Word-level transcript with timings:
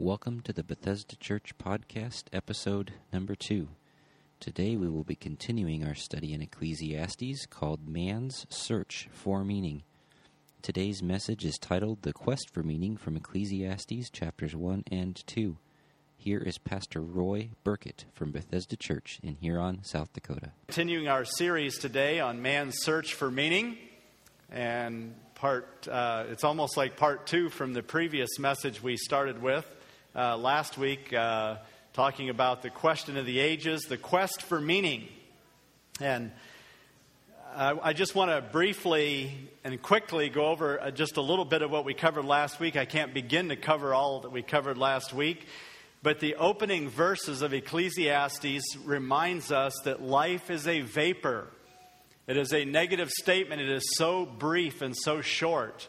Welcome 0.00 0.42
to 0.42 0.52
the 0.52 0.62
Bethesda 0.62 1.16
Church 1.16 1.58
Podcast, 1.58 2.26
episode 2.32 2.92
number 3.12 3.34
two. 3.34 3.70
Today 4.38 4.76
we 4.76 4.88
will 4.88 5.02
be 5.02 5.16
continuing 5.16 5.84
our 5.84 5.96
study 5.96 6.32
in 6.32 6.40
Ecclesiastes 6.40 7.46
called 7.46 7.88
Man's 7.88 8.46
Search 8.48 9.08
for 9.10 9.42
Meaning. 9.42 9.82
Today's 10.62 11.02
message 11.02 11.44
is 11.44 11.58
titled 11.58 12.02
The 12.02 12.12
Quest 12.12 12.48
for 12.48 12.62
Meaning 12.62 12.96
from 12.96 13.16
Ecclesiastes 13.16 14.08
chapters 14.10 14.54
1 14.54 14.84
and 14.88 15.20
2. 15.26 15.56
Here 16.16 16.38
is 16.38 16.58
Pastor 16.58 17.00
Roy 17.00 17.50
Burkett 17.64 18.04
from 18.14 18.30
Bethesda 18.30 18.76
Church 18.76 19.18
in 19.24 19.34
Huron, 19.40 19.82
South 19.82 20.12
Dakota. 20.12 20.52
Continuing 20.68 21.08
our 21.08 21.24
series 21.24 21.76
today 21.76 22.20
on 22.20 22.40
man's 22.40 22.78
search 22.78 23.14
for 23.14 23.32
meaning, 23.32 23.76
and 24.48 25.16
part 25.34 25.88
uh, 25.90 26.26
it's 26.30 26.44
almost 26.44 26.76
like 26.76 26.96
part 26.96 27.26
two 27.26 27.48
from 27.50 27.72
the 27.72 27.82
previous 27.82 28.38
message 28.38 28.80
we 28.80 28.96
started 28.96 29.42
with 29.42 29.66
uh, 30.18 30.36
last 30.36 30.76
week, 30.76 31.12
uh, 31.12 31.58
talking 31.92 32.28
about 32.28 32.62
the 32.62 32.70
question 32.70 33.16
of 33.16 33.24
the 33.24 33.38
ages, 33.38 33.82
the 33.82 33.96
quest 33.96 34.42
for 34.42 34.60
meaning. 34.60 35.06
And 36.00 36.32
I 37.54 37.92
just 37.92 38.16
want 38.16 38.32
to 38.32 38.40
briefly 38.40 39.48
and 39.62 39.80
quickly 39.80 40.28
go 40.28 40.46
over 40.46 40.80
uh, 40.80 40.90
just 40.90 41.18
a 41.18 41.20
little 41.20 41.44
bit 41.44 41.62
of 41.62 41.70
what 41.70 41.84
we 41.84 41.94
covered 41.94 42.24
last 42.24 42.58
week. 42.58 42.76
I 42.76 42.84
can't 42.84 43.14
begin 43.14 43.50
to 43.50 43.56
cover 43.56 43.94
all 43.94 44.20
that 44.22 44.32
we 44.32 44.42
covered 44.42 44.76
last 44.76 45.12
week, 45.12 45.46
but 46.02 46.18
the 46.18 46.34
opening 46.34 46.88
verses 46.88 47.40
of 47.40 47.54
Ecclesiastes 47.54 48.76
reminds 48.84 49.52
us 49.52 49.74
that 49.84 50.02
life 50.02 50.50
is 50.50 50.66
a 50.66 50.80
vapor. 50.80 51.46
It 52.26 52.36
is 52.36 52.52
a 52.52 52.64
negative 52.64 53.10
statement. 53.10 53.62
It 53.62 53.70
is 53.70 53.96
so 53.96 54.26
brief 54.26 54.82
and 54.82 54.96
so 54.96 55.20
short. 55.20 55.86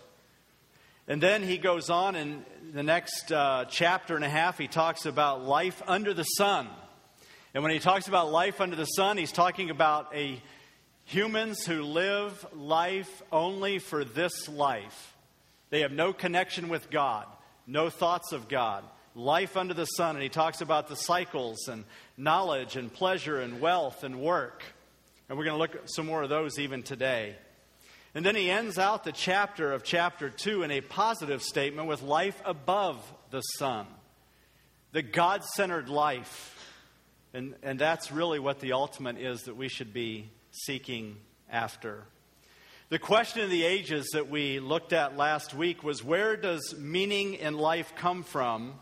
And 1.09 1.21
then 1.21 1.41
he 1.41 1.57
goes 1.57 1.89
on 1.89 2.15
in 2.15 2.45
the 2.71 2.83
next 2.83 3.31
uh, 3.31 3.65
chapter 3.67 4.15
and 4.15 4.23
a 4.23 4.29
half, 4.29 4.59
he 4.59 4.67
talks 4.67 5.07
about 5.07 5.43
life 5.43 5.81
under 5.87 6.13
the 6.13 6.23
sun. 6.23 6.67
And 7.55 7.63
when 7.63 7.71
he 7.71 7.79
talks 7.79 8.07
about 8.07 8.31
life 8.31 8.61
under 8.61 8.75
the 8.75 8.85
sun, 8.85 9.17
he's 9.17 9.31
talking 9.31 9.71
about 9.71 10.15
a 10.15 10.39
humans 11.05 11.65
who 11.65 11.81
live 11.81 12.45
life 12.53 13.23
only 13.31 13.79
for 13.79 14.05
this 14.05 14.47
life. 14.47 15.15
They 15.71 15.81
have 15.81 15.91
no 15.91 16.13
connection 16.13 16.69
with 16.69 16.91
God, 16.91 17.25
no 17.65 17.89
thoughts 17.89 18.31
of 18.31 18.47
God. 18.47 18.83
Life 19.15 19.57
under 19.57 19.73
the 19.73 19.85
sun. 19.85 20.15
And 20.15 20.21
he 20.21 20.29
talks 20.29 20.61
about 20.61 20.89
the 20.89 20.95
cycles 20.95 21.67
and 21.67 21.85
knowledge 22.17 22.75
and 22.75 22.93
pleasure 22.93 23.39
and 23.41 23.59
wealth 23.59 24.03
and 24.03 24.21
work. 24.21 24.61
And 25.27 25.39
we're 25.39 25.45
going 25.45 25.55
to 25.55 25.59
look 25.59 25.73
at 25.73 25.91
some 25.91 26.05
more 26.05 26.21
of 26.21 26.29
those 26.29 26.59
even 26.59 26.83
today. 26.83 27.35
And 28.19 28.25
then 28.25 28.35
he 28.35 28.51
ends 28.51 28.77
out 28.77 29.05
the 29.05 29.13
chapter 29.13 29.71
of 29.71 29.85
chapter 29.85 30.29
2 30.29 30.63
in 30.63 30.71
a 30.71 30.81
positive 30.81 31.41
statement 31.41 31.87
with 31.87 32.01
life 32.01 32.41
above 32.43 32.97
the 33.31 33.39
sun, 33.39 33.87
the 34.91 35.01
God 35.01 35.41
centered 35.45 35.87
life. 35.87 36.53
And, 37.33 37.55
and 37.63 37.79
that's 37.79 38.11
really 38.11 38.37
what 38.37 38.59
the 38.59 38.73
ultimate 38.73 39.17
is 39.19 39.43
that 39.43 39.55
we 39.55 39.69
should 39.69 39.93
be 39.93 40.31
seeking 40.51 41.15
after. 41.49 42.03
The 42.89 42.99
question 42.99 43.41
of 43.41 43.49
the 43.49 43.63
ages 43.63 44.09
that 44.11 44.29
we 44.29 44.59
looked 44.59 44.91
at 44.91 45.15
last 45.15 45.53
week 45.53 45.81
was 45.81 46.03
where 46.03 46.35
does 46.35 46.75
meaning 46.77 47.35
in 47.35 47.53
life 47.53 47.93
come 47.95 48.23
from, 48.23 48.73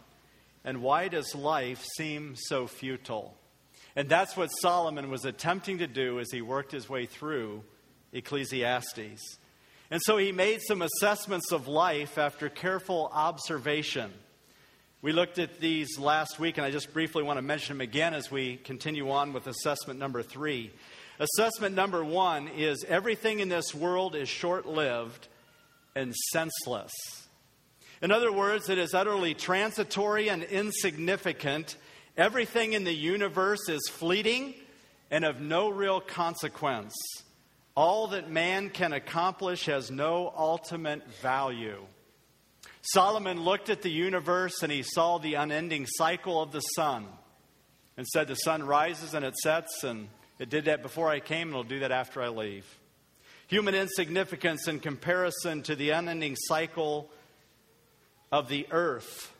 and 0.63 0.81
why 0.81 1.09
does 1.09 1.35
life 1.35 1.85
seem 1.95 2.33
so 2.35 2.65
futile? 2.65 3.37
And 3.95 4.09
that's 4.09 4.35
what 4.35 4.47
Solomon 4.47 5.11
was 5.11 5.25
attempting 5.25 5.77
to 5.77 5.85
do 5.85 6.19
as 6.19 6.31
he 6.31 6.41
worked 6.41 6.71
his 6.71 6.89
way 6.89 7.05
through 7.05 7.61
Ecclesiastes. 8.17 9.37
And 9.89 10.01
so 10.01 10.17
he 10.17 10.31
made 10.31 10.61
some 10.61 10.81
assessments 10.81 11.51
of 11.51 11.67
life 11.67 12.17
after 12.17 12.49
careful 12.49 13.09
observation. 13.13 14.11
We 15.01 15.11
looked 15.13 15.39
at 15.39 15.59
these 15.59 15.97
last 15.97 16.39
week, 16.39 16.57
and 16.57 16.65
I 16.65 16.71
just 16.71 16.91
briefly 16.91 17.23
want 17.23 17.37
to 17.37 17.41
mention 17.41 17.77
them 17.77 17.81
again 17.81 18.13
as 18.13 18.29
we 18.29 18.57
continue 18.57 19.09
on 19.11 19.31
with 19.31 19.47
assessment 19.47 19.99
number 19.99 20.23
three. 20.23 20.71
Assessment 21.19 21.75
number 21.75 22.03
one 22.03 22.47
is 22.49 22.83
everything 22.87 23.39
in 23.39 23.47
this 23.47 23.73
world 23.73 24.15
is 24.15 24.27
short 24.27 24.67
lived 24.67 25.27
and 25.95 26.13
senseless. 26.31 26.91
In 28.01 28.11
other 28.11 28.31
words, 28.31 28.69
it 28.69 28.77
is 28.77 28.93
utterly 28.93 29.33
transitory 29.33 30.29
and 30.29 30.43
insignificant. 30.43 31.77
Everything 32.15 32.73
in 32.73 32.83
the 32.83 32.93
universe 32.93 33.69
is 33.69 33.87
fleeting 33.89 34.53
and 35.09 35.25
of 35.25 35.41
no 35.41 35.69
real 35.69 36.01
consequence. 36.01 36.93
All 37.77 38.07
that 38.07 38.27
man 38.27 38.71
can 38.71 38.91
accomplish 38.91 39.67
has 39.67 39.91
no 39.91 40.33
ultimate 40.35 41.07
value. 41.21 41.85
Solomon 42.81 43.43
looked 43.43 43.69
at 43.69 43.83
the 43.83 43.91
universe 43.91 44.63
and 44.63 44.71
he 44.71 44.81
saw 44.81 45.19
the 45.19 45.35
unending 45.35 45.85
cycle 45.85 46.41
of 46.41 46.51
the 46.51 46.61
sun 46.61 47.05
and 47.95 48.07
said, 48.07 48.27
The 48.27 48.33
sun 48.33 48.63
rises 48.63 49.13
and 49.13 49.23
it 49.23 49.35
sets, 49.37 49.83
and 49.83 50.07
it 50.39 50.49
did 50.49 50.65
that 50.65 50.81
before 50.81 51.07
I 51.07 51.19
came, 51.19 51.49
and 51.49 51.51
it'll 51.51 51.63
do 51.65 51.81
that 51.81 51.91
after 51.91 52.19
I 52.19 52.29
leave. 52.29 52.65
Human 53.45 53.75
insignificance 53.75 54.67
in 54.67 54.79
comparison 54.79 55.61
to 55.61 55.75
the 55.75 55.91
unending 55.91 56.35
cycle 56.35 57.11
of 58.31 58.49
the 58.49 58.65
earth 58.71 59.31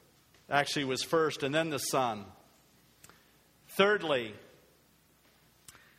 actually 0.48 0.86
was 0.86 1.02
first, 1.02 1.42
and 1.42 1.56
then 1.56 1.72
the 1.72 1.80
sun. 1.80 2.24
Thirdly, 3.70 4.36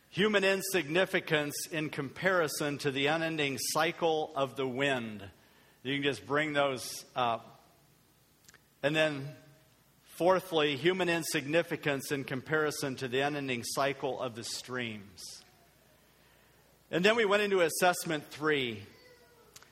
human 0.09 0.43
insignificance 0.43 1.55
in 1.71 1.89
comparison 1.89 2.77
to 2.79 2.91
the 2.91 3.07
unending 3.07 3.57
cycle 3.59 4.31
of 4.35 4.55
the 4.55 4.67
wind. 4.67 5.23
You 5.83 5.95
can 5.95 6.03
just 6.03 6.25
bring 6.25 6.53
those 6.53 7.05
up. 7.15 7.61
And 8.81 8.95
then, 8.95 9.27
fourthly, 10.17 10.75
human 10.75 11.09
insignificance 11.09 12.11
in 12.11 12.23
comparison 12.23 12.95
to 12.97 13.07
the 13.07 13.21
unending 13.21 13.63
cycle 13.63 14.19
of 14.19 14.35
the 14.35 14.43
streams. 14.43 15.43
And 16.91 17.05
then 17.05 17.15
we 17.15 17.25
went 17.25 17.43
into 17.43 17.61
assessment 17.61 18.25
three. 18.31 18.81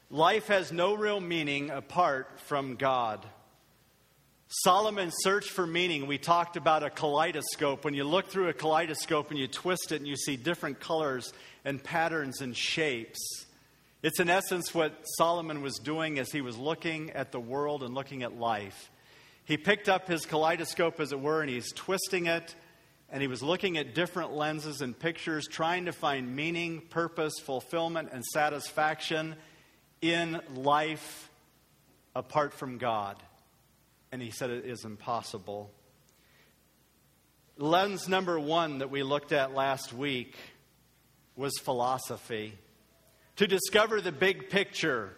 Life 0.10 0.48
has 0.48 0.72
no 0.72 0.94
real 0.94 1.20
meaning 1.20 1.72
apart 1.72 2.40
from 2.42 2.76
God. 2.76 3.26
Solomon 4.50 5.12
searched 5.12 5.50
for 5.50 5.68
meaning. 5.68 6.08
We 6.08 6.18
talked 6.18 6.56
about 6.56 6.82
a 6.82 6.90
kaleidoscope. 6.90 7.84
When 7.84 7.94
you 7.94 8.06
look 8.06 8.30
through 8.30 8.48
a 8.48 8.54
kaleidoscope 8.54 9.30
and 9.30 9.38
you 9.38 9.46
twist 9.46 9.92
it 9.92 9.98
and 9.98 10.08
you 10.08 10.16
see 10.16 10.38
different 10.38 10.80
colors 10.80 11.34
and 11.66 11.84
patterns 11.84 12.40
and 12.40 12.56
shapes, 12.56 13.20
it's 14.02 14.22
in 14.22 14.30
essence 14.30 14.74
what 14.74 14.94
Solomon 15.18 15.62
was 15.62 15.80
doing 15.80 16.18
as 16.18 16.32
he 16.32 16.40
was 16.40 16.58
looking 16.58 17.10
at 17.12 17.34
the 17.34 17.42
world 17.42 17.84
and 17.84 17.94
looking 17.94 18.24
at 18.24 18.40
life. 18.40 18.90
He 19.44 19.58
picked 19.58 19.90
up 19.90 20.08
his 20.08 20.26
kaleidoscope, 20.26 21.02
as 21.02 21.12
it 21.12 21.20
were, 21.20 21.42
and 21.42 21.50
he's 21.50 21.74
twisting 21.74 22.28
it, 22.28 22.56
and 23.10 23.22
he 23.22 23.28
was 23.28 23.44
looking 23.44 23.78
at 23.78 23.96
different 23.96 24.32
lenses 24.32 24.80
and 24.80 24.98
pictures, 24.98 25.46
trying 25.46 25.86
to 25.86 25.92
find 25.92 26.34
meaning, 26.38 26.82
purpose, 26.90 27.34
fulfillment, 27.44 28.10
and 28.14 28.24
satisfaction 28.24 29.36
in 30.02 30.40
life 30.56 31.30
apart 32.16 32.54
from 32.54 32.78
God 32.78 33.18
and 34.12 34.22
he 34.22 34.32
said 34.32 34.50
it 34.50 34.66
is 34.66 34.86
impossible. 34.86 35.72
Lens 37.58 38.08
number 38.08 38.40
one 38.40 38.80
that 38.80 38.92
we 38.92 39.04
looked 39.04 39.32
at 39.32 39.54
last 39.54 39.94
week 39.94 40.36
was 41.36 41.58
philosophy. 41.60 42.54
To 43.38 43.48
discover 43.48 44.02
the 44.02 44.12
big 44.12 44.50
picture, 44.50 45.14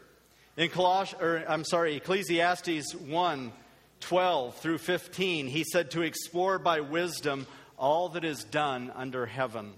in 0.58 0.70
Coloss- 0.70 1.20
or, 1.22 1.44
I'm 1.48 1.64
sorry, 1.64 1.96
Ecclesiastes 1.96 2.94
1 2.96 3.54
12 4.02 4.56
through 4.56 4.78
15, 4.78 5.48
he 5.48 5.66
said 5.66 5.92
to 5.92 6.02
explore 6.02 6.58
by 6.58 6.80
wisdom 6.80 7.46
all 7.78 8.10
that 8.10 8.24
is 8.24 8.44
done 8.46 8.92
under 8.96 9.26
heaven. 9.26 9.74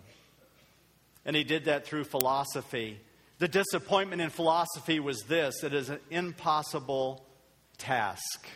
And 1.25 1.35
he 1.35 1.43
did 1.43 1.65
that 1.65 1.85
through 1.85 2.03
philosophy. 2.05 2.99
The 3.39 3.47
disappointment 3.47 4.21
in 4.21 4.29
philosophy 4.29 4.99
was 4.99 5.21
this 5.23 5.63
it 5.63 5.73
is 5.73 5.89
an 5.89 5.99
impossible 6.09 7.25
task. 7.77 8.47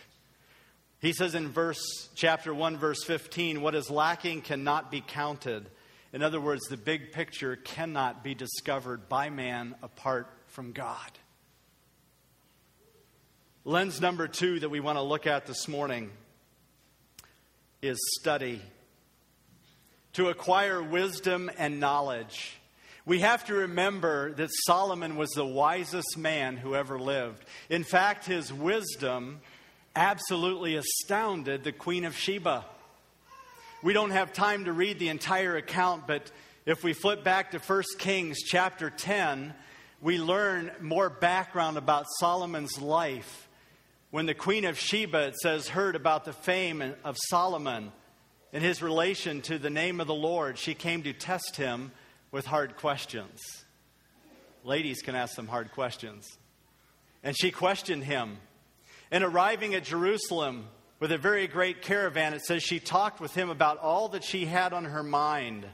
He 1.06 1.12
says 1.12 1.36
in 1.36 1.50
verse 1.50 2.08
chapter 2.16 2.52
1 2.52 2.78
verse 2.78 3.04
15 3.04 3.60
what 3.60 3.76
is 3.76 3.88
lacking 3.90 4.42
cannot 4.42 4.90
be 4.90 5.00
counted. 5.00 5.70
In 6.12 6.20
other 6.20 6.40
words, 6.40 6.62
the 6.64 6.76
big 6.76 7.12
picture 7.12 7.54
cannot 7.54 8.24
be 8.24 8.34
discovered 8.34 9.08
by 9.08 9.30
man 9.30 9.76
apart 9.84 10.28
from 10.48 10.72
God. 10.72 11.12
Lens 13.64 14.00
number 14.00 14.26
2 14.26 14.58
that 14.58 14.68
we 14.68 14.80
want 14.80 14.98
to 14.98 15.02
look 15.02 15.28
at 15.28 15.46
this 15.46 15.68
morning 15.68 16.10
is 17.82 17.98
study. 18.18 18.60
To 20.14 20.30
acquire 20.30 20.82
wisdom 20.82 21.52
and 21.56 21.78
knowledge. 21.78 22.58
We 23.04 23.20
have 23.20 23.44
to 23.44 23.54
remember 23.54 24.32
that 24.32 24.50
Solomon 24.66 25.14
was 25.14 25.30
the 25.30 25.46
wisest 25.46 26.18
man 26.18 26.56
who 26.56 26.74
ever 26.74 26.98
lived. 26.98 27.44
In 27.70 27.84
fact, 27.84 28.26
his 28.26 28.52
wisdom 28.52 29.40
absolutely 29.96 30.76
astounded 30.76 31.64
the 31.64 31.72
Queen 31.72 32.04
of 32.04 32.14
Sheba. 32.14 32.64
We 33.82 33.94
don't 33.94 34.10
have 34.10 34.32
time 34.32 34.66
to 34.66 34.72
read 34.72 34.98
the 34.98 35.08
entire 35.08 35.56
account, 35.56 36.06
but 36.06 36.30
if 36.66 36.84
we 36.84 36.92
flip 36.92 37.24
back 37.24 37.52
to 37.52 37.58
1 37.58 37.82
Kings 37.98 38.38
chapter 38.42 38.90
10, 38.90 39.54
we 40.02 40.18
learn 40.18 40.70
more 40.80 41.08
background 41.08 41.78
about 41.78 42.04
Solomon's 42.20 42.80
life. 42.80 43.48
when 44.10 44.26
the 44.26 44.34
Queen 44.34 44.64
of 44.64 44.78
Sheba, 44.78 45.28
it 45.28 45.36
says, 45.36 45.68
heard 45.68 45.96
about 45.96 46.24
the 46.24 46.32
fame 46.32 46.94
of 47.04 47.16
Solomon 47.28 47.92
and 48.52 48.62
his 48.62 48.80
relation 48.80 49.42
to 49.42 49.58
the 49.58 49.68
name 49.68 50.00
of 50.00 50.06
the 50.06 50.14
Lord, 50.14 50.58
she 50.58 50.74
came 50.74 51.02
to 51.02 51.12
test 51.12 51.56
him 51.56 51.92
with 52.30 52.46
hard 52.46 52.76
questions. 52.76 53.40
Ladies 54.64 55.02
can 55.02 55.14
ask 55.14 55.34
some 55.34 55.48
hard 55.48 55.72
questions. 55.72 56.38
And 57.22 57.36
she 57.36 57.50
questioned 57.50 58.04
him. 58.04 58.38
And 59.10 59.22
arriving 59.22 59.74
at 59.74 59.84
Jerusalem 59.84 60.66
with 60.98 61.12
a 61.12 61.18
very 61.18 61.46
great 61.46 61.82
caravan, 61.82 62.34
it 62.34 62.44
says 62.44 62.62
she 62.62 62.80
talked 62.80 63.20
with 63.20 63.34
him 63.34 63.50
about 63.50 63.78
all 63.78 64.08
that 64.08 64.24
she 64.24 64.46
had 64.46 64.72
on 64.72 64.84
her 64.84 65.02
mind. 65.02 65.66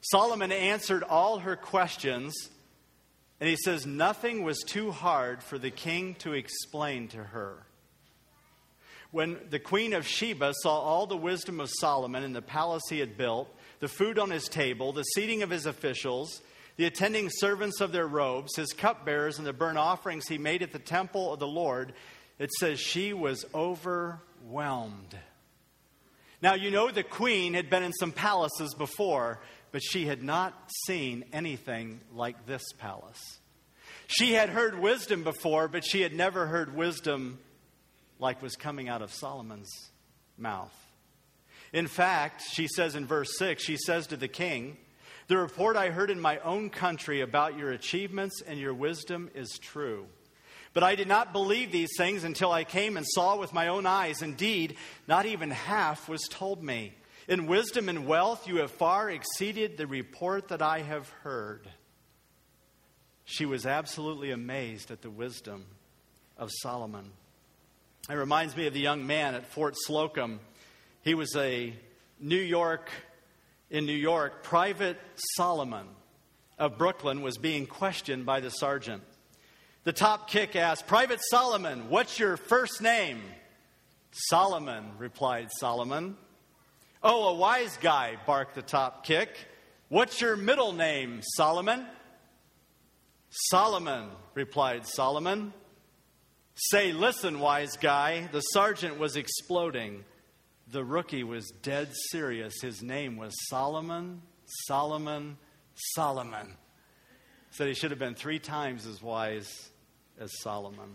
Solomon 0.00 0.52
answered 0.52 1.02
all 1.02 1.38
her 1.38 1.56
questions, 1.56 2.34
and 3.40 3.48
he 3.48 3.56
says 3.56 3.86
nothing 3.86 4.42
was 4.42 4.62
too 4.62 4.90
hard 4.90 5.42
for 5.42 5.58
the 5.58 5.70
king 5.70 6.14
to 6.16 6.34
explain 6.34 7.08
to 7.08 7.22
her. 7.22 7.64
When 9.10 9.38
the 9.48 9.58
queen 9.58 9.94
of 9.94 10.06
Sheba 10.06 10.52
saw 10.62 10.80
all 10.80 11.06
the 11.06 11.16
wisdom 11.16 11.60
of 11.60 11.70
Solomon 11.80 12.24
in 12.24 12.34
the 12.34 12.42
palace 12.42 12.82
he 12.90 12.98
had 12.98 13.16
built, 13.16 13.48
the 13.80 13.88
food 13.88 14.18
on 14.18 14.30
his 14.30 14.48
table, 14.48 14.92
the 14.92 15.02
seating 15.02 15.42
of 15.42 15.50
his 15.50 15.66
officials, 15.66 16.42
the 16.76 16.84
attending 16.84 17.28
servants 17.30 17.80
of 17.80 17.90
their 17.90 18.06
robes, 18.06 18.56
his 18.56 18.72
cupbearers, 18.72 19.38
and 19.38 19.46
the 19.46 19.52
burnt 19.52 19.78
offerings 19.78 20.28
he 20.28 20.36
made 20.38 20.62
at 20.62 20.72
the 20.72 20.78
temple 20.78 21.32
of 21.32 21.40
the 21.40 21.46
Lord, 21.46 21.92
it 22.38 22.52
says 22.52 22.78
she 22.78 23.12
was 23.12 23.44
overwhelmed. 23.54 25.16
Now, 26.40 26.54
you 26.54 26.70
know, 26.70 26.90
the 26.90 27.02
queen 27.02 27.54
had 27.54 27.68
been 27.68 27.82
in 27.82 27.92
some 27.92 28.12
palaces 28.12 28.74
before, 28.74 29.40
but 29.72 29.82
she 29.82 30.06
had 30.06 30.22
not 30.22 30.54
seen 30.86 31.24
anything 31.32 32.00
like 32.12 32.46
this 32.46 32.62
palace. 32.78 33.40
She 34.06 34.32
had 34.32 34.48
heard 34.48 34.78
wisdom 34.78 35.24
before, 35.24 35.68
but 35.68 35.84
she 35.84 36.00
had 36.00 36.14
never 36.14 36.46
heard 36.46 36.74
wisdom 36.74 37.38
like 38.18 38.40
was 38.40 38.56
coming 38.56 38.88
out 38.88 39.02
of 39.02 39.12
Solomon's 39.12 39.90
mouth. 40.36 40.74
In 41.72 41.86
fact, 41.86 42.42
she 42.50 42.66
says 42.68 42.94
in 42.94 43.04
verse 43.04 43.36
6, 43.36 43.62
she 43.62 43.76
says 43.76 44.06
to 44.06 44.16
the 44.16 44.28
king, 44.28 44.78
The 45.26 45.36
report 45.36 45.76
I 45.76 45.90
heard 45.90 46.10
in 46.10 46.20
my 46.20 46.38
own 46.38 46.70
country 46.70 47.20
about 47.20 47.58
your 47.58 47.70
achievements 47.70 48.40
and 48.46 48.58
your 48.58 48.72
wisdom 48.72 49.30
is 49.34 49.58
true. 49.60 50.06
But 50.78 50.84
I 50.84 50.94
did 50.94 51.08
not 51.08 51.32
believe 51.32 51.72
these 51.72 51.90
things 51.96 52.22
until 52.22 52.52
I 52.52 52.62
came 52.62 52.96
and 52.96 53.04
saw 53.04 53.36
with 53.36 53.52
my 53.52 53.66
own 53.66 53.84
eyes. 53.84 54.22
Indeed, 54.22 54.76
not 55.08 55.26
even 55.26 55.50
half 55.50 56.08
was 56.08 56.22
told 56.30 56.62
me. 56.62 56.92
In 57.26 57.48
wisdom 57.48 57.88
and 57.88 58.06
wealth, 58.06 58.46
you 58.46 58.58
have 58.58 58.70
far 58.70 59.10
exceeded 59.10 59.76
the 59.76 59.88
report 59.88 60.46
that 60.50 60.62
I 60.62 60.82
have 60.82 61.08
heard. 61.24 61.68
She 63.24 63.44
was 63.44 63.66
absolutely 63.66 64.30
amazed 64.30 64.92
at 64.92 65.02
the 65.02 65.10
wisdom 65.10 65.66
of 66.36 66.48
Solomon. 66.62 67.10
It 68.08 68.14
reminds 68.14 68.56
me 68.56 68.68
of 68.68 68.72
the 68.72 68.78
young 68.78 69.04
man 69.04 69.34
at 69.34 69.46
Fort 69.46 69.74
Slocum. 69.76 70.38
He 71.02 71.14
was 71.14 71.34
a 71.34 71.74
New 72.20 72.36
York, 72.36 72.88
in 73.68 73.84
New 73.84 73.90
York, 73.90 74.44
Private 74.44 75.00
Solomon 75.36 75.88
of 76.56 76.78
Brooklyn 76.78 77.22
was 77.22 77.36
being 77.36 77.66
questioned 77.66 78.24
by 78.24 78.38
the 78.38 78.50
sergeant. 78.50 79.02
The 79.84 79.92
top 79.92 80.28
kick 80.28 80.56
asked, 80.56 80.86
Private 80.86 81.20
Solomon, 81.30 81.88
what's 81.88 82.18
your 82.18 82.36
first 82.36 82.82
name? 82.82 83.22
Solomon, 84.10 84.92
replied 84.98 85.48
Solomon. 85.58 86.16
Oh, 87.02 87.28
a 87.28 87.34
wise 87.34 87.78
guy, 87.80 88.16
barked 88.26 88.54
the 88.54 88.62
top 88.62 89.06
kick. 89.06 89.30
What's 89.88 90.20
your 90.20 90.36
middle 90.36 90.72
name, 90.72 91.20
Solomon? 91.36 91.86
Solomon, 93.30 94.08
replied 94.34 94.86
Solomon. 94.86 95.52
Say, 96.54 96.92
listen, 96.92 97.38
wise 97.38 97.76
guy. 97.76 98.28
The 98.32 98.40
sergeant 98.40 98.98
was 98.98 99.16
exploding. 99.16 100.04
The 100.70 100.84
rookie 100.84 101.22
was 101.22 101.52
dead 101.62 101.88
serious. 102.10 102.60
His 102.60 102.82
name 102.82 103.16
was 103.16 103.32
Solomon, 103.48 104.22
Solomon, 104.66 105.38
Solomon. 105.94 106.56
Said 107.58 107.66
he 107.66 107.74
should 107.74 107.90
have 107.90 107.98
been 107.98 108.14
three 108.14 108.38
times 108.38 108.86
as 108.86 109.02
wise 109.02 109.68
as 110.20 110.30
Solomon. 110.42 110.94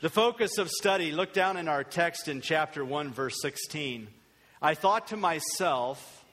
The 0.00 0.10
focus 0.10 0.58
of 0.58 0.68
study, 0.68 1.12
look 1.12 1.32
down 1.32 1.56
in 1.56 1.68
our 1.68 1.84
text 1.84 2.26
in 2.26 2.40
chapter 2.40 2.84
1, 2.84 3.12
verse 3.12 3.36
16. 3.40 4.08
I 4.60 4.74
thought 4.74 5.06
to 5.08 5.16
myself, 5.16 6.24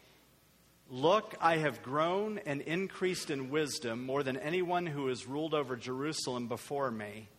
Look, 0.90 1.36
I 1.40 1.58
have 1.58 1.84
grown 1.84 2.40
and 2.40 2.62
increased 2.62 3.30
in 3.30 3.52
wisdom 3.52 4.04
more 4.04 4.24
than 4.24 4.36
anyone 4.38 4.88
who 4.88 5.10
has 5.10 5.28
ruled 5.28 5.54
over 5.54 5.76
Jerusalem 5.76 6.48
before 6.48 6.90
me. 6.90 7.30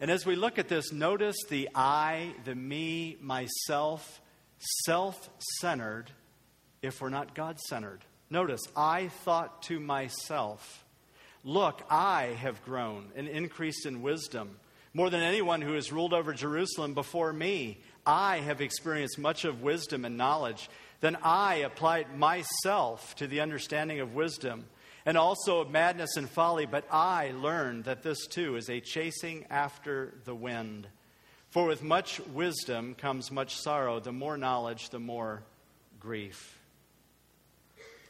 And 0.00 0.10
as 0.10 0.26
we 0.26 0.36
look 0.36 0.58
at 0.58 0.68
this, 0.68 0.92
notice 0.92 1.38
the 1.48 1.70
I, 1.74 2.34
the 2.44 2.54
me, 2.54 3.16
myself, 3.22 4.20
self 4.84 5.30
centered, 5.62 6.10
if 6.82 7.00
we're 7.00 7.08
not 7.08 7.34
God 7.34 7.58
centered. 7.58 8.04
Notice, 8.30 8.62
I 8.76 9.08
thought 9.08 9.62
to 9.64 9.80
myself, 9.80 10.84
Look, 11.44 11.82
I 11.88 12.36
have 12.40 12.64
grown 12.64 13.10
and 13.16 13.28
increased 13.28 13.86
in 13.86 14.02
wisdom 14.02 14.58
more 14.92 15.10
than 15.10 15.22
anyone 15.22 15.62
who 15.62 15.74
has 15.74 15.92
ruled 15.92 16.12
over 16.12 16.32
Jerusalem 16.32 16.94
before 16.94 17.32
me. 17.32 17.78
I 18.04 18.38
have 18.38 18.60
experienced 18.60 19.18
much 19.18 19.44
of 19.44 19.62
wisdom 19.62 20.04
and 20.04 20.16
knowledge. 20.16 20.68
Then 21.00 21.16
I 21.22 21.56
applied 21.56 22.18
myself 22.18 23.14
to 23.16 23.26
the 23.26 23.40
understanding 23.40 24.00
of 24.00 24.14
wisdom 24.14 24.64
and 25.06 25.16
also 25.16 25.60
of 25.60 25.70
madness 25.70 26.16
and 26.16 26.28
folly, 26.28 26.66
but 26.66 26.84
I 26.90 27.32
learned 27.34 27.84
that 27.84 28.02
this 28.02 28.26
too 28.26 28.56
is 28.56 28.68
a 28.68 28.80
chasing 28.80 29.46
after 29.48 30.14
the 30.24 30.34
wind. 30.34 30.86
For 31.50 31.66
with 31.66 31.82
much 31.82 32.20
wisdom 32.20 32.94
comes 32.94 33.30
much 33.30 33.56
sorrow. 33.56 34.00
The 34.00 34.12
more 34.12 34.36
knowledge, 34.36 34.90
the 34.90 34.98
more 34.98 35.42
grief. 36.00 36.58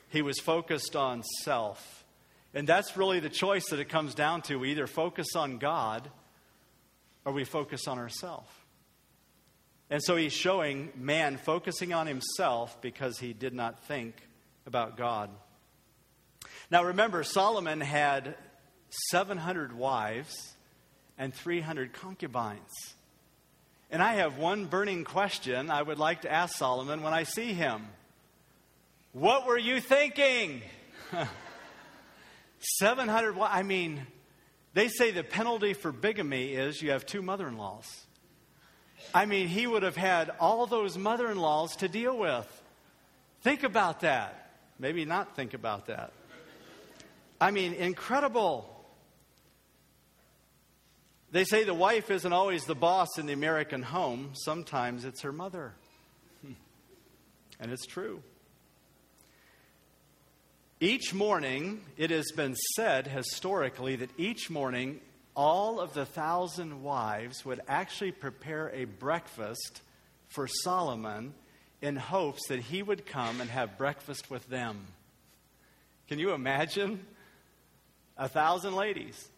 He 0.08 0.22
was 0.22 0.38
focused 0.38 0.96
on 0.96 1.22
self. 1.42 2.04
And 2.54 2.66
that's 2.66 2.96
really 2.96 3.20
the 3.20 3.28
choice 3.28 3.68
that 3.70 3.78
it 3.78 3.88
comes 3.88 4.14
down 4.14 4.42
to. 4.42 4.56
We 4.56 4.70
either 4.70 4.86
focus 4.86 5.36
on 5.36 5.58
God 5.58 6.10
or 7.24 7.32
we 7.32 7.44
focus 7.44 7.86
on 7.86 7.98
ourselves. 7.98 8.48
And 9.90 10.02
so 10.02 10.16
he's 10.16 10.32
showing 10.32 10.90
man 10.96 11.36
focusing 11.38 11.92
on 11.92 12.06
himself 12.06 12.80
because 12.80 13.18
he 13.18 13.32
did 13.32 13.54
not 13.54 13.84
think 13.84 14.16
about 14.66 14.96
God. 14.96 15.30
Now 16.70 16.84
remember, 16.84 17.22
Solomon 17.22 17.80
had 17.80 18.34
700 19.10 19.72
wives 19.72 20.54
and 21.16 21.34
300 21.34 21.92
concubines. 21.92 22.94
And 23.90 24.02
I 24.02 24.14
have 24.14 24.36
one 24.36 24.66
burning 24.66 25.04
question 25.04 25.70
I 25.70 25.80
would 25.80 25.98
like 25.98 26.22
to 26.22 26.32
ask 26.32 26.56
Solomon 26.56 27.02
when 27.02 27.14
I 27.14 27.22
see 27.22 27.54
him. 27.54 27.86
What 29.12 29.46
were 29.46 29.58
you 29.58 29.80
thinking? 29.80 30.62
700, 32.60 33.38
I 33.40 33.62
mean, 33.62 34.06
they 34.74 34.88
say 34.88 35.10
the 35.10 35.24
penalty 35.24 35.72
for 35.72 35.92
bigamy 35.92 36.52
is 36.52 36.82
you 36.82 36.90
have 36.90 37.06
two 37.06 37.22
mother 37.22 37.48
in 37.48 37.56
laws. 37.56 38.04
I 39.14 39.26
mean, 39.26 39.48
he 39.48 39.66
would 39.66 39.82
have 39.82 39.96
had 39.96 40.30
all 40.38 40.66
those 40.66 40.98
mother 40.98 41.30
in 41.30 41.38
laws 41.38 41.76
to 41.76 41.88
deal 41.88 42.16
with. 42.16 42.46
Think 43.42 43.62
about 43.62 44.00
that. 44.00 44.52
Maybe 44.78 45.04
not 45.04 45.34
think 45.34 45.54
about 45.54 45.86
that. 45.86 46.12
I 47.40 47.50
mean, 47.50 47.74
incredible. 47.74 48.68
They 51.30 51.44
say 51.44 51.64
the 51.64 51.74
wife 51.74 52.10
isn't 52.10 52.32
always 52.32 52.64
the 52.64 52.74
boss 52.74 53.18
in 53.18 53.26
the 53.26 53.32
American 53.32 53.82
home, 53.82 54.30
sometimes 54.34 55.04
it's 55.04 55.22
her 55.22 55.32
mother. 55.32 55.74
And 57.60 57.72
it's 57.72 57.86
true. 57.86 58.22
Each 60.80 61.12
morning, 61.12 61.82
it 61.96 62.10
has 62.10 62.30
been 62.32 62.54
said 62.76 63.06
historically 63.06 63.96
that 63.96 64.10
each 64.16 64.48
morning, 64.48 65.00
all 65.34 65.80
of 65.80 65.94
the 65.94 66.06
thousand 66.06 66.82
wives 66.82 67.44
would 67.44 67.60
actually 67.68 68.12
prepare 68.12 68.70
a 68.70 68.84
breakfast 68.84 69.82
for 70.28 70.46
Solomon 70.46 71.34
in 71.82 71.96
hopes 71.96 72.46
that 72.48 72.60
he 72.60 72.82
would 72.82 73.06
come 73.06 73.40
and 73.40 73.50
have 73.50 73.78
breakfast 73.78 74.30
with 74.30 74.48
them. 74.48 74.86
Can 76.08 76.18
you 76.18 76.32
imagine? 76.32 77.04
a 78.18 78.28
thousand 78.28 78.74
ladies, 78.74 79.28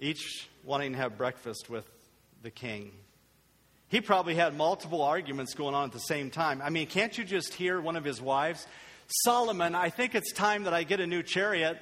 each 0.00 0.48
wanting 0.64 0.92
to 0.92 0.98
have 0.98 1.18
breakfast 1.18 1.68
with 1.68 1.86
the 2.42 2.50
king. 2.50 2.90
He 3.88 4.00
probably 4.00 4.34
had 4.34 4.56
multiple 4.56 5.02
arguments 5.02 5.54
going 5.54 5.74
on 5.74 5.84
at 5.84 5.92
the 5.92 5.98
same 5.98 6.30
time. 6.30 6.62
I 6.62 6.70
mean, 6.70 6.86
can't 6.86 7.16
you 7.16 7.24
just 7.24 7.52
hear 7.54 7.80
one 7.80 7.96
of 7.96 8.04
his 8.04 8.20
wives? 8.20 8.66
Solomon, 9.22 9.74
I 9.74 9.90
think 9.90 10.14
it's 10.14 10.32
time 10.32 10.64
that 10.64 10.74
I 10.74 10.82
get 10.82 10.98
a 11.00 11.06
new 11.06 11.22
chariot. 11.22 11.78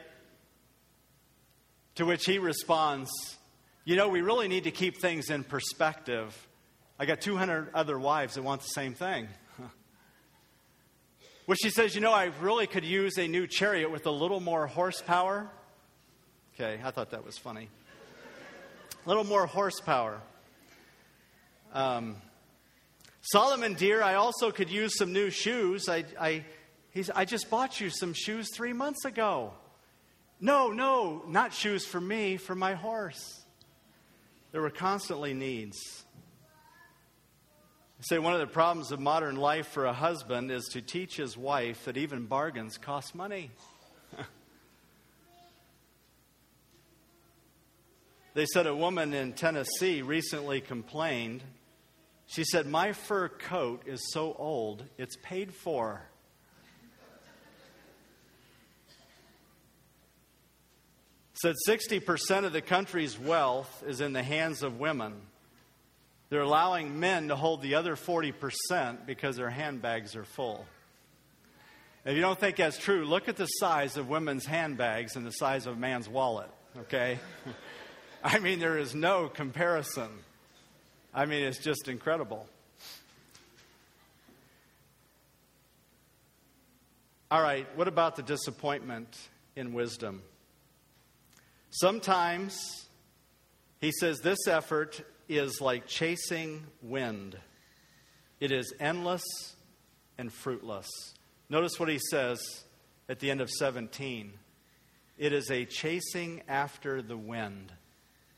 To 1.97 2.07
which 2.07 2.25
he 2.25 2.39
responds, 2.39 3.11
You 3.85 3.97
know, 3.97 4.09
we 4.09 4.21
really 4.21 4.49
need 4.49 4.65
to 4.65 4.71
keep 4.71 4.99
things 4.99 5.31
in 5.31 5.45
perspective. 5.45 6.35
I 6.99 7.07
got 7.07 7.21
200 7.21 7.71
other 7.75 7.99
wives 7.99 8.35
that 8.35 8.43
want 8.43 8.63
the 8.63 8.69
same 8.69 8.95
thing. 8.95 9.29
Which 11.47 11.59
she 11.63 11.71
says, 11.71 11.95
You 11.95 12.01
know, 12.01 12.13
I 12.13 12.31
really 12.41 12.67
could 12.67 12.85
use 12.85 13.19
a 13.19 13.27
new 13.27 13.47
chariot 13.47 13.91
with 13.91 14.07
a 14.07 14.11
little 14.11 14.41
more 14.41 14.67
horsepower. 14.67 15.51
Okay, 16.55 16.81
I 16.85 16.91
thought 16.91 17.11
that 17.11 17.25
was 17.25 17.39
funny. 17.39 17.69
A 19.05 19.09
little 19.09 19.25
more 19.25 19.47
horsepower. 19.47 20.21
Um, 21.73 22.17
Solomon, 23.23 23.75
dear, 23.75 24.03
I 24.03 24.15
also 24.15 24.51
could 24.51 24.71
use 24.71 24.97
some 24.97 25.13
new 25.13 25.31
shoes. 25.31 25.89
I, 25.89 26.05
I, 26.21 26.45
he's, 26.93 27.11
I 27.11 27.25
just 27.25 27.51
bought 27.51 27.81
you 27.81 27.91
some 27.91 28.15
shoes 28.15 28.49
three 28.55 28.73
months 28.73 29.05
ago. 29.05 29.53
No, 30.41 30.71
no, 30.73 31.23
not 31.27 31.53
shoes 31.53 31.85
for 31.87 32.01
me, 32.01 32.37
for 32.37 32.55
my 32.55 32.75
horse. 32.75 33.43
There 34.51 34.61
were 34.61 34.71
constantly 34.71 35.35
needs. 35.35 35.79
I 38.01 38.03
say 38.03 38.19
one 38.19 38.35
of 38.35 38.41
the 38.41 38.49
problems 38.49 38.91
of 38.91 38.99
modern 38.99 39.37
life 39.37 39.69
for 39.69 39.87
a 39.87 39.93
husband 39.93 40.51
is 40.51 40.65
to 40.73 40.83
teach 40.83 41.17
his 41.17 41.37
wife 41.37 41.85
that 41.85 41.97
even 41.97 42.27
bargains 42.27 42.77
cost 42.77 43.15
money. 43.15 43.53
they 48.35 48.47
said 48.47 48.67
a 48.67 48.75
woman 48.75 49.15
in 49.15 49.33
Tennessee 49.33 50.03
recently 50.03 50.61
complained. 50.61 51.45
She 52.27 52.43
said, 52.43 52.67
My 52.67 52.93
fur 52.93 53.29
coat 53.29 53.85
is 53.87 54.13
so 54.13 54.35
old, 54.37 54.83
it's 54.99 55.17
paid 55.23 55.55
for. 55.55 56.03
Said 61.43 61.57
60% 61.67 62.45
of 62.45 62.53
the 62.53 62.61
country's 62.61 63.19
wealth 63.19 63.83
is 63.85 64.01
in 64.01 64.13
the 64.13 64.23
hands 64.23 64.63
of 64.63 64.79
women. 64.79 65.13
They're 66.31 66.43
allowing 66.43 67.01
men 67.01 67.29
to 67.29 67.37
hold 67.37 67.63
the 67.63 67.75
other 67.75 67.97
40% 67.97 69.07
because 69.07 69.35
their 69.35 69.51
handbags 69.51 70.15
are 70.15 70.23
full. 70.23 70.65
If 72.05 72.15
you 72.15 72.21
don't 72.21 72.39
think 72.39 72.59
that's 72.59 72.79
true, 72.79 73.05
look 73.05 73.29
at 73.29 73.37
the 73.37 73.47
size 73.47 73.97
of 73.97 74.09
women's 74.09 74.47
handbags 74.47 75.17
and 75.17 75.27
the 75.27 75.33
size 75.33 75.67
of 75.67 75.75
a 75.75 75.81
man's 75.81 76.09
wallet, 76.09 76.49
okay? 76.83 77.19
I 78.25 78.39
mean, 78.39 78.61
there 78.61 78.79
is 78.79 78.95
no 78.95 79.29
comparison. 79.29 80.11
I 81.13 81.27
mean, 81.27 81.43
it's 81.43 81.59
just 81.59 81.89
incredible. 81.89 82.47
All 87.33 87.43
right, 87.43 87.67
what 87.77 87.89
about 87.89 88.15
the 88.15 88.23
disappointment 88.23 89.19
in 89.57 89.73
wisdom? 89.73 90.23
Sometimes 91.75 92.87
he 93.81 93.93
says 93.93 94.21
this 94.21 94.47
effort 94.47 95.03
is 95.27 95.59
like 95.63 95.87
chasing 95.87 96.67
wind, 96.83 97.35
it 98.41 98.53
is 98.53 98.75
endless 98.79 99.23
and 100.19 100.31
fruitless. 100.31 100.89
Notice 101.49 101.81
what 101.81 101.89
he 101.89 101.99
says 102.11 102.65
at 103.09 103.21
the 103.21 103.31
end 103.31 103.41
of 103.41 103.49
17 103.51 104.35
it 105.17 105.33
is 105.33 105.51
a 105.51 105.65
chasing 105.65 106.43
after 106.47 107.01
the 107.01 107.17
wind, 107.17 107.73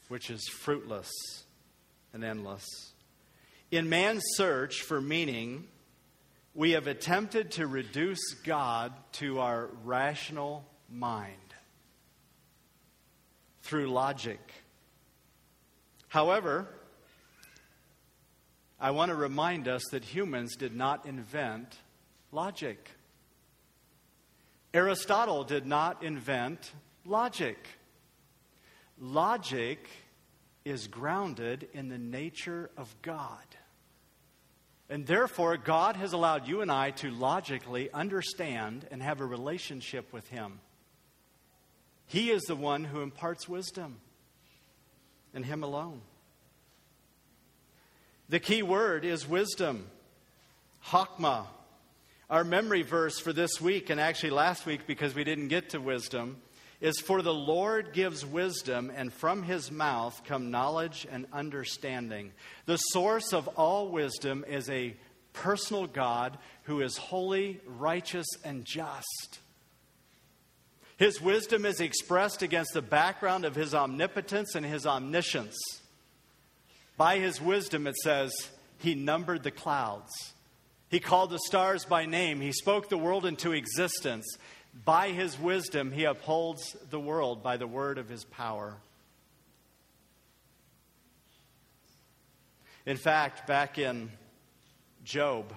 which 0.09 0.31
is 0.31 0.47
fruitless 0.49 1.11
and 2.13 2.23
endless. 2.23 2.65
In 3.71 3.89
man's 3.89 4.23
search 4.35 4.83
for 4.83 5.01
meaning, 5.01 5.67
we 6.55 6.73
have 6.73 6.87
attempted 6.87 7.53
to 7.53 7.67
reduce 7.67 8.35
God 8.45 8.93
to 9.15 9.41
our 9.41 9.71
rational 9.83 10.65
mind 10.89 11.44
through 13.65 13.87
logic. 13.87 14.41
However, 16.09 16.69
I 18.79 18.91
want 18.91 19.09
to 19.09 19.17
remind 19.17 19.67
us 19.69 19.83
that 19.91 20.05
humans 20.05 20.55
did 20.57 20.77
not 20.77 21.07
invent 21.07 21.79
logic. 22.31 22.91
Aristotle 24.75 25.45
did 25.45 25.67
not 25.67 26.03
invent 26.03 26.73
logic. 27.07 27.59
Logic 28.99 29.79
is 30.67 30.87
grounded 30.87 31.67
in 31.73 31.89
the 31.89 31.99
nature 31.99 32.71
of 32.77 32.95
God. 33.01 33.45
And 34.91 35.07
therefore, 35.07 35.57
God 35.57 35.97
has 35.97 36.13
allowed 36.13 36.47
you 36.47 36.61
and 36.61 36.71
I 36.71 36.91
to 36.93 37.11
logically 37.11 37.91
understand 37.93 38.87
and 38.91 39.03
have 39.03 39.23
a 39.23 39.25
relationship 39.25 40.13
with 40.13 40.29
Him. 40.29 40.61
He 42.07 42.31
is 42.31 42.43
the 42.43 42.57
one 42.57 42.85
who 42.85 43.01
imparts 43.01 43.49
wisdom, 43.49 44.01
and 45.33 45.45
Him 45.45 45.63
alone. 45.63 46.01
The 48.29 48.41
key 48.41 48.63
word 48.63 49.05
is 49.05 49.29
wisdom, 49.29 49.87
Hakma. 50.87 51.47
Our 52.31 52.45
memory 52.45 52.83
verse 52.83 53.19
for 53.19 53.33
this 53.33 53.61
week, 53.61 53.91
and 53.91 54.01
actually 54.01 54.31
last 54.31 54.65
week 54.65 54.87
because 54.87 55.15
we 55.15 55.25
didn't 55.25 55.49
get 55.49 55.71
to 55.71 55.81
wisdom, 55.81 56.39
is 56.81 56.99
For 56.99 57.23
the 57.23 57.35
Lord 57.35 57.93
gives 57.93 58.25
wisdom, 58.25 58.91
and 58.95 59.13
from 59.13 59.43
his 59.43 59.71
mouth 59.71 60.23
come 60.25 60.51
knowledge 60.51 61.07
and 61.11 61.27
understanding. 61.33 62.33
The 62.67 62.79
source 62.79 63.33
of 63.33 63.49
all 63.49 63.89
wisdom 63.89 64.45
is 64.49 64.69
a 64.71 64.97
personal 65.33 65.87
God 65.87 66.39
who 66.63 66.81
is 66.81 66.97
holy, 66.97 67.61
righteous, 67.67 68.27
and 68.45 68.65
just. 68.65 69.41
His 70.97 71.21
wisdom 71.21 71.67
is 71.67 71.81
expressed 71.81 72.43
against 72.43 72.73
the 72.73 72.83
background 72.83 73.45
of 73.45 73.55
his 73.55 73.75
omnipotence 73.75 74.55
and 74.55 74.65
his 74.65 74.87
omniscience. 74.87 75.57
By 76.97 77.19
his 77.19 77.41
wisdom, 77.41 77.87
it 77.87 77.97
says, 77.97 78.33
he 78.79 78.95
numbered 78.95 79.43
the 79.43 79.51
clouds. 79.51 80.11
He 80.91 81.01
called 81.01 81.31
the 81.31 81.41
stars 81.41 81.85
by 81.85 82.07
name. 82.07 82.41
He 82.41 82.53
spoke 82.53 82.89
the 82.89 82.99
world 82.99 83.27
into 83.27 83.53
existence. 83.53 84.27
By 84.85 85.09
his 85.09 85.39
wisdom, 85.39 85.91
he 85.91 86.05
upholds 86.05 86.77
the 86.91 87.01
world 87.01 87.43
by 87.43 87.57
the 87.57 87.67
word 87.67 87.99
of 87.99 88.09
his 88.09 88.25
power. 88.25 88.77
In 92.87 92.97
fact, 92.97 93.47
back 93.47 93.79
in 93.79 94.11
Job, 95.05 95.53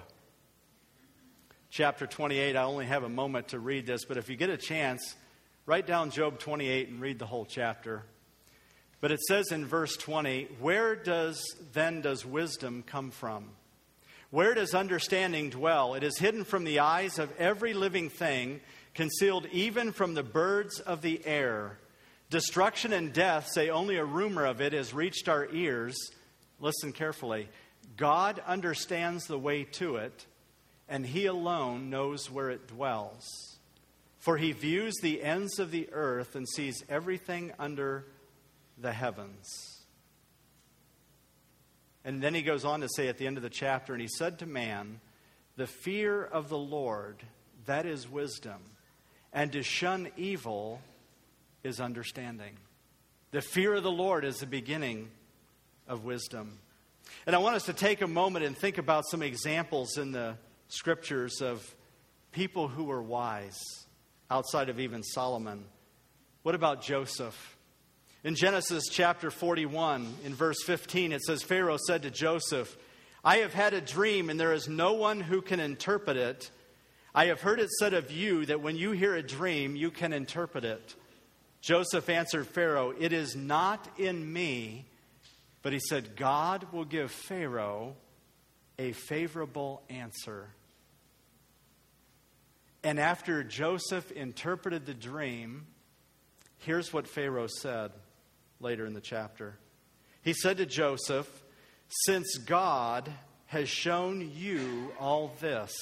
chapter 1.70 2.06
28, 2.06 2.56
I 2.56 2.62
only 2.64 2.86
have 2.86 3.04
a 3.04 3.08
moment 3.08 3.48
to 3.48 3.58
read 3.58 3.86
this, 3.86 4.04
but 4.04 4.16
if 4.16 4.28
you 4.28 4.36
get 4.36 4.50
a 4.50 4.56
chance, 4.56 5.14
Write 5.68 5.86
down 5.86 6.10
Job 6.10 6.38
28 6.38 6.88
and 6.88 6.98
read 6.98 7.18
the 7.18 7.26
whole 7.26 7.44
chapter. 7.44 8.02
But 9.02 9.12
it 9.12 9.20
says 9.20 9.52
in 9.52 9.66
verse 9.66 9.98
20, 9.98 10.48
Where 10.60 10.96
does 10.96 11.44
then 11.74 12.00
does 12.00 12.24
wisdom 12.24 12.82
come 12.86 13.10
from? 13.10 13.50
Where 14.30 14.54
does 14.54 14.74
understanding 14.74 15.50
dwell? 15.50 15.92
It 15.92 16.02
is 16.02 16.16
hidden 16.16 16.44
from 16.44 16.64
the 16.64 16.78
eyes 16.78 17.18
of 17.18 17.30
every 17.38 17.74
living 17.74 18.08
thing, 18.08 18.62
concealed 18.94 19.44
even 19.52 19.92
from 19.92 20.14
the 20.14 20.22
birds 20.22 20.80
of 20.80 21.02
the 21.02 21.20
air. 21.26 21.78
Destruction 22.30 22.94
and 22.94 23.12
death 23.12 23.50
say 23.52 23.68
only 23.68 23.98
a 23.98 24.04
rumor 24.06 24.46
of 24.46 24.62
it 24.62 24.72
has 24.72 24.94
reached 24.94 25.28
our 25.28 25.52
ears. 25.52 25.98
Listen 26.60 26.94
carefully. 26.94 27.46
God 27.98 28.40
understands 28.46 29.26
the 29.26 29.38
way 29.38 29.64
to 29.64 29.96
it, 29.96 30.24
and 30.88 31.04
He 31.04 31.26
alone 31.26 31.90
knows 31.90 32.30
where 32.30 32.48
it 32.48 32.68
dwells. 32.68 33.57
For 34.18 34.36
he 34.36 34.52
views 34.52 34.94
the 35.00 35.22
ends 35.22 35.58
of 35.58 35.70
the 35.70 35.88
earth 35.92 36.34
and 36.34 36.48
sees 36.48 36.84
everything 36.88 37.52
under 37.58 38.04
the 38.76 38.92
heavens. 38.92 39.78
And 42.04 42.22
then 42.22 42.34
he 42.34 42.42
goes 42.42 42.64
on 42.64 42.80
to 42.80 42.88
say 42.88 43.08
at 43.08 43.18
the 43.18 43.26
end 43.26 43.36
of 43.36 43.42
the 43.42 43.50
chapter, 43.50 43.92
and 43.92 44.02
he 44.02 44.08
said 44.08 44.38
to 44.38 44.46
man, 44.46 45.00
The 45.56 45.66
fear 45.66 46.24
of 46.24 46.48
the 46.48 46.58
Lord, 46.58 47.22
that 47.66 47.86
is 47.86 48.10
wisdom, 48.10 48.60
and 49.32 49.52
to 49.52 49.62
shun 49.62 50.08
evil 50.16 50.80
is 51.62 51.80
understanding. 51.80 52.56
The 53.30 53.42
fear 53.42 53.74
of 53.74 53.82
the 53.82 53.90
Lord 53.90 54.24
is 54.24 54.38
the 54.38 54.46
beginning 54.46 55.10
of 55.86 56.04
wisdom. 56.04 56.58
And 57.26 57.36
I 57.36 57.40
want 57.40 57.56
us 57.56 57.66
to 57.66 57.72
take 57.72 58.00
a 58.00 58.06
moment 58.06 58.44
and 58.44 58.56
think 58.56 58.78
about 58.78 59.04
some 59.10 59.22
examples 59.22 59.98
in 59.98 60.12
the 60.12 60.36
scriptures 60.68 61.40
of 61.40 61.74
people 62.32 62.68
who 62.68 62.84
were 62.84 63.02
wise 63.02 63.58
outside 64.30 64.68
of 64.68 64.80
even 64.80 65.02
Solomon. 65.02 65.64
What 66.42 66.54
about 66.54 66.82
Joseph? 66.82 67.56
In 68.24 68.34
Genesis 68.34 68.84
chapter 68.90 69.30
41, 69.30 70.14
in 70.24 70.34
verse 70.34 70.62
15, 70.64 71.12
it 71.12 71.22
says 71.22 71.42
Pharaoh 71.42 71.78
said 71.86 72.02
to 72.02 72.10
Joseph, 72.10 72.76
I 73.24 73.38
have 73.38 73.54
had 73.54 73.74
a 73.74 73.80
dream, 73.80 74.30
and 74.30 74.38
there 74.38 74.52
is 74.52 74.68
no 74.68 74.94
one 74.94 75.20
who 75.20 75.42
can 75.42 75.60
interpret 75.60 76.16
it. 76.16 76.50
I 77.14 77.26
have 77.26 77.40
heard 77.40 77.60
it 77.60 77.70
said 77.70 77.94
of 77.94 78.10
you 78.10 78.46
that 78.46 78.60
when 78.60 78.76
you 78.76 78.92
hear 78.92 79.14
a 79.14 79.22
dream, 79.22 79.76
you 79.76 79.90
can 79.90 80.12
interpret 80.12 80.64
it. 80.64 80.94
Joseph 81.60 82.08
answered 82.08 82.46
Pharaoh, 82.46 82.94
It 82.98 83.12
is 83.12 83.34
not 83.34 83.88
in 83.98 84.32
me, 84.32 84.86
but 85.62 85.72
he 85.72 85.80
said, 85.80 86.16
God 86.16 86.72
will 86.72 86.84
give 86.84 87.10
Pharaoh 87.10 87.96
a 88.78 88.92
favorable 88.92 89.82
answer. 89.88 90.48
And 92.82 93.00
after 93.00 93.42
Joseph 93.42 94.10
interpreted 94.12 94.86
the 94.86 94.94
dream, 94.94 95.66
here's 96.58 96.92
what 96.92 97.08
Pharaoh 97.08 97.48
said 97.48 97.90
later 98.60 98.86
in 98.86 98.94
the 98.94 99.00
chapter. 99.00 99.58
He 100.22 100.32
said 100.32 100.58
to 100.58 100.66
Joseph, 100.66 101.28
Since 101.88 102.38
God 102.38 103.10
has 103.46 103.68
shown 103.68 104.30
you 104.34 104.92
all 105.00 105.32
this, 105.40 105.72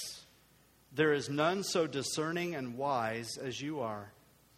there 0.92 1.12
is 1.12 1.28
none 1.28 1.62
so 1.62 1.86
discerning 1.86 2.54
and 2.54 2.78
wise 2.78 3.36
as 3.36 3.60
you 3.60 3.80
are. 3.80 4.12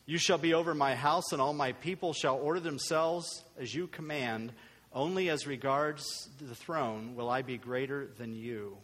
You 0.06 0.18
shall 0.18 0.38
be 0.38 0.54
over 0.54 0.74
my 0.74 0.94
house, 0.94 1.32
and 1.32 1.42
all 1.42 1.52
my 1.52 1.72
people 1.72 2.12
shall 2.12 2.36
order 2.36 2.60
themselves 2.60 3.44
as 3.58 3.74
you 3.74 3.88
command. 3.88 4.52
Only 4.92 5.28
as 5.28 5.46
regards 5.46 6.04
the 6.40 6.54
throne 6.54 7.14
will 7.14 7.28
I 7.28 7.42
be 7.42 7.58
greater 7.58 8.06
than 8.16 8.34
you. 8.34 8.78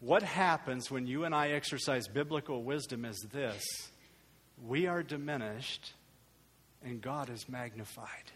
What 0.00 0.22
happens 0.22 0.90
when 0.90 1.06
you 1.06 1.24
and 1.24 1.34
I 1.34 1.50
exercise 1.50 2.06
biblical 2.08 2.62
wisdom 2.62 3.04
is 3.04 3.26
this 3.32 3.64
we 4.66 4.86
are 4.86 5.02
diminished 5.02 5.92
and 6.82 7.00
God 7.00 7.30
is 7.30 7.48
magnified. 7.48 8.32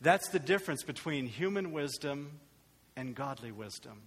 That's 0.00 0.28
the 0.28 0.38
difference 0.38 0.82
between 0.82 1.26
human 1.26 1.72
wisdom 1.72 2.40
and 2.96 3.14
godly 3.14 3.52
wisdom. 3.52 4.02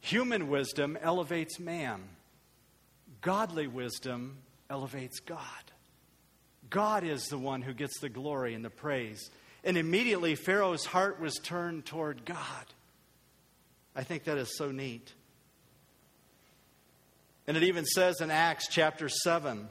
Human 0.00 0.48
wisdom 0.48 0.98
elevates 1.00 1.60
man, 1.60 2.02
godly 3.20 3.66
wisdom 3.66 4.38
elevates 4.68 5.20
God. 5.20 5.38
God 6.70 7.04
is 7.04 7.24
the 7.24 7.38
one 7.38 7.62
who 7.62 7.74
gets 7.74 8.00
the 8.00 8.08
glory 8.08 8.54
and 8.54 8.64
the 8.64 8.70
praise. 8.70 9.30
And 9.62 9.76
immediately 9.76 10.34
Pharaoh's 10.34 10.86
heart 10.86 11.20
was 11.20 11.34
turned 11.34 11.84
toward 11.84 12.24
God. 12.24 12.66
I 13.94 14.02
think 14.02 14.24
that 14.24 14.38
is 14.38 14.56
so 14.56 14.70
neat. 14.70 15.12
And 17.46 17.56
it 17.56 17.64
even 17.64 17.84
says 17.84 18.20
in 18.20 18.30
Acts 18.30 18.68
chapter 18.68 19.08
7 19.08 19.68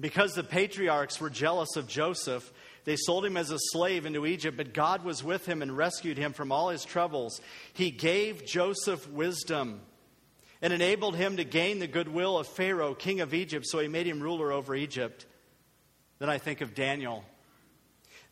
because 0.00 0.32
the 0.32 0.42
patriarchs 0.42 1.20
were 1.20 1.30
jealous 1.30 1.76
of 1.76 1.86
Joseph, 1.86 2.52
they 2.84 2.96
sold 2.96 3.24
him 3.24 3.36
as 3.36 3.50
a 3.50 3.58
slave 3.58 4.06
into 4.06 4.26
Egypt, 4.26 4.56
but 4.56 4.72
God 4.72 5.04
was 5.04 5.22
with 5.22 5.46
him 5.46 5.60
and 5.60 5.76
rescued 5.76 6.16
him 6.16 6.32
from 6.32 6.50
all 6.50 6.70
his 6.70 6.84
troubles. 6.84 7.40
He 7.74 7.90
gave 7.90 8.46
Joseph 8.46 9.08
wisdom 9.10 9.80
and 10.62 10.72
enabled 10.72 11.16
him 11.16 11.36
to 11.36 11.44
gain 11.44 11.78
the 11.78 11.86
goodwill 11.86 12.38
of 12.38 12.46
Pharaoh, 12.46 12.94
king 12.94 13.20
of 13.20 13.34
Egypt, 13.34 13.66
so 13.66 13.78
he 13.78 13.88
made 13.88 14.06
him 14.06 14.20
ruler 14.20 14.52
over 14.52 14.74
Egypt. 14.74 15.26
Then 16.18 16.30
I 16.30 16.38
think 16.38 16.60
of 16.60 16.74
Daniel. 16.74 17.24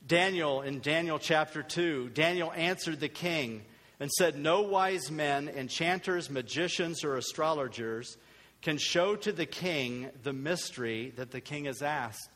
Daniel 0.07 0.63
in 0.63 0.81
Daniel 0.81 1.19
chapter 1.19 1.63
2, 1.63 2.11
Daniel 2.11 2.53
answered 2.53 3.01
the 3.01 3.09
king 3.09 3.65
and 4.01 4.11
said, 4.11 4.39
No 4.39 4.63
wise 4.63 5.11
men, 5.11 5.49
enchanters, 5.49 6.31
magicians, 6.31 7.05
or 7.05 7.17
astrologers 7.17 8.17
can 8.63 8.79
show 8.79 9.17
to 9.17 9.33
the 9.33 9.47
king 9.47 10.11
the 10.23 10.33
mystery 10.33 11.13
that 11.17 11.31
the 11.31 11.41
king 11.41 11.67
has 11.67 11.83
asked. 11.83 12.29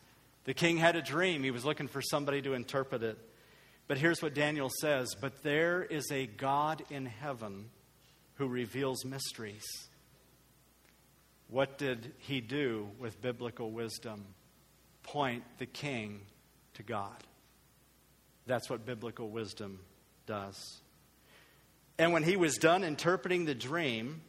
The 0.44 0.54
king 0.54 0.76
had 0.76 0.96
a 0.96 1.02
dream, 1.02 1.42
he 1.42 1.50
was 1.50 1.64
looking 1.64 1.88
for 1.88 2.02
somebody 2.02 2.42
to 2.42 2.54
interpret 2.54 3.02
it. 3.02 3.18
But 3.88 3.98
here's 3.98 4.22
what 4.22 4.34
Daniel 4.34 4.70
says 4.80 5.14
But 5.20 5.42
there 5.42 5.82
is 5.82 6.10
a 6.10 6.26
God 6.26 6.82
in 6.90 7.06
heaven 7.06 7.70
who 8.36 8.48
reveals 8.48 9.04
mysteries. 9.04 9.64
What 11.48 11.76
did 11.76 12.12
he 12.18 12.40
do 12.40 12.88
with 12.98 13.20
biblical 13.20 13.70
wisdom? 13.70 14.24
Point 15.02 15.44
the 15.58 15.66
king 15.66 16.20
to 16.74 16.82
God. 16.82 17.16
That's 18.46 18.70
what 18.70 18.86
biblical 18.86 19.28
wisdom 19.28 19.80
does. 20.26 20.80
And 21.98 22.12
when 22.12 22.22
he 22.22 22.36
was 22.36 22.56
done 22.56 22.84
interpreting 22.84 23.44
the 23.44 23.54
dream, 23.54 24.22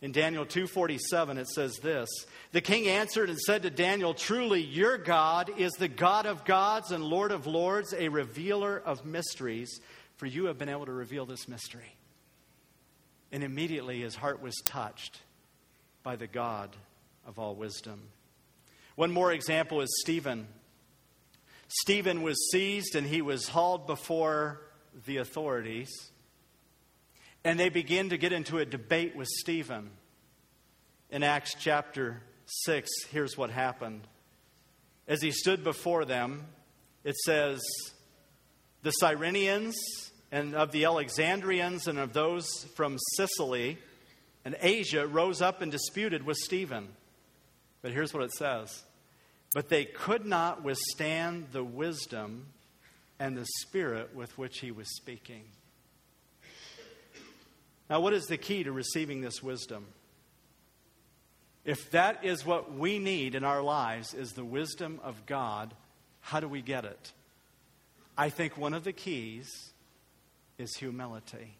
in 0.00 0.12
Daniel 0.12 0.46
2:47 0.46 1.38
it 1.38 1.48
says 1.48 1.76
this, 1.82 2.08
the 2.52 2.60
king 2.60 2.88
answered 2.88 3.28
and 3.28 3.38
said 3.38 3.62
to 3.62 3.70
Daniel, 3.70 4.14
"Truly 4.14 4.62
your 4.62 4.96
God 4.96 5.50
is 5.58 5.72
the 5.72 5.88
God 5.88 6.24
of 6.24 6.44
gods 6.44 6.90
and 6.90 7.04
Lord 7.04 7.32
of 7.32 7.46
lords, 7.46 7.92
a 7.92 8.08
revealer 8.08 8.78
of 8.78 9.04
mysteries, 9.04 9.80
for 10.16 10.26
you 10.26 10.46
have 10.46 10.56
been 10.56 10.68
able 10.68 10.86
to 10.86 10.92
reveal 10.92 11.26
this 11.26 11.48
mystery." 11.48 11.96
And 13.30 13.44
immediately 13.44 14.00
his 14.00 14.16
heart 14.16 14.40
was 14.40 14.56
touched 14.64 15.20
by 16.02 16.16
the 16.16 16.26
God 16.26 16.74
of 17.26 17.38
all 17.38 17.54
wisdom. 17.54 18.10
One 18.96 19.12
more 19.12 19.32
example 19.32 19.80
is 19.82 20.00
Stephen. 20.00 20.48
Stephen 21.68 22.22
was 22.22 22.50
seized 22.50 22.94
and 22.94 23.06
he 23.06 23.22
was 23.22 23.48
hauled 23.48 23.86
before 23.86 24.62
the 25.06 25.18
authorities. 25.18 26.09
And 27.44 27.58
they 27.58 27.68
begin 27.68 28.10
to 28.10 28.18
get 28.18 28.32
into 28.32 28.58
a 28.58 28.64
debate 28.64 29.16
with 29.16 29.28
Stephen. 29.28 29.90
In 31.10 31.22
Acts 31.22 31.54
chapter 31.58 32.22
6, 32.64 32.88
here's 33.10 33.36
what 33.36 33.50
happened. 33.50 34.02
As 35.08 35.22
he 35.22 35.30
stood 35.30 35.64
before 35.64 36.04
them, 36.04 36.46
it 37.02 37.16
says, 37.16 37.60
The 38.82 38.92
Cyrenians 39.02 39.74
and 40.30 40.54
of 40.54 40.70
the 40.70 40.84
Alexandrians 40.84 41.88
and 41.88 41.98
of 41.98 42.12
those 42.12 42.48
from 42.76 42.98
Sicily 43.16 43.78
and 44.44 44.56
Asia 44.60 45.06
rose 45.06 45.42
up 45.42 45.62
and 45.62 45.72
disputed 45.72 46.24
with 46.24 46.36
Stephen. 46.36 46.88
But 47.82 47.92
here's 47.92 48.14
what 48.14 48.22
it 48.22 48.32
says 48.32 48.84
But 49.54 49.68
they 49.68 49.84
could 49.84 50.26
not 50.26 50.62
withstand 50.62 51.48
the 51.52 51.64
wisdom 51.64 52.46
and 53.18 53.36
the 53.36 53.46
spirit 53.60 54.14
with 54.14 54.36
which 54.38 54.60
he 54.60 54.70
was 54.70 54.88
speaking. 54.96 55.44
Now, 57.90 57.98
what 57.98 58.12
is 58.12 58.26
the 58.26 58.38
key 58.38 58.62
to 58.62 58.70
receiving 58.70 59.20
this 59.20 59.42
wisdom? 59.42 59.86
If 61.64 61.90
that 61.90 62.24
is 62.24 62.46
what 62.46 62.72
we 62.72 63.00
need 63.00 63.34
in 63.34 63.42
our 63.42 63.62
lives 63.62 64.14
is 64.14 64.32
the 64.32 64.44
wisdom 64.44 65.00
of 65.02 65.26
God, 65.26 65.74
how 66.20 66.38
do 66.38 66.48
we 66.48 66.62
get 66.62 66.84
it? 66.84 67.12
I 68.16 68.30
think 68.30 68.56
one 68.56 68.74
of 68.74 68.84
the 68.84 68.92
keys 68.92 69.72
is 70.56 70.76
humility. 70.76 71.56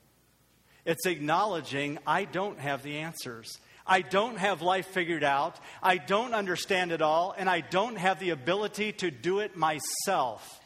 It's 0.84 1.04
acknowledging 1.04 1.98
I 2.06 2.24
don't 2.24 2.60
have 2.60 2.84
the 2.84 2.98
answers. 2.98 3.58
I 3.84 4.02
don't 4.02 4.38
have 4.38 4.62
life 4.62 4.86
figured 4.86 5.24
out. 5.24 5.58
I 5.82 5.96
don't 5.96 6.32
understand 6.32 6.92
it 6.92 7.02
all, 7.02 7.34
and 7.36 7.50
I 7.50 7.60
don't 7.60 7.96
have 7.96 8.20
the 8.20 8.30
ability 8.30 8.92
to 8.92 9.10
do 9.10 9.40
it 9.40 9.56
myself. 9.56 10.59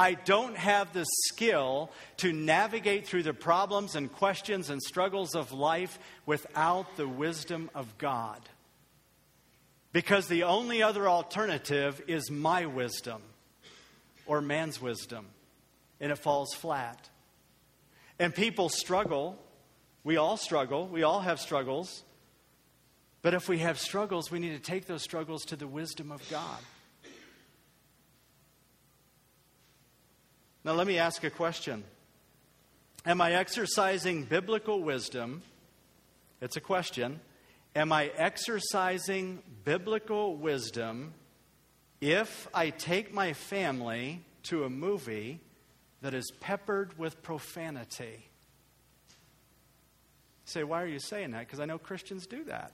I 0.00 0.14
don't 0.14 0.56
have 0.56 0.94
the 0.94 1.04
skill 1.26 1.90
to 2.16 2.32
navigate 2.32 3.06
through 3.06 3.24
the 3.24 3.34
problems 3.34 3.96
and 3.96 4.10
questions 4.10 4.70
and 4.70 4.80
struggles 4.80 5.34
of 5.34 5.52
life 5.52 5.98
without 6.24 6.96
the 6.96 7.06
wisdom 7.06 7.68
of 7.74 7.98
God. 7.98 8.40
Because 9.92 10.26
the 10.26 10.44
only 10.44 10.82
other 10.82 11.06
alternative 11.06 12.00
is 12.06 12.30
my 12.30 12.64
wisdom 12.64 13.20
or 14.24 14.40
man's 14.40 14.80
wisdom, 14.80 15.26
and 16.00 16.10
it 16.10 16.16
falls 16.16 16.54
flat. 16.54 17.10
And 18.18 18.34
people 18.34 18.70
struggle. 18.70 19.38
We 20.02 20.16
all 20.16 20.38
struggle. 20.38 20.88
We 20.88 21.02
all 21.02 21.20
have 21.20 21.38
struggles. 21.40 22.04
But 23.20 23.34
if 23.34 23.50
we 23.50 23.58
have 23.58 23.78
struggles, 23.78 24.30
we 24.30 24.38
need 24.38 24.54
to 24.54 24.70
take 24.70 24.86
those 24.86 25.02
struggles 25.02 25.44
to 25.48 25.56
the 25.56 25.66
wisdom 25.66 26.10
of 26.10 26.26
God. 26.30 26.58
Now, 30.64 30.72
let 30.72 30.86
me 30.86 30.98
ask 30.98 31.24
a 31.24 31.30
question 31.30 31.84
Am 33.06 33.20
I 33.20 33.32
exercising 33.32 34.24
biblical 34.24 34.82
wisdom? 34.82 35.42
It's 36.40 36.56
a 36.56 36.60
question. 36.60 37.20
Am 37.74 37.92
I 37.92 38.10
exercising 38.16 39.42
biblical 39.64 40.36
wisdom 40.36 41.14
if 42.00 42.48
I 42.52 42.70
take 42.70 43.14
my 43.14 43.32
family 43.32 44.22
to 44.44 44.64
a 44.64 44.70
movie 44.70 45.40
that 46.02 46.14
is 46.14 46.32
peppered 46.40 46.98
with 46.98 47.22
profanity? 47.22 48.30
say, 50.50 50.64
why 50.64 50.82
are 50.82 50.86
you 50.86 50.98
saying 50.98 51.30
that? 51.30 51.40
Because 51.40 51.60
I 51.60 51.64
know 51.64 51.78
Christians 51.78 52.26
do 52.26 52.44
that. 52.44 52.72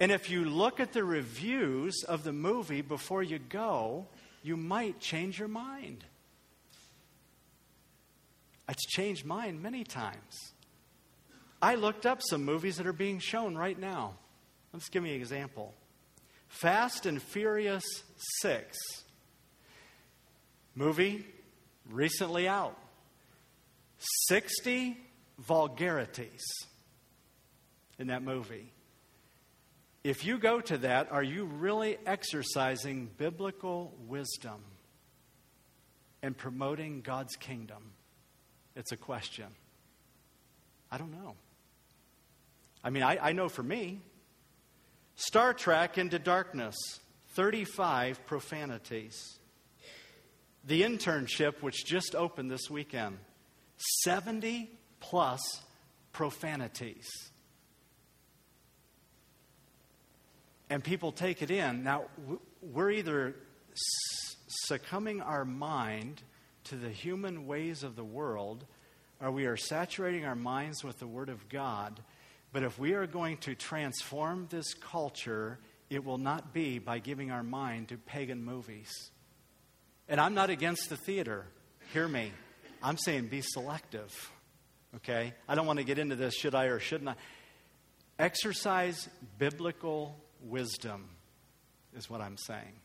And 0.00 0.12
if 0.12 0.30
you 0.30 0.44
look 0.44 0.78
at 0.80 0.92
the 0.92 1.04
reviews 1.04 2.04
of 2.04 2.22
the 2.22 2.32
movie 2.32 2.82
before 2.82 3.22
you 3.22 3.38
go, 3.38 4.06
you 4.42 4.56
might 4.56 5.00
change 5.00 5.38
your 5.38 5.48
mind. 5.48 6.04
It's 8.68 8.86
changed 8.86 9.24
mine 9.24 9.60
many 9.60 9.82
times. 9.82 10.52
I 11.60 11.74
looked 11.74 12.06
up 12.06 12.20
some 12.22 12.44
movies 12.44 12.76
that 12.76 12.86
are 12.86 12.92
being 12.92 13.18
shown 13.18 13.56
right 13.56 13.78
now. 13.78 14.14
Let's 14.72 14.88
give 14.88 15.02
me 15.02 15.14
an 15.14 15.20
example 15.20 15.74
Fast 16.48 17.06
and 17.06 17.20
Furious 17.20 17.84
6. 18.40 18.76
Movie 20.74 21.26
recently 21.90 22.46
out. 22.46 22.78
60 24.28 24.96
vulgarities 25.38 26.44
in 27.98 28.08
that 28.08 28.22
movie. 28.22 28.72
If 30.04 30.24
you 30.24 30.38
go 30.38 30.60
to 30.60 30.78
that, 30.78 31.10
are 31.10 31.22
you 31.22 31.44
really 31.44 31.98
exercising 32.06 33.10
biblical 33.16 33.94
wisdom 34.06 34.62
and 36.22 36.36
promoting 36.36 37.00
God's 37.00 37.36
kingdom? 37.36 37.92
It's 38.76 38.92
a 38.92 38.96
question. 38.96 39.46
I 40.90 40.98
don't 40.98 41.10
know. 41.10 41.34
I 42.82 42.90
mean, 42.90 43.02
I, 43.02 43.18
I 43.20 43.32
know 43.32 43.48
for 43.48 43.62
me, 43.62 44.00
Star 45.16 45.52
Trek 45.52 45.98
Into 45.98 46.18
Darkness, 46.20 46.76
35 47.30 48.24
profanities. 48.24 49.38
The 50.64 50.82
internship, 50.82 51.60
which 51.60 51.84
just 51.84 52.14
opened 52.14 52.50
this 52.50 52.70
weekend, 52.70 53.18
70 54.04 54.70
plus 55.00 55.40
profanities. 56.12 57.06
And 60.70 60.84
people 60.84 61.12
take 61.12 61.42
it 61.42 61.50
in. 61.50 61.82
Now, 61.82 62.04
we're 62.60 62.90
either 62.90 63.34
succumbing 64.46 65.22
our 65.22 65.44
mind 65.44 66.22
to 66.64 66.76
the 66.76 66.90
human 66.90 67.46
ways 67.46 67.82
of 67.82 67.96
the 67.96 68.04
world, 68.04 68.64
or 69.20 69.30
we 69.30 69.46
are 69.46 69.56
saturating 69.56 70.24
our 70.24 70.34
minds 70.34 70.84
with 70.84 70.98
the 70.98 71.06
Word 71.06 71.28
of 71.28 71.48
God. 71.48 72.00
But 72.52 72.62
if 72.62 72.78
we 72.78 72.92
are 72.92 73.06
going 73.06 73.38
to 73.38 73.54
transform 73.54 74.46
this 74.50 74.74
culture, 74.74 75.58
it 75.90 76.04
will 76.04 76.18
not 76.18 76.52
be 76.52 76.78
by 76.78 76.98
giving 76.98 77.30
our 77.30 77.42
mind 77.42 77.88
to 77.88 77.96
pagan 77.96 78.44
movies. 78.44 79.10
And 80.08 80.20
I'm 80.20 80.34
not 80.34 80.50
against 80.50 80.88
the 80.88 80.96
theater. 80.96 81.46
Hear 81.92 82.08
me. 82.08 82.32
I'm 82.82 82.96
saying 82.96 83.28
be 83.28 83.40
selective. 83.42 84.30
Okay? 84.96 85.34
I 85.48 85.54
don't 85.54 85.66
want 85.66 85.78
to 85.78 85.84
get 85.84 85.98
into 85.98 86.16
this 86.16 86.34
should 86.34 86.54
I 86.54 86.66
or 86.66 86.78
shouldn't 86.78 87.10
I. 87.10 87.14
Exercise 88.18 89.08
biblical 89.38 90.16
wisdom, 90.42 91.08
is 91.96 92.08
what 92.08 92.20
I'm 92.20 92.36
saying. 92.36 92.80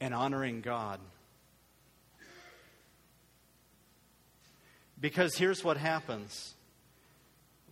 And 0.00 0.14
honoring 0.14 0.60
God. 0.60 1.00
Because 5.00 5.34
here's 5.36 5.64
what 5.64 5.76
happens 5.76 6.54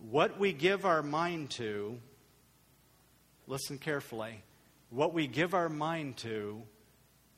what 0.09 0.39
we 0.39 0.53
give 0.53 0.85
our 0.85 1.03
mind 1.03 1.49
to, 1.51 1.97
listen 3.47 3.77
carefully, 3.77 4.41
what 4.89 5.13
we 5.13 5.27
give 5.27 5.53
our 5.53 5.69
mind 5.69 6.17
to, 6.17 6.61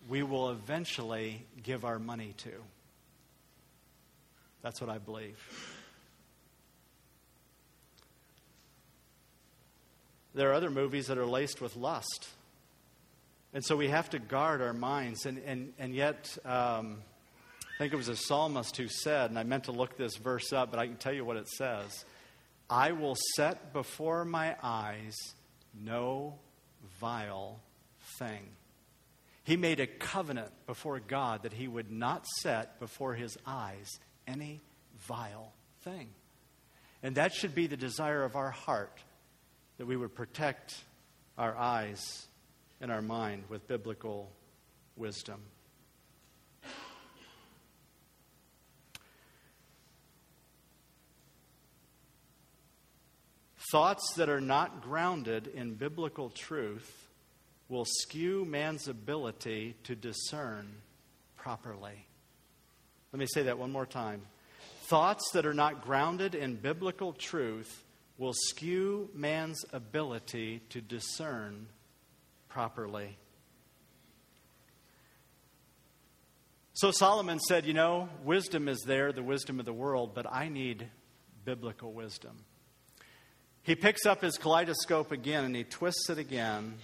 we 0.07 0.23
will 0.23 0.51
eventually 0.51 1.45
give 1.63 1.85
our 1.85 1.99
money 1.99 2.33
to. 2.37 2.51
That's 4.61 4.79
what 4.79 4.89
I 4.89 4.99
believe. 4.99 5.37
There 10.33 10.49
are 10.49 10.53
other 10.53 10.69
movies 10.69 11.07
that 11.07 11.17
are 11.17 11.25
laced 11.25 11.61
with 11.61 11.75
lust. 11.75 12.29
And 13.53 13.63
so 13.65 13.75
we 13.75 13.89
have 13.89 14.09
to 14.11 14.19
guard 14.19 14.61
our 14.61 14.73
minds. 14.73 15.25
And, 15.25 15.39
and, 15.45 15.73
and 15.77 15.93
yet, 15.93 16.37
um, 16.45 16.99
I 17.63 17.77
think 17.77 17.93
it 17.93 17.97
was 17.97 18.07
a 18.07 18.15
psalmist 18.15 18.77
who 18.77 18.87
said, 18.87 19.29
and 19.29 19.37
I 19.37 19.43
meant 19.43 19.65
to 19.65 19.71
look 19.71 19.97
this 19.97 20.15
verse 20.15 20.53
up, 20.53 20.71
but 20.71 20.79
I 20.79 20.87
can 20.87 20.95
tell 20.95 21.13
you 21.13 21.25
what 21.25 21.37
it 21.37 21.49
says 21.49 22.05
I 22.69 22.93
will 22.93 23.17
set 23.35 23.73
before 23.73 24.23
my 24.23 24.55
eyes 24.63 25.15
no 25.73 26.35
vile 26.99 27.59
thing. 28.17 28.47
He 29.43 29.57
made 29.57 29.79
a 29.79 29.87
covenant 29.87 30.51
before 30.67 30.99
God 30.99 31.43
that 31.43 31.53
he 31.53 31.67
would 31.67 31.91
not 31.91 32.25
set 32.41 32.79
before 32.79 33.15
his 33.15 33.37
eyes 33.45 33.89
any 34.27 34.61
vile 35.07 35.51
thing. 35.81 36.07
And 37.03 37.15
that 37.15 37.33
should 37.33 37.55
be 37.55 37.67
the 37.67 37.75
desire 37.75 38.23
of 38.23 38.35
our 38.35 38.51
heart 38.51 38.97
that 39.81 39.87
we 39.87 39.97
would 39.97 40.13
protect 40.13 40.75
our 41.39 41.57
eyes 41.57 42.27
and 42.81 42.91
our 42.91 43.01
mind 43.01 43.45
with 43.49 43.67
biblical 43.67 44.31
wisdom. 44.95 45.41
Thoughts 53.71 54.13
that 54.17 54.29
are 54.29 54.39
not 54.39 54.83
grounded 54.83 55.47
in 55.47 55.73
biblical 55.73 56.29
truth 56.29 57.07
will 57.67 57.85
skew 57.85 58.45
man's 58.45 58.87
ability 58.87 59.73
to 59.85 59.95
discern 59.95 60.67
properly. 61.37 62.05
Let 63.11 63.19
me 63.19 63.25
say 63.25 63.41
that 63.41 63.57
one 63.57 63.71
more 63.71 63.87
time. 63.87 64.21
Thoughts 64.83 65.31
that 65.33 65.47
are 65.47 65.55
not 65.55 65.83
grounded 65.83 66.35
in 66.35 66.57
biblical 66.57 67.13
truth 67.13 67.83
will 68.17 68.33
skew 68.33 69.09
man's 69.13 69.63
ability 69.73 70.61
to 70.69 70.81
discern 70.81 71.67
properly. 72.49 73.17
So 76.73 76.91
Solomon 76.91 77.39
said, 77.39 77.65
You 77.65 77.73
know, 77.73 78.09
wisdom 78.23 78.67
is 78.67 78.83
there, 78.85 79.11
the 79.11 79.23
wisdom 79.23 79.59
of 79.59 79.65
the 79.65 79.73
world, 79.73 80.11
but 80.13 80.25
I 80.31 80.49
need 80.49 80.87
biblical 81.45 81.93
wisdom. 81.93 82.37
He 83.63 83.75
picks 83.75 84.05
up 84.05 84.21
his 84.21 84.37
kaleidoscope 84.37 85.11
again 85.11 85.45
and 85.45 85.55
he 85.55 85.63
twists 85.63 86.09
it 86.09 86.17
again, 86.17 86.75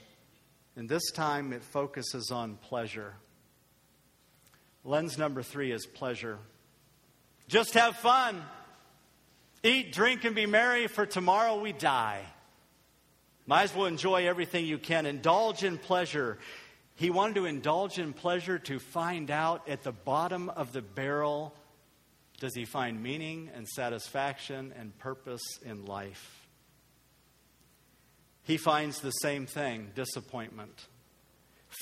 and 0.76 0.88
this 0.88 1.12
time 1.12 1.54
it 1.54 1.64
focuses 1.64 2.30
on 2.32 2.58
pleasure. 2.58 3.16
Lens 4.84 5.18
number 5.18 5.42
three 5.42 5.72
is 5.72 5.86
pleasure. 5.86 6.38
Just 7.48 7.74
have 7.74 7.96
fun. 7.96 8.44
Eat, 9.64 9.92
drink, 9.92 10.24
and 10.24 10.36
be 10.36 10.46
merry, 10.46 10.88
for 10.88 11.06
tomorrow 11.06 11.60
we 11.60 11.74
die. 11.74 12.22
Might 13.46 13.64
as 13.64 13.76
well 13.76 13.86
enjoy 13.86 14.28
everything 14.28 14.66
you 14.66 14.78
can. 14.78 15.06
Indulge 15.06 15.64
in 15.64 15.78
pleasure. 15.78 16.38
He 16.96 17.10
wanted 17.10 17.36
to 17.36 17.46
indulge 17.46 18.00
in 18.00 18.14
pleasure 18.14 18.60
to 18.60 18.80
find 18.80 19.32
out 19.32 19.68
at 19.70 19.84
the 19.84 19.92
bottom 19.92 20.50
of 20.50 20.74
the 20.74 20.82
barrel 20.82 21.54
does 22.40 22.54
he 22.54 22.66
find 22.66 23.02
meaning 23.02 23.50
and 23.56 23.68
satisfaction 23.68 24.74
and 24.78 24.98
purpose 25.00 25.42
in 25.66 25.86
life? 25.86 26.46
He 28.44 28.58
finds 28.58 29.02
the 29.02 29.12
same 29.12 29.46
thing 29.48 29.92
disappointment. 29.96 30.88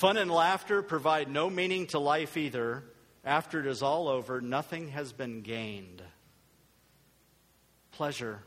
Fun 0.00 0.16
and 0.16 0.30
laughter 0.30 0.82
provide 0.82 1.30
no 1.30 1.50
meaning 1.50 1.86
to 1.88 1.98
life 1.98 2.36
either. 2.36 2.84
After 3.24 3.60
it 3.60 3.66
is 3.66 3.82
all 3.82 4.08
over, 4.08 4.40
nothing 4.40 4.88
has 4.88 5.12
been 5.12 5.42
gained. 5.42 6.02
Pleasure. 7.96 8.40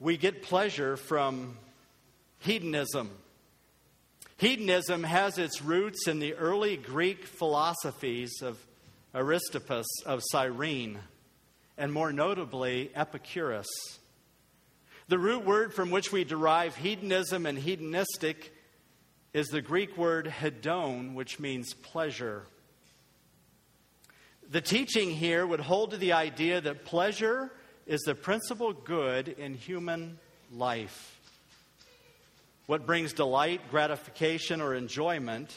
We 0.00 0.16
get 0.16 0.42
pleasure 0.42 0.96
from 0.96 1.56
hedonism. 2.40 3.10
Hedonism 4.38 5.04
has 5.04 5.38
its 5.38 5.62
roots 5.62 6.08
in 6.08 6.18
the 6.18 6.34
early 6.34 6.76
Greek 6.76 7.24
philosophies 7.26 8.42
of 8.42 8.58
Aristippus 9.14 9.86
of 10.04 10.20
Cyrene, 10.32 10.98
and 11.78 11.92
more 11.92 12.12
notably, 12.12 12.90
Epicurus. 12.92 13.68
The 15.06 15.20
root 15.20 15.44
word 15.44 15.72
from 15.72 15.92
which 15.92 16.10
we 16.10 16.24
derive 16.24 16.74
hedonism 16.74 17.46
and 17.46 17.56
hedonistic 17.56 18.52
is 19.32 19.46
the 19.46 19.62
Greek 19.62 19.96
word 19.96 20.26
hedon, 20.26 21.14
which 21.14 21.38
means 21.38 21.72
pleasure. 21.72 22.46
The 24.52 24.60
teaching 24.60 25.10
here 25.10 25.46
would 25.46 25.60
hold 25.60 25.92
to 25.92 25.96
the 25.96 26.12
idea 26.12 26.60
that 26.60 26.84
pleasure 26.84 27.50
is 27.86 28.02
the 28.02 28.14
principal 28.14 28.74
good 28.74 29.28
in 29.28 29.54
human 29.54 30.18
life. 30.52 31.18
What 32.66 32.84
brings 32.84 33.14
delight, 33.14 33.62
gratification, 33.70 34.60
or 34.60 34.74
enjoyment 34.74 35.54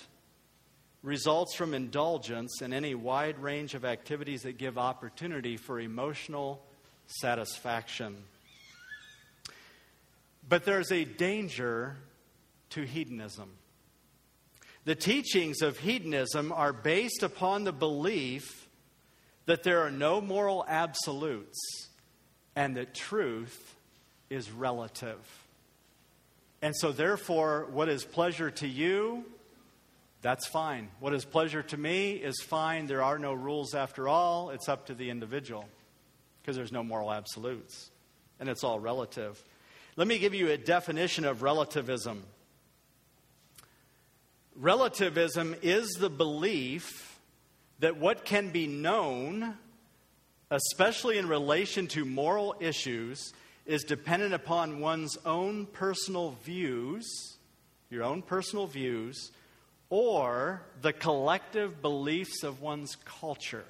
results 1.03 1.55
from 1.55 1.73
indulgence 1.73 2.62
in 2.62 2.71
any 2.71 2.95
wide 2.95 3.38
range 3.39 3.73
of 3.73 3.84
activities 3.84 4.43
that 4.43 4.58
give 4.58 4.77
opportunity 4.77 5.58
for 5.58 5.77
emotional 5.77 6.63
satisfaction. 7.08 8.15
But 10.47 10.63
there's 10.63 10.93
a 10.93 11.03
danger 11.03 11.97
to 12.69 12.84
hedonism. 12.84 13.58
The 14.86 14.95
teachings 14.95 15.62
of 15.62 15.79
hedonism 15.79 16.53
are 16.53 16.71
based 16.71 17.23
upon 17.23 17.65
the 17.65 17.73
belief 17.73 18.64
that 19.45 19.63
there 19.63 19.81
are 19.81 19.91
no 19.91 20.21
moral 20.21 20.65
absolutes 20.67 21.89
and 22.55 22.77
that 22.77 22.93
truth 22.93 23.75
is 24.29 24.51
relative. 24.51 25.19
And 26.62 26.75
so, 26.75 26.91
therefore, 26.91 27.67
what 27.71 27.89
is 27.89 28.03
pleasure 28.03 28.49
to 28.51 28.67
you, 28.67 29.25
that's 30.21 30.47
fine. 30.47 30.89
What 30.99 31.13
is 31.13 31.23
pleasure 31.23 31.62
to 31.62 31.77
me 31.77 32.13
is 32.13 32.41
fine. 32.41 32.88
There 32.88 33.03
are 33.03 33.19
no 33.19 33.34
rules 33.34 33.75
after 33.75 34.08
all. 34.08 34.49
It's 34.49 34.67
up 34.67 34.88
to 34.88 34.95
the 34.95 35.10
individual 35.10 35.65
because 36.41 36.55
there's 36.55 36.71
no 36.71 36.84
moral 36.84 37.12
absolutes 37.12 37.91
and 38.39 38.49
it's 38.49 38.63
all 38.63 38.79
relative. 38.79 39.41
Let 39.95 40.08
me 40.08 40.17
give 40.17 40.34
you 40.34 40.49
a 40.49 40.58
definition 40.58 41.25
of 41.25 41.41
relativism. 41.41 42.23
Relativism 44.55 45.55
is 45.62 45.89
the 45.91 46.10
belief 46.10 47.14
that 47.79 47.97
what 47.97 48.25
can 48.25 48.49
be 48.49 48.67
known, 48.67 49.55
especially 50.49 51.17
in 51.17 51.27
relation 51.27 51.88
to 51.88 52.05
moral 52.05 52.55
issues, 52.59 53.33
is 53.65 53.83
dependent 53.83 54.33
upon 54.33 54.79
one's 54.79 55.17
own 55.25 55.65
personal 55.65 56.38
views, 56.43 57.05
your 57.89 58.03
own 58.03 58.21
personal 58.21 58.67
views, 58.67 59.31
or 59.89 60.61
the 60.81 60.93
collective 60.93 61.81
beliefs 61.81 62.43
of 62.43 62.61
one's 62.61 62.95
culture. 63.05 63.65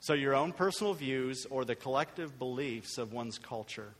So, 0.00 0.14
your 0.14 0.34
own 0.34 0.52
personal 0.52 0.94
views 0.94 1.46
or 1.48 1.64
the 1.64 1.76
collective 1.76 2.36
beliefs 2.38 2.98
of 2.98 3.12
one's 3.12 3.38
culture. 3.38 3.94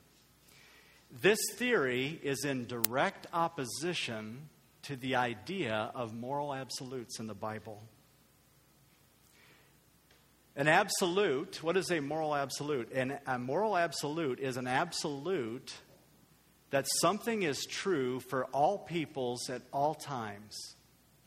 This 1.20 1.38
theory 1.54 2.18
is 2.22 2.44
in 2.44 2.66
direct 2.66 3.26
opposition 3.32 4.48
to 4.83 4.97
the 4.97 5.16
idea 5.16 5.90
of 5.95 6.14
moral 6.14 6.53
absolutes 6.53 7.18
in 7.21 7.27
the 7.27 7.35
Bible. 7.35 7.83
An 10.55 10.68
absolute, 10.68 11.62
what 11.62 11.77
is 11.77 11.90
a 11.90 12.01
moral 12.01 12.35
absolute? 12.35 12.92
A 13.27 13.38
moral 13.38 13.77
absolute 13.77 14.38
is 14.38 14.57
an 14.57 14.66
absolute 14.66 15.73
that 16.71 16.87
something 17.01 17.42
is 17.42 17.64
true 17.64 18.21
for 18.21 18.45
all 18.47 18.79
peoples 18.79 19.49
at 19.49 19.62
all 19.73 19.95
times, 19.95 20.59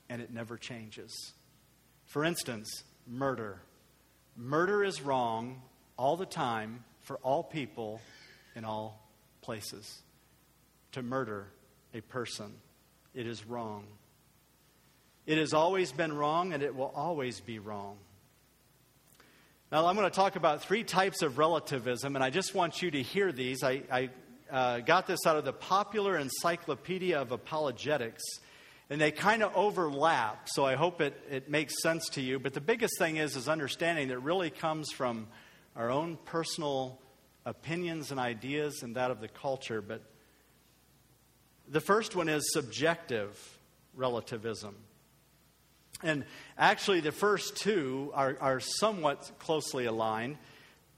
and 0.10 0.22
it 0.22 0.32
never 0.32 0.58
changes. 0.58 1.34
For 2.06 2.24
instance, 2.24 2.84
murder. 3.08 3.62
Murder 4.36 4.84
is 4.84 5.02
wrong 5.02 5.62
all 5.98 6.18
the 6.18 6.26
time 6.26 6.84
for 7.02 7.18
all 7.18 7.44
people 7.44 8.02
in 8.56 8.66
all 8.66 9.08
places. 9.42 10.02
To 10.92 11.02
murder 11.02 11.48
a 11.94 12.02
person, 12.02 12.54
it 13.16 13.26
is 13.26 13.46
wrong. 13.46 13.86
It 15.26 15.38
has 15.38 15.54
always 15.54 15.92
been 15.92 16.14
wrong, 16.14 16.54
and 16.54 16.62
it 16.62 16.76
will 16.76 16.92
always 16.96 17.40
be 17.40 17.58
wrong. 17.58 17.98
Now, 19.72 19.88
I'm 19.88 19.96
going 19.96 20.10
to 20.10 20.16
talk 20.16 20.36
about 20.36 20.62
three 20.62 20.84
types 20.84 21.24
of 21.24 21.38
relativism, 21.38 22.16
and 22.16 22.24
I 22.24 22.30
just 22.30 22.54
want 22.54 22.82
you 22.82 22.92
to 22.92 23.02
hear 23.02 23.32
these. 23.32 23.64
I, 23.64 23.82
I 23.92 24.10
uh, 24.52 24.80
got 24.82 25.08
this 25.08 25.26
out 25.26 25.38
of 25.38 25.46
the 25.46 25.54
Popular 25.54 26.18
Encyclopedia 26.18 27.20
of 27.20 27.32
Apologetics, 27.32 28.22
and 28.90 29.02
they 29.02 29.10
kind 29.10 29.42
of 29.42 29.56
overlap, 29.56 30.48
so 30.48 30.64
I 30.64 30.76
hope 30.76 31.02
it, 31.02 31.20
it 31.32 31.50
makes 31.50 31.82
sense 31.82 32.10
to 32.10 32.22
you. 32.22 32.38
But 32.38 32.54
the 32.54 32.62
biggest 32.62 33.00
thing 33.00 33.18
is, 33.18 33.36
is 33.36 33.50
understanding 33.50 34.10
that 34.10 34.20
really 34.20 34.52
comes 34.52 34.92
from 34.92 35.28
our 35.76 35.90
own 35.90 36.18
personal 36.26 37.00
opinions 37.46 38.12
and 38.12 38.20
ideas 38.20 38.84
and 38.84 38.96
that 38.96 39.10
of 39.10 39.22
the 39.22 39.28
culture. 39.28 39.82
But 39.82 40.04
the 41.68 41.82
first 41.82 42.16
one 42.16 42.30
is 42.30 42.52
subjective 42.54 43.58
relativism. 43.96 44.76
And 46.04 46.26
actually, 46.58 47.00
the 47.00 47.12
first 47.12 47.58
two 47.58 48.12
are, 48.14 48.38
are 48.42 48.60
somewhat 48.60 49.32
closely 49.40 49.86
aligned, 49.86 50.38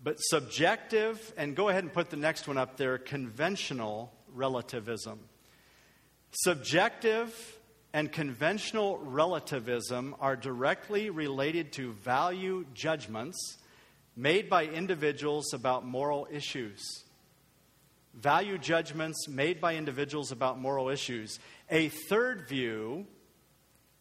but 0.03 0.17
subjective, 0.17 1.33
and 1.37 1.55
go 1.55 1.69
ahead 1.69 1.83
and 1.83 1.93
put 1.93 2.09
the 2.09 2.17
next 2.17 2.47
one 2.47 2.57
up 2.57 2.77
there 2.77 2.97
conventional 2.97 4.11
relativism. 4.33 5.19
Subjective 6.31 7.57
and 7.93 8.11
conventional 8.11 8.97
relativism 8.97 10.15
are 10.19 10.35
directly 10.35 11.09
related 11.09 11.71
to 11.73 11.93
value 11.93 12.65
judgments 12.73 13.57
made 14.15 14.49
by 14.49 14.65
individuals 14.65 15.53
about 15.53 15.85
moral 15.85 16.27
issues. 16.31 17.03
Value 18.17 18.57
judgments 18.57 19.27
made 19.27 19.61
by 19.61 19.75
individuals 19.75 20.31
about 20.31 20.59
moral 20.59 20.89
issues. 20.89 21.39
A 21.69 21.89
third 21.89 22.47
view 22.47 23.05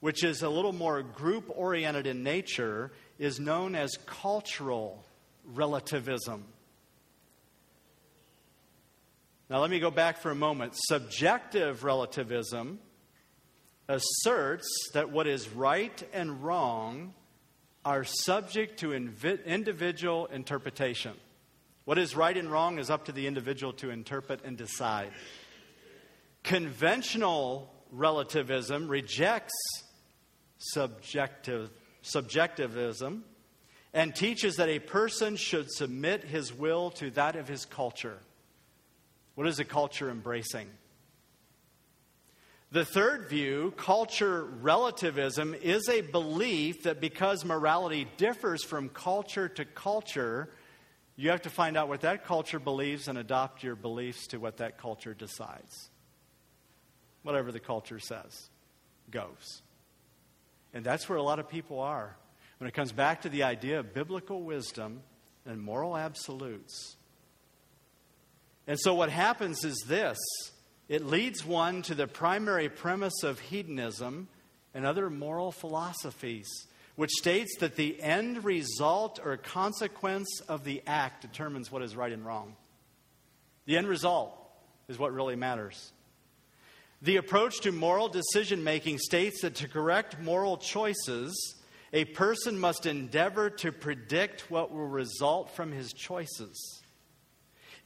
which 0.00 0.22
is 0.22 0.42
a 0.42 0.48
little 0.48 0.72
more 0.72 1.02
group 1.02 1.50
oriented 1.54 2.06
in 2.06 2.22
nature, 2.22 2.92
is 3.18 3.40
known 3.40 3.74
as 3.74 3.98
cultural 4.06 5.04
relativism. 5.44 6.44
Now, 9.48 9.60
let 9.60 9.70
me 9.70 9.78
go 9.78 9.90
back 9.90 10.18
for 10.18 10.30
a 10.30 10.34
moment. 10.34 10.74
Subjective 10.76 11.84
relativism 11.84 12.80
asserts 13.88 14.68
that 14.92 15.10
what 15.10 15.26
is 15.26 15.48
right 15.48 16.02
and 16.12 16.42
wrong 16.42 17.14
are 17.84 18.04
subject 18.04 18.80
to 18.80 18.92
individual 18.92 20.26
interpretation. 20.26 21.14
What 21.86 21.98
is 21.98 22.16
right 22.16 22.36
and 22.36 22.50
wrong 22.50 22.80
is 22.80 22.90
up 22.90 23.04
to 23.04 23.12
the 23.12 23.28
individual 23.28 23.72
to 23.74 23.90
interpret 23.90 24.44
and 24.44 24.58
decide. 24.58 25.12
Conventional 26.42 27.72
relativism 27.92 28.88
rejects 28.88 29.54
subjective, 30.58 31.70
subjectivism 32.02 33.24
and 33.94 34.16
teaches 34.16 34.56
that 34.56 34.68
a 34.68 34.80
person 34.80 35.36
should 35.36 35.70
submit 35.70 36.24
his 36.24 36.52
will 36.52 36.90
to 36.90 37.10
that 37.12 37.36
of 37.36 37.46
his 37.46 37.64
culture. 37.64 38.18
What 39.36 39.46
is 39.46 39.60
a 39.60 39.64
culture 39.64 40.10
embracing? 40.10 40.68
The 42.72 42.84
third 42.84 43.28
view, 43.28 43.72
culture 43.76 44.42
relativism, 44.42 45.54
is 45.54 45.88
a 45.88 46.00
belief 46.00 46.82
that 46.82 47.00
because 47.00 47.44
morality 47.44 48.08
differs 48.16 48.64
from 48.64 48.88
culture 48.88 49.48
to 49.50 49.64
culture, 49.64 50.50
you 51.16 51.30
have 51.30 51.42
to 51.42 51.50
find 51.50 51.76
out 51.76 51.88
what 51.88 52.02
that 52.02 52.26
culture 52.26 52.58
believes 52.58 53.08
and 53.08 53.16
adopt 53.16 53.62
your 53.62 53.74
beliefs 53.74 54.26
to 54.28 54.38
what 54.38 54.58
that 54.58 54.78
culture 54.78 55.14
decides. 55.14 55.90
Whatever 57.22 57.50
the 57.50 57.60
culture 57.60 57.98
says 57.98 58.50
goes. 59.10 59.62
And 60.74 60.84
that's 60.84 61.08
where 61.08 61.18
a 61.18 61.22
lot 61.22 61.38
of 61.38 61.48
people 61.48 61.80
are 61.80 62.16
when 62.58 62.68
it 62.68 62.74
comes 62.74 62.92
back 62.92 63.22
to 63.22 63.28
the 63.28 63.44
idea 63.44 63.80
of 63.80 63.94
biblical 63.94 64.42
wisdom 64.42 65.00
and 65.46 65.60
moral 65.60 65.96
absolutes. 65.96 66.96
And 68.66 68.78
so, 68.78 68.94
what 68.94 69.10
happens 69.10 69.64
is 69.64 69.76
this 69.86 70.18
it 70.88 71.04
leads 71.04 71.44
one 71.44 71.82
to 71.82 71.94
the 71.94 72.06
primary 72.06 72.68
premise 72.68 73.22
of 73.22 73.40
hedonism 73.40 74.28
and 74.74 74.84
other 74.84 75.08
moral 75.08 75.50
philosophies, 75.50 76.48
which 76.96 77.10
states 77.10 77.56
that 77.60 77.76
the 77.76 78.02
end 78.02 78.44
result 78.44 79.20
or 79.22 79.36
consequence 79.36 80.40
of 80.48 80.64
the 80.64 80.82
act 80.86 81.22
determines 81.22 81.70
what 81.70 81.82
is 81.82 81.94
right 81.94 82.12
and 82.12 82.24
wrong. 82.24 82.56
The 83.66 83.76
end 83.76 83.86
result 83.86 84.32
is 84.88 84.98
what 84.98 85.12
really 85.12 85.36
matters. 85.36 85.92
The 87.02 87.16
approach 87.16 87.60
to 87.60 87.72
moral 87.72 88.08
decision 88.08 88.64
making 88.64 88.98
states 88.98 89.42
that 89.42 89.56
to 89.56 89.68
correct 89.68 90.18
moral 90.20 90.56
choices, 90.56 91.56
a 91.92 92.06
person 92.06 92.58
must 92.58 92.86
endeavor 92.86 93.50
to 93.50 93.70
predict 93.70 94.50
what 94.50 94.72
will 94.72 94.86
result 94.86 95.54
from 95.54 95.72
his 95.72 95.92
choices. 95.92 96.82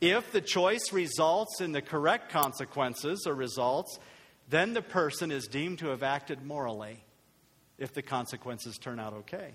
If 0.00 0.30
the 0.30 0.40
choice 0.40 0.92
results 0.92 1.60
in 1.60 1.72
the 1.72 1.82
correct 1.82 2.30
consequences 2.30 3.24
or 3.26 3.34
results, 3.34 3.98
then 4.48 4.72
the 4.72 4.82
person 4.82 5.32
is 5.32 5.48
deemed 5.48 5.80
to 5.80 5.88
have 5.88 6.02
acted 6.02 6.44
morally 6.44 7.02
if 7.80 7.92
the 7.92 8.02
consequences 8.02 8.78
turn 8.78 9.00
out 9.00 9.14
okay. 9.14 9.54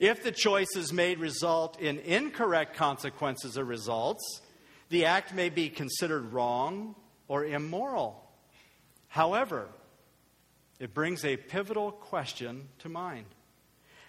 If 0.00 0.24
the 0.24 0.32
choices 0.32 0.92
made 0.92 1.18
result 1.18 1.78
in 1.78 1.98
incorrect 2.00 2.74
consequences 2.74 3.56
or 3.56 3.64
results, 3.64 4.40
the 4.88 5.04
act 5.04 5.34
may 5.34 5.50
be 5.50 5.68
considered 5.68 6.32
wrong 6.32 6.96
or 7.28 7.44
immoral. 7.44 8.24
However, 9.08 9.68
it 10.80 10.94
brings 10.94 11.24
a 11.24 11.36
pivotal 11.36 11.92
question 11.92 12.68
to 12.80 12.88
mind 12.88 13.26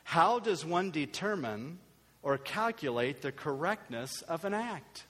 How 0.04 0.40
does 0.40 0.66
one 0.66 0.92
determine 0.92 1.80
or 2.24 2.38
calculate 2.38 3.22
the 3.22 3.32
correctness 3.32 4.22
of 4.24 4.46
an 4.46 4.54
act? 4.54 5.06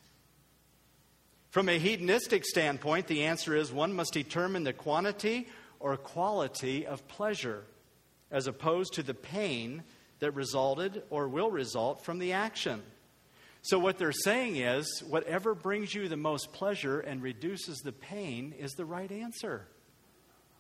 From 1.50 1.70
a 1.70 1.80
hedonistic 1.80 2.44
standpoint, 2.44 3.08
the 3.08 3.24
answer 3.24 3.56
is 3.56 3.72
one 3.72 3.94
must 3.94 4.12
determine 4.12 4.66
the 4.66 4.74
quantity 4.74 5.48
or 5.80 5.96
quality 5.96 6.86
of 6.86 7.08
pleasure 7.08 7.64
as 8.32 8.48
opposed 8.48 8.94
to 8.94 9.04
the 9.04 9.14
pain 9.14 9.84
that 10.20 10.32
resulted 10.32 11.04
or 11.10 11.28
will 11.28 11.52
result 11.52 12.04
from 12.04 12.20
the 12.20 12.34
action. 12.34 12.82
So, 13.62 13.80
what 13.80 13.98
they're 13.98 14.12
saying 14.12 14.58
is 14.58 15.04
whatever 15.08 15.56
brings 15.56 15.94
you 15.94 16.08
the 16.08 16.18
most 16.18 16.54
pleasure 16.54 17.00
and 17.00 17.22
reduces 17.22 17.80
the 17.80 17.92
pain 17.92 18.54
is 18.60 18.72
the 18.74 18.86
right 18.86 19.12
answer. 19.12 19.68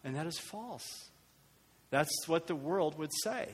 And 0.03 0.15
that 0.15 0.25
is 0.25 0.39
false. 0.39 1.09
That's 1.89 2.27
what 2.27 2.47
the 2.47 2.55
world 2.55 2.97
would 2.97 3.11
say. 3.23 3.49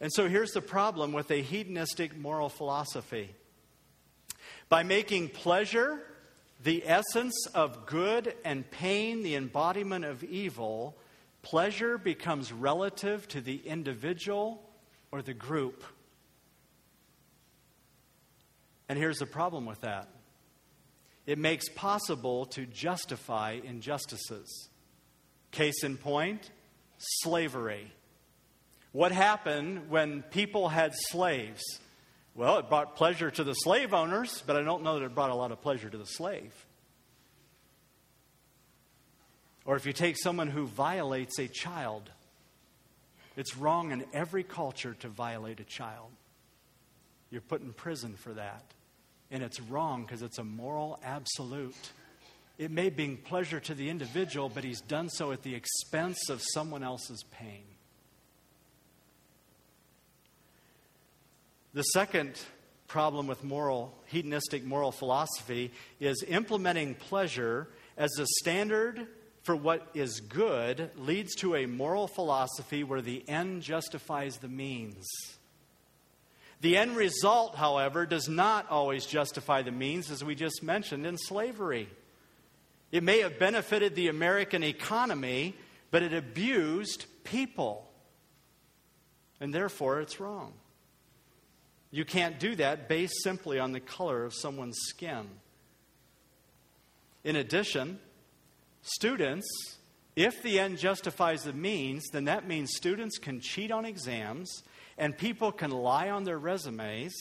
And 0.00 0.10
so 0.12 0.28
here's 0.28 0.52
the 0.52 0.62
problem 0.62 1.12
with 1.12 1.30
a 1.30 1.42
hedonistic 1.42 2.16
moral 2.16 2.48
philosophy. 2.48 3.34
By 4.68 4.82
making 4.82 5.28
pleasure 5.28 6.00
the 6.62 6.82
essence 6.86 7.46
of 7.54 7.86
good 7.86 8.34
and 8.44 8.70
pain 8.70 9.22
the 9.22 9.34
embodiment 9.34 10.04
of 10.04 10.24
evil, 10.24 10.96
pleasure 11.42 11.98
becomes 11.98 12.52
relative 12.52 13.26
to 13.28 13.40
the 13.40 13.56
individual 13.56 14.62
or 15.12 15.22
the 15.22 15.34
group. 15.34 15.84
And 18.88 18.98
here's 18.98 19.18
the 19.18 19.26
problem 19.26 19.66
with 19.66 19.80
that 19.82 20.08
it 21.26 21.38
makes 21.38 21.68
possible 21.68 22.46
to 22.46 22.66
justify 22.66 23.60
injustices. 23.62 24.68
Case 25.52 25.84
in 25.84 25.96
point, 25.96 26.50
slavery. 26.98 27.92
What 28.92 29.12
happened 29.12 29.90
when 29.90 30.22
people 30.22 30.68
had 30.68 30.92
slaves? 30.94 31.62
Well, 32.34 32.58
it 32.58 32.68
brought 32.68 32.96
pleasure 32.96 33.30
to 33.30 33.44
the 33.44 33.54
slave 33.54 33.94
owners, 33.94 34.42
but 34.46 34.56
I 34.56 34.62
don't 34.62 34.82
know 34.82 34.98
that 34.98 35.04
it 35.04 35.14
brought 35.14 35.30
a 35.30 35.34
lot 35.34 35.52
of 35.52 35.60
pleasure 35.60 35.88
to 35.88 35.98
the 35.98 36.04
slave. 36.04 36.52
Or 39.70 39.76
if 39.76 39.86
you 39.86 39.92
take 39.92 40.16
someone 40.18 40.48
who 40.48 40.66
violates 40.66 41.38
a 41.38 41.46
child, 41.46 42.10
it's 43.36 43.56
wrong 43.56 43.92
in 43.92 44.04
every 44.12 44.42
culture 44.42 44.96
to 44.98 45.06
violate 45.06 45.60
a 45.60 45.64
child. 45.64 46.10
You're 47.30 47.40
put 47.40 47.62
in 47.62 47.72
prison 47.72 48.16
for 48.16 48.32
that. 48.32 48.64
And 49.30 49.44
it's 49.44 49.60
wrong 49.60 50.02
because 50.02 50.22
it's 50.22 50.38
a 50.38 50.42
moral 50.42 50.98
absolute. 51.04 51.92
It 52.58 52.72
may 52.72 52.90
bring 52.90 53.16
pleasure 53.18 53.60
to 53.60 53.72
the 53.72 53.90
individual, 53.90 54.48
but 54.48 54.64
he's 54.64 54.80
done 54.80 55.08
so 55.08 55.30
at 55.30 55.44
the 55.44 55.54
expense 55.54 56.28
of 56.28 56.42
someone 56.52 56.82
else's 56.82 57.22
pain. 57.30 57.62
The 61.74 61.82
second 61.82 62.40
problem 62.88 63.28
with 63.28 63.44
moral, 63.44 63.94
hedonistic 64.06 64.64
moral 64.64 64.90
philosophy 64.90 65.70
is 66.00 66.24
implementing 66.26 66.96
pleasure 66.96 67.68
as 67.96 68.10
a 68.18 68.26
standard 68.40 69.06
for 69.50 69.56
what 69.56 69.84
is 69.94 70.20
good 70.20 70.92
leads 70.96 71.34
to 71.34 71.56
a 71.56 71.66
moral 71.66 72.06
philosophy 72.06 72.84
where 72.84 73.02
the 73.02 73.28
end 73.28 73.62
justifies 73.62 74.36
the 74.36 74.46
means. 74.46 75.08
The 76.60 76.76
end 76.76 76.94
result, 76.94 77.56
however, 77.56 78.06
does 78.06 78.28
not 78.28 78.70
always 78.70 79.06
justify 79.06 79.62
the 79.62 79.72
means, 79.72 80.08
as 80.08 80.22
we 80.22 80.36
just 80.36 80.62
mentioned 80.62 81.04
in 81.04 81.18
slavery. 81.18 81.88
It 82.92 83.02
may 83.02 83.22
have 83.22 83.40
benefited 83.40 83.96
the 83.96 84.06
American 84.06 84.62
economy, 84.62 85.56
but 85.90 86.04
it 86.04 86.14
abused 86.14 87.06
people. 87.24 87.90
And 89.40 89.52
therefore, 89.52 90.00
it's 90.00 90.20
wrong. 90.20 90.52
You 91.90 92.04
can't 92.04 92.38
do 92.38 92.54
that 92.54 92.88
based 92.88 93.20
simply 93.24 93.58
on 93.58 93.72
the 93.72 93.80
color 93.80 94.24
of 94.24 94.32
someone's 94.32 94.78
skin. 94.78 95.26
In 97.24 97.34
addition, 97.34 97.98
students, 98.82 99.46
if 100.16 100.42
the 100.42 100.58
end 100.58 100.78
justifies 100.78 101.44
the 101.44 101.52
means, 101.52 102.04
then 102.12 102.24
that 102.24 102.46
means 102.46 102.74
students 102.76 103.18
can 103.18 103.40
cheat 103.40 103.70
on 103.70 103.84
exams 103.84 104.62
and 104.98 105.16
people 105.16 105.52
can 105.52 105.70
lie 105.70 106.10
on 106.10 106.24
their 106.24 106.38
resumes 106.38 107.14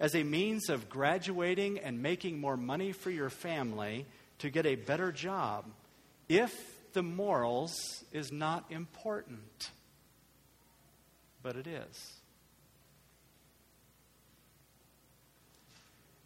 as 0.00 0.14
a 0.14 0.22
means 0.22 0.68
of 0.68 0.88
graduating 0.88 1.78
and 1.78 2.02
making 2.02 2.40
more 2.40 2.56
money 2.56 2.92
for 2.92 3.10
your 3.10 3.30
family 3.30 4.06
to 4.38 4.50
get 4.50 4.66
a 4.66 4.74
better 4.74 5.12
job 5.12 5.64
if 6.28 6.54
the 6.92 7.02
morals 7.02 8.04
is 8.12 8.32
not 8.32 8.64
important. 8.70 9.70
But 11.42 11.56
it 11.56 11.66
is. 11.66 12.23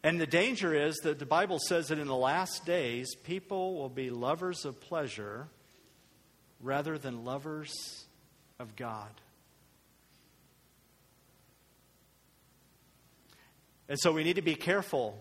And 0.01 0.19
the 0.19 0.27
danger 0.27 0.73
is 0.73 0.95
that 1.03 1.19
the 1.19 1.25
Bible 1.25 1.59
says 1.59 1.89
that 1.89 1.99
in 1.99 2.07
the 2.07 2.15
last 2.15 2.65
days, 2.65 3.15
people 3.15 3.75
will 3.75 3.89
be 3.89 4.09
lovers 4.09 4.63
of 4.63 4.79
pleasure 4.79 5.47
rather 6.61 6.97
than 6.97 7.25
lovers 7.25 8.05
of 8.59 8.75
God. 8.75 9.09
And 13.89 13.99
so 13.99 14.11
we 14.11 14.23
need 14.23 14.35
to 14.35 14.41
be 14.41 14.55
careful 14.55 15.17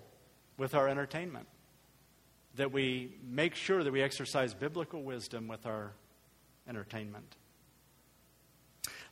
with 0.58 0.74
our 0.74 0.88
entertainment, 0.88 1.46
that 2.56 2.70
we 2.70 3.14
make 3.26 3.54
sure 3.54 3.82
that 3.82 3.92
we 3.92 4.02
exercise 4.02 4.52
biblical 4.52 5.02
wisdom 5.02 5.48
with 5.48 5.64
our 5.66 5.92
entertainment. 6.68 7.36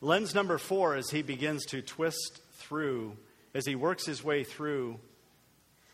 Lens 0.01 0.35
number 0.35 0.59
four, 0.59 0.95
as 0.95 1.11
he 1.11 1.23
begins 1.23 1.65
to 1.67 1.81
twist 1.81 2.41
through, 2.55 3.17
as 3.55 3.65
he 3.65 3.75
works 3.75 4.05
his 4.05 4.23
way 4.23 4.45
through 4.45 5.01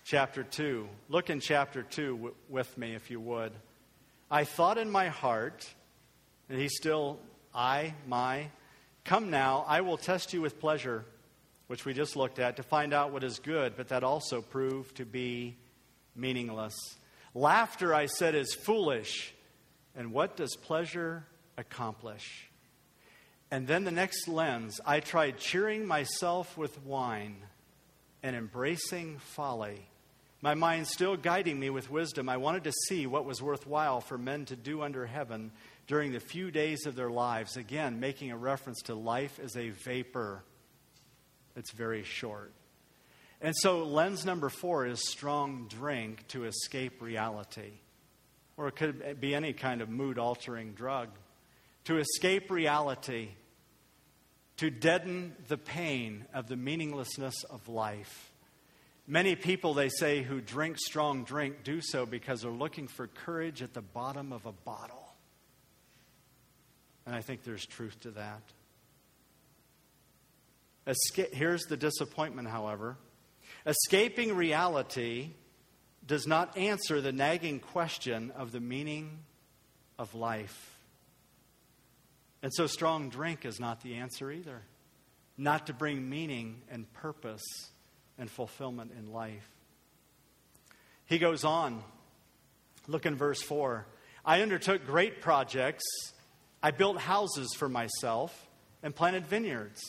chapter 0.04 0.42
2. 0.42 0.88
Look 1.08 1.30
in 1.30 1.40
chapter 1.40 1.82
2 1.82 2.16
w- 2.16 2.34
with 2.48 2.76
me, 2.76 2.94
if 2.94 3.10
you 3.10 3.20
would. 3.20 3.52
I 4.30 4.44
thought 4.44 4.78
in 4.78 4.90
my 4.90 5.08
heart, 5.08 5.68
and 6.48 6.58
he's 6.58 6.76
still, 6.76 7.18
I, 7.54 7.94
my, 8.06 8.48
come 9.04 9.30
now, 9.30 9.64
I 9.68 9.80
will 9.80 9.96
test 9.96 10.32
you 10.32 10.40
with 10.40 10.60
pleasure 10.60 11.04
which 11.72 11.86
we 11.86 11.94
just 11.94 12.16
looked 12.16 12.38
at, 12.38 12.56
to 12.56 12.62
find 12.62 12.92
out 12.92 13.12
what 13.12 13.24
is 13.24 13.38
good, 13.38 13.78
but 13.78 13.88
that 13.88 14.04
also 14.04 14.42
proved 14.42 14.96
to 14.96 15.06
be 15.06 15.56
meaningless. 16.14 16.74
Laughter, 17.34 17.94
I 17.94 18.04
said, 18.04 18.34
is 18.34 18.52
foolish. 18.52 19.32
And 19.96 20.12
what 20.12 20.36
does 20.36 20.54
pleasure 20.54 21.24
accomplish? 21.56 22.50
And 23.50 23.66
then 23.66 23.84
the 23.84 23.90
next 23.90 24.28
lens, 24.28 24.82
I 24.84 25.00
tried 25.00 25.38
cheering 25.38 25.86
myself 25.86 26.58
with 26.58 26.78
wine 26.84 27.36
and 28.22 28.36
embracing 28.36 29.16
folly. 29.16 29.88
My 30.44 30.54
mind 30.54 30.88
still 30.88 31.16
guiding 31.16 31.60
me 31.60 31.70
with 31.70 31.88
wisdom, 31.88 32.28
I 32.28 32.36
wanted 32.36 32.64
to 32.64 32.72
see 32.88 33.06
what 33.06 33.24
was 33.24 33.40
worthwhile 33.40 34.00
for 34.00 34.18
men 34.18 34.44
to 34.46 34.56
do 34.56 34.82
under 34.82 35.06
heaven 35.06 35.52
during 35.86 36.10
the 36.10 36.18
few 36.18 36.50
days 36.50 36.84
of 36.84 36.96
their 36.96 37.10
lives. 37.10 37.56
Again, 37.56 38.00
making 38.00 38.32
a 38.32 38.36
reference 38.36 38.82
to 38.82 38.96
life 38.96 39.38
as 39.38 39.56
a 39.56 39.70
vapor. 39.70 40.42
It's 41.54 41.70
very 41.70 42.02
short. 42.02 42.52
And 43.40 43.54
so, 43.56 43.84
lens 43.84 44.26
number 44.26 44.48
four 44.48 44.84
is 44.84 45.08
strong 45.08 45.68
drink 45.68 46.26
to 46.28 46.44
escape 46.44 47.00
reality. 47.00 47.74
Or 48.56 48.66
it 48.66 48.74
could 48.74 49.20
be 49.20 49.36
any 49.36 49.52
kind 49.52 49.80
of 49.80 49.88
mood 49.88 50.18
altering 50.18 50.72
drug. 50.72 51.10
To 51.84 51.98
escape 51.98 52.50
reality, 52.50 53.28
to 54.56 54.70
deaden 54.70 55.36
the 55.46 55.56
pain 55.56 56.24
of 56.34 56.48
the 56.48 56.56
meaninglessness 56.56 57.44
of 57.44 57.68
life. 57.68 58.31
Many 59.06 59.34
people, 59.34 59.74
they 59.74 59.88
say, 59.88 60.22
who 60.22 60.40
drink 60.40 60.78
strong 60.78 61.24
drink 61.24 61.64
do 61.64 61.80
so 61.82 62.06
because 62.06 62.42
they're 62.42 62.50
looking 62.50 62.86
for 62.86 63.08
courage 63.08 63.60
at 63.62 63.74
the 63.74 63.82
bottom 63.82 64.32
of 64.32 64.46
a 64.46 64.52
bottle. 64.52 65.12
And 67.04 67.14
I 67.14 67.20
think 67.20 67.42
there's 67.42 67.66
truth 67.66 67.98
to 68.00 68.12
that. 68.12 68.42
Esca- 70.86 71.32
Here's 71.32 71.62
the 71.62 71.76
disappointment, 71.76 72.48
however. 72.48 72.96
Escaping 73.66 74.36
reality 74.36 75.30
does 76.06 76.26
not 76.26 76.56
answer 76.56 77.00
the 77.00 77.12
nagging 77.12 77.60
question 77.60 78.32
of 78.36 78.52
the 78.52 78.60
meaning 78.60 79.18
of 79.98 80.14
life. 80.14 80.78
And 82.42 82.52
so, 82.54 82.66
strong 82.66 83.08
drink 83.08 83.44
is 83.44 83.60
not 83.60 83.82
the 83.82 83.94
answer 83.94 84.30
either. 84.30 84.62
Not 85.38 85.68
to 85.68 85.72
bring 85.72 86.08
meaning 86.08 86.62
and 86.70 86.92
purpose 86.92 87.42
and 88.18 88.30
fulfillment 88.30 88.92
in 88.98 89.12
life. 89.12 89.48
He 91.06 91.18
goes 91.18 91.44
on. 91.44 91.82
Look 92.86 93.06
in 93.06 93.16
verse 93.16 93.42
4. 93.42 93.86
I 94.24 94.40
undertook 94.40 94.86
great 94.86 95.20
projects. 95.20 95.84
I 96.62 96.70
built 96.70 96.98
houses 96.98 97.54
for 97.56 97.68
myself 97.68 98.46
and 98.82 98.94
planted 98.94 99.26
vineyards. 99.26 99.80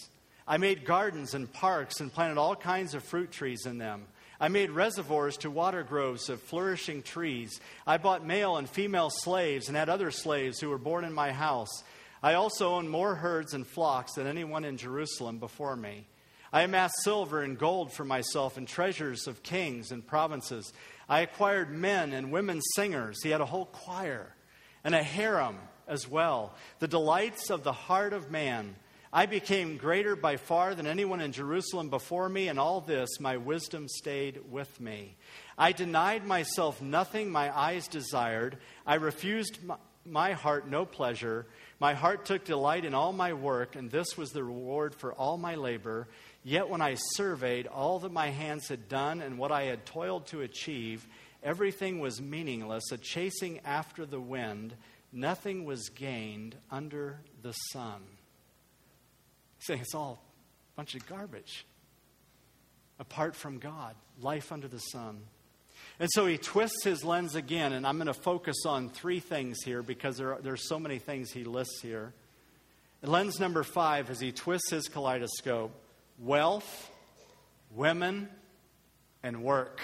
I 0.48 0.58
made 0.58 0.86
gardens 0.86 1.34
and 1.34 1.52
parks 1.52 2.00
and 2.00 2.12
planted 2.12 2.38
all 2.38 2.56
kinds 2.56 2.94
of 2.94 3.04
fruit 3.04 3.32
trees 3.32 3.66
in 3.66 3.78
them. 3.78 4.06
I 4.40 4.50
made 4.50 4.72
reservoirs 4.72 5.38
to 5.38 5.50
water 5.50 5.84
groves 5.84 6.30
of 6.30 6.42
flourishing 6.42 7.02
trees. 7.02 7.62
I 7.88 7.98
bought 7.98 8.26
male 8.26 8.58
and 8.58 8.70
female 8.70 9.10
slaves 9.10 9.68
and 9.70 9.78
had 9.78 9.88
other 9.88 10.12
slaves 10.12 10.60
who 10.60 10.70
were 10.70 10.78
born 10.78 11.06
in 11.06 11.14
my 11.14 11.32
house. 11.32 11.84
I 12.22 12.34
also 12.34 12.76
owned 12.76 12.90
more 12.90 13.16
herds 13.16 13.54
and 13.54 13.66
flocks 13.66 14.14
than 14.16 14.28
anyone 14.28 14.66
in 14.66 14.78
Jerusalem 14.78 15.38
before 15.40 15.76
me. 15.76 16.06
I 16.54 16.62
amassed 16.62 17.02
silver 17.04 17.42
and 17.42 17.58
gold 17.58 17.92
for 17.92 18.06
myself 18.06 18.58
and 18.58 18.68
treasures 18.68 19.28
of 19.28 19.42
kings 19.42 19.92
and 19.92 20.06
provinces. 20.06 20.72
I 21.10 21.22
acquired 21.22 21.72
men 21.72 22.14
and 22.14 22.32
women 22.32 22.62
singers. 22.76 23.24
He 23.24 23.32
had 23.32 23.42
a 23.42 23.46
whole 23.46 23.66
choir 23.66 24.36
and 24.84 24.94
a 24.94 25.02
harem 25.02 25.58
as 25.88 26.08
well. 26.08 26.54
The 26.78 26.88
delights 26.88 27.50
of 27.50 27.64
the 27.64 27.74
heart 27.74 28.14
of 28.14 28.30
man. 28.30 28.76
I 29.12 29.26
became 29.26 29.78
greater 29.78 30.16
by 30.16 30.38
far 30.38 30.76
than 30.76 30.88
anyone 30.88 31.22
in 31.22 31.32
Jerusalem 31.32 31.90
before 31.90 32.30
me, 32.30 32.48
and 32.48 32.60
all 32.60 32.82
this 32.82 33.20
my 33.20 33.38
wisdom 33.38 33.88
stayed 33.88 34.52
with 34.52 34.80
me. 34.80 35.16
I 35.58 35.72
denied 35.72 36.26
myself 36.26 36.82
nothing 36.82 37.32
my 37.32 37.56
eyes 37.56 37.88
desired. 37.88 38.58
I 38.88 38.96
refused 38.96 39.60
my 40.06 40.34
heart 40.34 40.68
no 40.68 40.86
pleasure. 40.86 41.46
My 41.80 41.94
heart 41.94 42.26
took 42.26 42.44
delight 42.44 42.86
in 42.86 42.94
all 42.94 43.14
my 43.14 43.34
work, 43.34 43.76
and 43.76 43.92
this 43.92 44.18
was 44.18 44.32
the 44.32 44.44
reward 44.44 44.96
for 44.96 45.14
all 45.14 45.38
my 45.38 45.56
labor. 45.56 46.08
Yet 46.44 46.70
when 46.70 46.82
I 46.82 46.96
surveyed 47.16 47.68
all 47.68 48.00
that 48.00 48.12
my 48.12 48.30
hands 48.30 48.68
had 48.68 48.90
done 48.90 49.22
and 49.22 49.38
what 49.38 49.52
I 49.52 49.64
had 49.64 49.86
toiled 49.86 50.28
to 50.28 50.42
achieve, 50.42 51.08
everything 51.42 52.00
was 52.00 52.22
meaningless, 52.22 52.92
a 52.92 52.98
chasing 52.98 53.60
after 53.64 54.06
the 54.06 54.20
wind. 54.20 54.74
Nothing 55.12 55.64
was 55.64 55.90
gained 55.90 56.56
under 56.70 57.22
the 57.42 57.54
sun 57.72 58.02
saying 59.64 59.82
it's 59.82 59.96
all 59.96 60.22
a 60.74 60.76
bunch 60.76 60.96
of 60.96 61.06
garbage 61.08 61.66
apart 63.00 63.36
from 63.36 63.58
God, 63.58 63.96
life 64.22 64.52
under 64.52 64.68
the 64.68 64.80
sun. 64.80 65.22
And 66.00 66.10
so 66.12 66.26
he 66.26 66.38
twists 66.38 66.84
his 66.84 67.04
lens 67.04 67.36
again, 67.36 67.74
and 67.74 67.86
I'm 67.86 67.98
going 67.98 68.08
to 68.08 68.14
focus 68.14 68.66
on 68.66 68.90
three 68.90 69.20
things 69.20 69.64
here 69.64 69.82
because 69.82 70.18
there 70.18 70.34
are, 70.34 70.42
there 70.42 70.54
are 70.54 70.58
so 70.58 70.80
many 70.80 71.00
things 71.00 71.32
he 71.32 71.44
lists 71.44 71.82
here. 71.82 72.14
lens 73.02 73.40
number 73.40 73.64
five, 73.64 74.10
as 74.10 74.20
he 74.20 74.32
twists 74.32 74.70
his 74.72 74.88
kaleidoscope 74.88 75.72
wealth, 76.20 76.92
women, 77.72 78.30
and 79.22 79.44
work. 79.44 79.82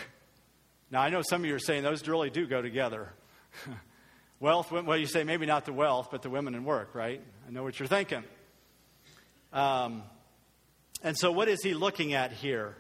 Now, 0.92 1.02
I 1.02 1.10
know 1.10 1.22
some 1.22 1.42
of 1.42 1.46
you 1.46 1.56
are 1.56 1.60
saying 1.60 1.84
those 1.84 2.08
really 2.08 2.30
do 2.30 2.48
go 2.48 2.62
together. 2.62 3.10
wealth, 4.40 4.72
well, 4.72 4.98
you 4.98 5.06
say 5.06 5.24
maybe 5.24 5.46
not 5.46 5.66
the 5.66 5.74
wealth, 5.74 6.10
but 6.12 6.22
the 6.22 6.30
women 6.30 6.56
and 6.56 6.66
work, 6.66 6.96
right? 6.96 7.22
I 7.48 7.52
know 7.52 7.64
what 7.64 7.80
you're 7.80 7.88
thinking. 7.88 8.24
Um, 9.54 10.04
and 11.04 11.18
so, 11.18 11.32
what 11.32 11.48
is 11.48 11.62
he 11.64 11.74
looking 11.74 12.14
at 12.14 12.32
here? 12.32 12.76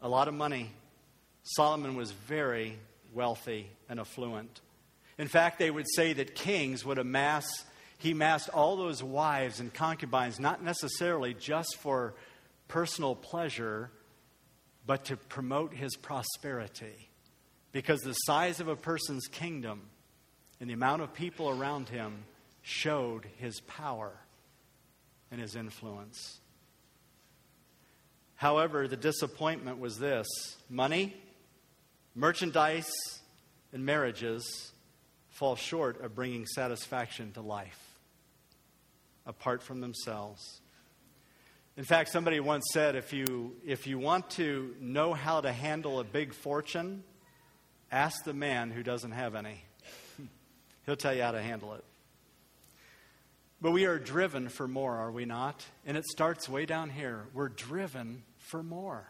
A 0.00 0.08
lot 0.08 0.28
of 0.28 0.34
money. 0.34 0.70
Solomon 1.42 1.96
was 1.96 2.12
very 2.12 2.78
wealthy 3.12 3.68
and 3.88 3.98
affluent. 3.98 4.60
In 5.16 5.28
fact, 5.28 5.58
they 5.58 5.70
would 5.70 5.86
say 5.96 6.12
that 6.12 6.34
kings 6.34 6.84
would 6.84 6.98
amass, 6.98 7.64
he 7.98 8.12
amassed 8.12 8.48
all 8.50 8.76
those 8.76 9.02
wives 9.02 9.58
and 9.58 9.74
concubines, 9.74 10.38
not 10.38 10.62
necessarily 10.62 11.34
just 11.34 11.76
for 11.80 12.14
personal 12.68 13.16
pleasure, 13.16 13.90
but 14.86 15.06
to 15.06 15.16
promote 15.16 15.74
his 15.74 15.96
prosperity. 15.96 17.10
Because 17.72 18.00
the 18.00 18.14
size 18.14 18.60
of 18.60 18.68
a 18.68 18.76
person's 18.76 19.26
kingdom 19.26 19.82
and 20.60 20.70
the 20.70 20.74
amount 20.74 21.02
of 21.02 21.12
people 21.12 21.50
around 21.50 21.88
him 21.88 22.24
showed 22.62 23.26
his 23.36 23.60
power 23.60 24.12
and 25.30 25.40
his 25.40 25.56
influence. 25.56 26.38
However, 28.36 28.86
the 28.86 28.96
disappointment 28.96 29.80
was 29.80 29.98
this 29.98 30.26
money, 30.70 31.16
merchandise, 32.14 32.90
and 33.72 33.84
marriages 33.84 34.70
fall 35.30 35.56
short 35.56 36.00
of 36.00 36.14
bringing 36.14 36.46
satisfaction 36.46 37.32
to 37.32 37.40
life 37.40 37.87
apart 39.28 39.62
from 39.62 39.80
themselves. 39.80 40.60
In 41.76 41.84
fact, 41.84 42.10
somebody 42.10 42.40
once 42.40 42.64
said 42.72 42.96
if 42.96 43.12
you, 43.12 43.54
if 43.64 43.86
you 43.86 44.00
want 44.00 44.30
to 44.30 44.74
know 44.80 45.14
how 45.14 45.40
to 45.40 45.52
handle 45.52 46.00
a 46.00 46.04
big 46.04 46.34
fortune, 46.34 47.04
ask 47.92 48.24
the 48.24 48.32
man 48.32 48.70
who 48.70 48.82
doesn't 48.82 49.12
have 49.12 49.36
any. 49.36 49.62
He'll 50.86 50.96
tell 50.96 51.14
you 51.14 51.22
how 51.22 51.30
to 51.30 51.42
handle 51.42 51.74
it. 51.74 51.84
But 53.60 53.72
we 53.72 53.84
are 53.84 53.98
driven 53.98 54.48
for 54.48 54.66
more, 54.66 54.96
are 54.96 55.12
we 55.12 55.24
not? 55.24 55.64
And 55.86 55.96
it 55.96 56.04
starts 56.06 56.48
way 56.48 56.64
down 56.64 56.90
here. 56.90 57.26
We're 57.34 57.48
driven 57.48 58.22
for 58.38 58.62
more. 58.62 59.08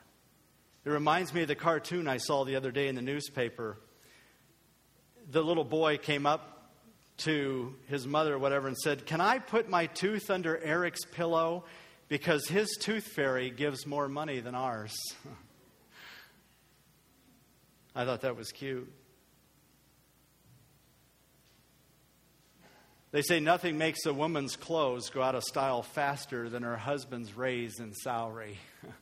It 0.84 0.90
reminds 0.90 1.32
me 1.32 1.42
of 1.42 1.48
the 1.48 1.54
cartoon 1.54 2.08
I 2.08 2.16
saw 2.16 2.44
the 2.44 2.56
other 2.56 2.70
day 2.70 2.88
in 2.88 2.94
the 2.94 3.02
newspaper. 3.02 3.78
The 5.30 5.42
little 5.42 5.64
boy 5.64 5.98
came 5.98 6.26
up 6.26 6.57
to 7.18 7.74
his 7.86 8.06
mother 8.06 8.34
or 8.34 8.38
whatever 8.38 8.68
and 8.68 8.76
said, 8.76 9.06
Can 9.06 9.20
I 9.20 9.38
put 9.38 9.68
my 9.68 9.86
tooth 9.86 10.30
under 10.30 10.58
Eric's 10.58 11.04
pillow? 11.04 11.64
Because 12.08 12.48
his 12.48 12.76
tooth 12.80 13.04
fairy 13.04 13.50
gives 13.50 13.86
more 13.86 14.08
money 14.08 14.40
than 14.40 14.54
ours. 14.54 14.96
I 17.94 18.04
thought 18.04 18.22
that 18.22 18.36
was 18.36 18.52
cute. 18.52 18.90
They 23.10 23.22
say 23.22 23.40
nothing 23.40 23.78
makes 23.78 24.04
a 24.06 24.12
woman's 24.12 24.56
clothes 24.56 25.08
go 25.08 25.22
out 25.22 25.34
of 25.34 25.42
style 25.42 25.82
faster 25.82 26.50
than 26.50 26.62
her 26.62 26.76
husband's 26.76 27.34
raise 27.36 27.80
in 27.80 27.94
salary. 27.94 28.58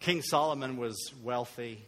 King 0.00 0.22
Solomon 0.22 0.78
was 0.78 1.12
wealthy. 1.22 1.84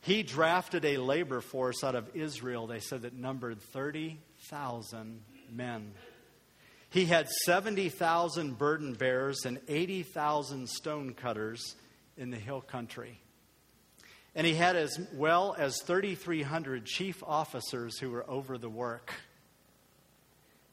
He 0.00 0.22
drafted 0.22 0.84
a 0.84 0.96
labor 0.96 1.40
force 1.40 1.84
out 1.84 1.94
of 1.94 2.16
Israel, 2.16 2.66
they 2.66 2.80
said, 2.80 3.02
that 3.02 3.14
numbered 3.14 3.60
30,000 3.60 5.22
men. 5.52 5.92
He 6.88 7.04
had 7.04 7.28
70,000 7.28 8.58
burden 8.58 8.94
bearers 8.94 9.44
and 9.44 9.60
80,000 9.68 10.68
stone 10.68 11.14
cutters 11.14 11.76
in 12.16 12.30
the 12.30 12.36
hill 12.36 12.60
country. 12.60 13.20
And 14.34 14.46
he 14.46 14.54
had 14.54 14.74
as 14.74 14.98
well 15.14 15.54
as 15.58 15.80
3,300 15.82 16.86
chief 16.86 17.22
officers 17.24 17.98
who 17.98 18.10
were 18.10 18.28
over 18.28 18.58
the 18.58 18.70
work. 18.70 19.12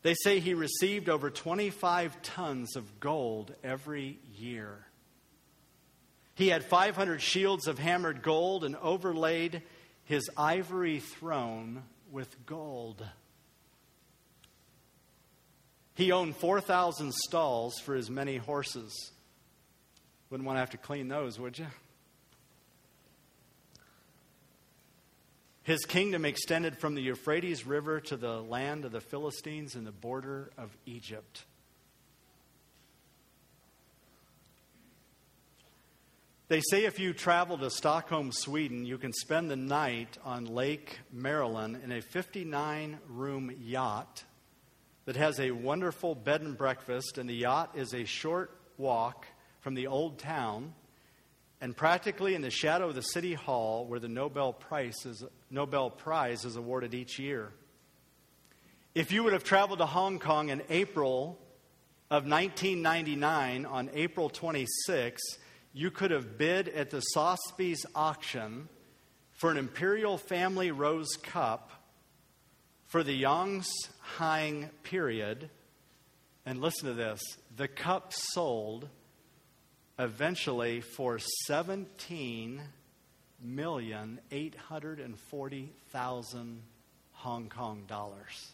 They 0.04 0.16
say 0.24 0.40
he 0.40 0.54
received 0.54 1.10
over 1.10 1.30
25 1.30 2.22
tons 2.22 2.76
of 2.76 3.00
gold 3.00 3.54
every 3.64 4.20
year. 4.36 4.87
He 6.38 6.50
had 6.50 6.64
500 6.64 7.20
shields 7.20 7.66
of 7.66 7.80
hammered 7.80 8.22
gold 8.22 8.64
and 8.64 8.76
overlaid 8.76 9.64
his 10.04 10.30
ivory 10.38 11.00
throne 11.00 11.82
with 12.12 12.46
gold. 12.46 13.04
He 15.96 16.12
owned 16.12 16.36
4,000 16.36 17.12
stalls 17.12 17.80
for 17.80 17.96
his 17.96 18.12
many 18.12 18.38
horses. 18.38 18.94
Wouldn't 20.30 20.46
want 20.46 20.58
to 20.58 20.60
have 20.60 20.70
to 20.70 20.78
clean 20.78 21.08
those, 21.08 21.40
would 21.40 21.58
you? 21.58 21.66
His 25.64 25.86
kingdom 25.86 26.24
extended 26.24 26.78
from 26.78 26.94
the 26.94 27.02
Euphrates 27.02 27.66
River 27.66 28.00
to 28.02 28.16
the 28.16 28.44
land 28.44 28.86
of 28.86 28.92
the 28.92 29.02
Philistines 29.02 29.74
and 29.74 29.88
the 29.88 29.92
border 29.92 30.52
of 30.56 30.70
Egypt. 30.86 31.46
They 36.50 36.62
say 36.62 36.86
if 36.86 36.98
you 36.98 37.12
travel 37.12 37.58
to 37.58 37.70
Stockholm, 37.70 38.32
Sweden, 38.32 38.86
you 38.86 38.98
can 38.98 39.12
spend 39.12 39.52
the 39.52 39.58
night 39.58 40.18
on 40.24 40.46
Lake 40.46 40.98
Mälaren 41.14 41.84
in 41.84 41.92
a 41.92 42.02
59 42.02 43.00
room 43.10 43.54
yacht 43.60 44.24
that 45.04 45.18
has 45.18 45.42
a 45.42 45.52
wonderful 45.52 46.16
bed 46.16 46.40
and 46.40 46.58
breakfast, 46.58 47.18
and 47.18 47.30
the 47.30 47.36
yacht 47.36 47.72
is 47.76 47.94
a 47.94 48.06
short 48.06 48.58
walk 48.78 49.26
from 49.60 49.74
the 49.74 49.88
old 49.88 50.20
town 50.20 50.74
and 51.60 51.76
practically 51.76 52.34
in 52.34 52.42
the 52.42 52.50
shadow 52.50 52.88
of 52.88 52.96
the 52.96 53.02
city 53.02 53.34
hall 53.34 53.86
where 53.86 54.00
the 54.00 54.08
Nobel 54.08 54.54
Prize 54.54 55.06
is, 55.06 55.26
Nobel 55.52 55.90
Prize 55.90 56.46
is 56.46 56.56
awarded 56.56 56.94
each 56.94 57.20
year. 57.20 57.52
If 58.96 59.12
you 59.12 59.26
would 59.26 59.34
have 59.34 59.44
traveled 59.44 59.80
to 59.80 59.86
Hong 59.86 60.18
Kong 60.18 60.48
in 60.48 60.62
April 60.70 61.38
of 62.10 62.26
1999 62.26 63.66
on 63.66 63.90
April 63.94 64.30
26, 64.30 65.22
you 65.78 65.92
could 65.92 66.10
have 66.10 66.40
bid 66.40 66.68
at 66.70 66.90
the 66.90 67.02
Sotheby's 67.02 67.86
auction 67.94 68.68
for 69.34 69.52
an 69.52 69.58
Imperial 69.58 70.18
Famille 70.18 70.74
Rose 70.74 71.16
Cup 71.22 71.70
for 72.88 73.04
the 73.04 73.22
Yongzheng 73.22 74.70
period. 74.82 75.52
And 76.48 76.62
listen 76.62 76.88
to 76.88 76.96
this 76.96 77.22
the 77.56 77.68
cup 77.68 78.12
sold 78.12 78.90
eventually 80.00 80.82
for 80.82 81.20
seventeen 81.46 82.60
million 83.40 84.20
eight 84.32 84.56
hundred 84.56 85.00
and 85.00 85.20
forty 85.30 85.72
thousand 85.92 86.64
Hong 87.12 87.50
Kong 87.50 87.84
dollars. 87.88 88.54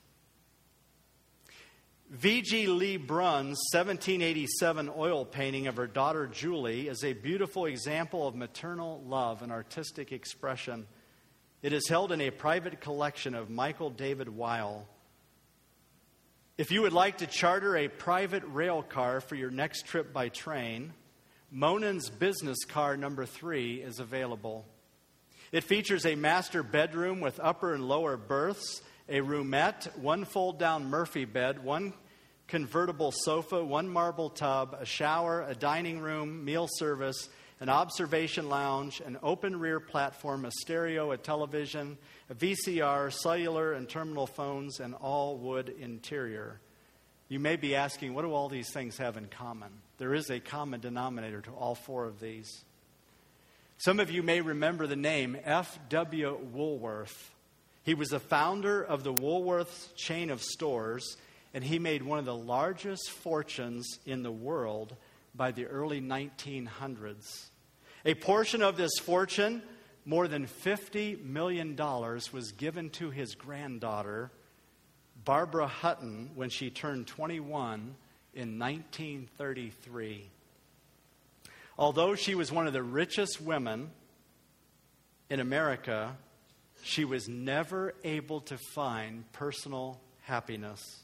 Vigée 2.15 2.67
Le 2.67 2.99
Brun's 2.99 3.59
1787 3.71 4.91
oil 4.95 5.25
painting 5.25 5.65
of 5.65 5.77
her 5.77 5.87
daughter 5.87 6.27
Julie 6.27 6.87
is 6.87 7.03
a 7.03 7.13
beautiful 7.13 7.65
example 7.65 8.27
of 8.27 8.35
maternal 8.35 9.01
love 9.07 9.41
and 9.41 9.51
artistic 9.51 10.11
expression. 10.11 10.85
It 11.63 11.73
is 11.73 11.89
held 11.89 12.11
in 12.11 12.21
a 12.21 12.29
private 12.29 12.81
collection 12.81 13.33
of 13.33 13.49
Michael 13.49 13.89
David 13.89 14.29
Weill. 14.29 14.87
If 16.55 16.69
you 16.69 16.83
would 16.83 16.93
like 16.93 17.17
to 17.17 17.25
charter 17.25 17.75
a 17.75 17.87
private 17.87 18.43
rail 18.45 18.83
car 18.83 19.19
for 19.19 19.33
your 19.33 19.49
next 19.49 19.87
trip 19.87 20.13
by 20.13 20.29
train, 20.29 20.93
Monon's 21.49 22.11
business 22.11 22.63
car 22.63 22.95
number 22.95 23.25
three 23.25 23.81
is 23.81 23.99
available. 23.99 24.67
It 25.51 25.63
features 25.63 26.05
a 26.05 26.13
master 26.13 26.61
bedroom 26.61 27.21
with 27.21 27.39
upper 27.41 27.73
and 27.73 27.87
lower 27.87 28.17
berths, 28.17 28.83
a 29.09 29.21
roomette, 29.21 29.97
one 29.97 30.25
fold 30.25 30.59
down 30.59 30.85
Murphy 30.85 31.25
bed, 31.25 31.63
one 31.63 31.93
convertible 32.53 33.11
sofa, 33.11 33.65
one 33.65 33.89
marble 33.89 34.29
tub, 34.29 34.77
a 34.79 34.85
shower, 34.85 35.43
a 35.49 35.55
dining 35.55 35.99
room, 35.99 36.45
meal 36.45 36.67
service, 36.75 37.27
an 37.59 37.67
observation 37.67 38.47
lounge, 38.47 39.01
an 39.03 39.17
open 39.23 39.59
rear 39.59 39.79
platform, 39.79 40.45
a 40.45 40.51
stereo, 40.59 41.09
a 41.09 41.17
television, 41.17 41.97
a 42.29 42.35
VCR, 42.35 43.11
cellular 43.11 43.73
and 43.73 43.89
terminal 43.89 44.27
phones, 44.27 44.79
and 44.79 44.93
all 44.93 45.35
wood 45.35 45.73
interior. 45.79 46.59
You 47.27 47.39
may 47.39 47.55
be 47.55 47.73
asking, 47.73 48.13
what 48.13 48.21
do 48.21 48.31
all 48.31 48.49
these 48.49 48.71
things 48.71 48.99
have 48.99 49.17
in 49.17 49.29
common? 49.29 49.71
There 49.97 50.13
is 50.13 50.29
a 50.29 50.39
common 50.39 50.79
denominator 50.79 51.41
to 51.41 51.51
all 51.53 51.73
four 51.73 52.05
of 52.05 52.19
these. 52.19 52.63
Some 53.79 53.99
of 53.99 54.11
you 54.11 54.21
may 54.21 54.41
remember 54.41 54.85
the 54.85 54.95
name 54.95 55.35
F.W. 55.43 56.37
Woolworth. 56.53 57.31
He 57.81 57.95
was 57.95 58.09
the 58.09 58.19
founder 58.19 58.79
of 58.79 59.03
the 59.03 59.11
Woolworth 59.11 59.95
chain 59.95 60.29
of 60.29 60.43
stores, 60.43 61.17
and 61.53 61.63
he 61.63 61.79
made 61.79 62.01
one 62.01 62.19
of 62.19 62.25
the 62.25 62.35
largest 62.35 63.11
fortunes 63.11 63.99
in 64.05 64.23
the 64.23 64.31
world 64.31 64.95
by 65.35 65.51
the 65.51 65.65
early 65.65 66.01
1900s. 66.01 67.45
A 68.05 68.15
portion 68.15 68.61
of 68.61 68.75
this 68.75 68.97
fortune, 68.99 69.61
more 70.05 70.27
than 70.27 70.47
$50 70.47 71.23
million, 71.23 71.75
was 71.75 72.51
given 72.57 72.89
to 72.91 73.11
his 73.11 73.35
granddaughter, 73.35 74.31
Barbara 75.23 75.67
Hutton, 75.67 76.31
when 76.35 76.49
she 76.49 76.69
turned 76.69 77.07
21 77.07 77.95
in 78.33 78.59
1933. 78.59 80.29
Although 81.77 82.15
she 82.15 82.35
was 82.35 82.51
one 82.51 82.67
of 82.67 82.73
the 82.73 82.83
richest 82.83 83.41
women 83.41 83.91
in 85.29 85.39
America, 85.39 86.15
she 86.83 87.05
was 87.05 87.29
never 87.29 87.93
able 88.03 88.41
to 88.41 88.57
find 88.57 89.31
personal 89.31 89.99
happiness. 90.21 91.02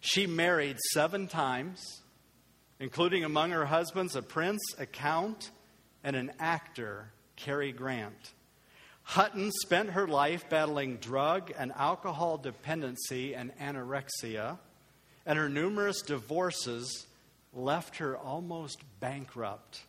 She 0.00 0.26
married 0.26 0.78
seven 0.92 1.28
times, 1.28 2.02
including 2.78 3.24
among 3.24 3.50
her 3.50 3.66
husbands 3.66 4.16
a 4.16 4.22
prince, 4.22 4.60
a 4.78 4.86
count, 4.86 5.50
and 6.02 6.16
an 6.16 6.32
actor, 6.38 7.12
Cary 7.36 7.72
Grant. 7.72 8.32
Hutton 9.02 9.50
spent 9.52 9.90
her 9.90 10.06
life 10.06 10.48
battling 10.48 10.96
drug 10.96 11.52
and 11.58 11.72
alcohol 11.72 12.38
dependency 12.38 13.34
and 13.34 13.52
anorexia 13.58 14.58
and 15.26 15.38
her 15.38 15.48
numerous 15.48 16.02
divorces 16.02 17.06
left 17.52 17.96
her 17.96 18.16
almost 18.16 18.82
bankrupt. 19.00 19.82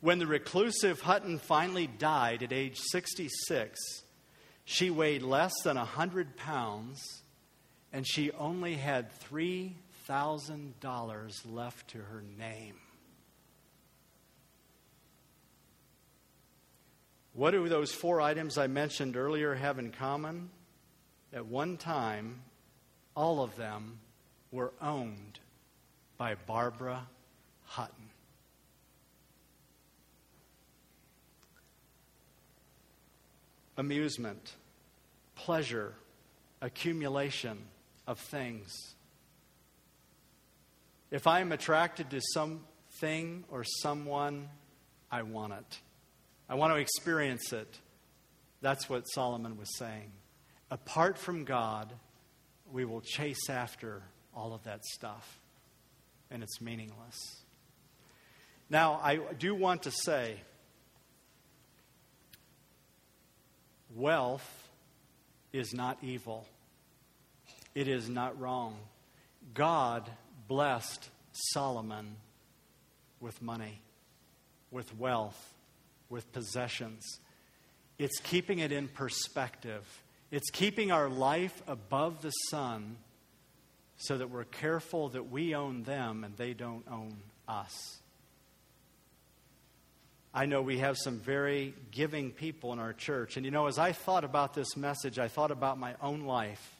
When 0.00 0.18
the 0.18 0.26
reclusive 0.26 1.00
Hutton 1.00 1.38
finally 1.38 1.86
died 1.86 2.42
at 2.42 2.52
age 2.52 2.78
66, 2.78 3.78
she 4.64 4.90
weighed 4.90 5.22
less 5.22 5.52
than 5.62 5.76
100 5.76 6.36
pounds 6.36 7.21
and 7.92 8.06
she 8.06 8.30
only 8.32 8.74
had 8.74 9.10
$3,000 9.30 11.52
left 11.52 11.88
to 11.88 11.98
her 11.98 12.22
name. 12.38 12.76
What 17.34 17.52
do 17.52 17.66
those 17.68 17.92
four 17.92 18.20
items 18.20 18.58
I 18.58 18.66
mentioned 18.66 19.16
earlier 19.16 19.54
have 19.54 19.78
in 19.78 19.90
common? 19.90 20.50
At 21.32 21.46
one 21.46 21.78
time, 21.78 22.42
all 23.14 23.42
of 23.42 23.56
them 23.56 23.98
were 24.50 24.72
owned 24.82 25.38
by 26.18 26.34
Barbara 26.34 27.06
Hutton. 27.64 28.10
Amusement, 33.78 34.52
pleasure, 35.34 35.94
accumulation 36.60 37.56
of 38.06 38.18
things. 38.18 38.72
If 41.10 41.26
I 41.26 41.40
am 41.40 41.52
attracted 41.52 42.10
to 42.10 42.20
something 42.32 43.44
or 43.50 43.64
someone, 43.64 44.48
I 45.10 45.22
want 45.22 45.52
it. 45.52 45.78
I 46.48 46.54
want 46.54 46.72
to 46.72 46.78
experience 46.78 47.52
it. 47.52 47.78
That's 48.60 48.88
what 48.88 49.04
Solomon 49.04 49.58
was 49.58 49.76
saying. 49.78 50.12
Apart 50.70 51.18
from 51.18 51.44
God, 51.44 51.92
we 52.72 52.84
will 52.84 53.02
chase 53.02 53.50
after 53.50 54.02
all 54.34 54.54
of 54.54 54.64
that 54.64 54.82
stuff, 54.84 55.38
and 56.30 56.42
it's 56.42 56.60
meaningless. 56.60 57.42
Now, 58.70 58.98
I 59.02 59.16
do 59.38 59.54
want 59.54 59.82
to 59.82 59.90
say 59.90 60.36
wealth 63.94 64.70
is 65.52 65.74
not 65.74 65.98
evil, 66.00 66.46
it 67.74 67.88
is 67.88 68.08
not 68.08 68.38
wrong. 68.40 68.76
God 69.54 70.10
blessed 70.48 71.08
Solomon 71.32 72.16
with 73.20 73.40
money, 73.40 73.80
with 74.70 74.96
wealth, 74.98 75.54
with 76.08 76.30
possessions. 76.32 77.20
It's 77.98 78.18
keeping 78.20 78.58
it 78.58 78.72
in 78.72 78.88
perspective. 78.88 79.84
It's 80.30 80.50
keeping 80.50 80.90
our 80.90 81.08
life 81.08 81.62
above 81.66 82.22
the 82.22 82.30
sun 82.50 82.96
so 83.96 84.18
that 84.18 84.30
we're 84.30 84.44
careful 84.44 85.10
that 85.10 85.30
we 85.30 85.54
own 85.54 85.84
them 85.84 86.24
and 86.24 86.36
they 86.36 86.54
don't 86.54 86.84
own 86.90 87.16
us. 87.46 87.98
I 90.34 90.46
know 90.46 90.62
we 90.62 90.78
have 90.78 90.96
some 90.96 91.18
very 91.18 91.74
giving 91.90 92.30
people 92.30 92.72
in 92.72 92.78
our 92.78 92.94
church. 92.94 93.36
And 93.36 93.44
you 93.44 93.52
know, 93.52 93.66
as 93.66 93.78
I 93.78 93.92
thought 93.92 94.24
about 94.24 94.54
this 94.54 94.76
message, 94.76 95.18
I 95.18 95.28
thought 95.28 95.50
about 95.50 95.78
my 95.78 95.94
own 96.00 96.22
life. 96.22 96.76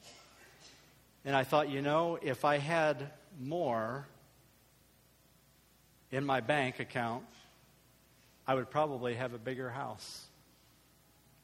And 1.25 1.35
I 1.35 1.43
thought, 1.43 1.69
you 1.69 1.81
know, 1.81 2.17
if 2.21 2.43
I 2.43 2.57
had 2.57 3.11
more 3.39 4.05
in 6.11 6.25
my 6.25 6.41
bank 6.41 6.79
account, 6.79 7.23
I 8.45 8.55
would 8.55 8.69
probably 8.69 9.15
have 9.15 9.33
a 9.33 9.37
bigger 9.37 9.69
house, 9.69 10.25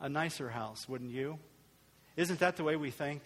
a 0.01 0.09
nicer 0.09 0.49
house, 0.49 0.87
wouldn't 0.89 1.11
you? 1.11 1.39
Isn't 2.17 2.39
that 2.39 2.57
the 2.57 2.63
way 2.63 2.75
we 2.75 2.91
think? 2.91 3.23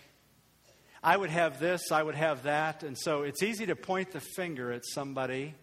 I 1.03 1.17
would 1.17 1.31
have 1.31 1.59
this, 1.59 1.91
I 1.91 2.01
would 2.01 2.15
have 2.15 2.43
that. 2.43 2.83
And 2.83 2.97
so 2.97 3.23
it's 3.23 3.43
easy 3.43 3.65
to 3.65 3.75
point 3.75 4.11
the 4.11 4.21
finger 4.21 4.71
at 4.71 4.85
somebody 4.85 5.55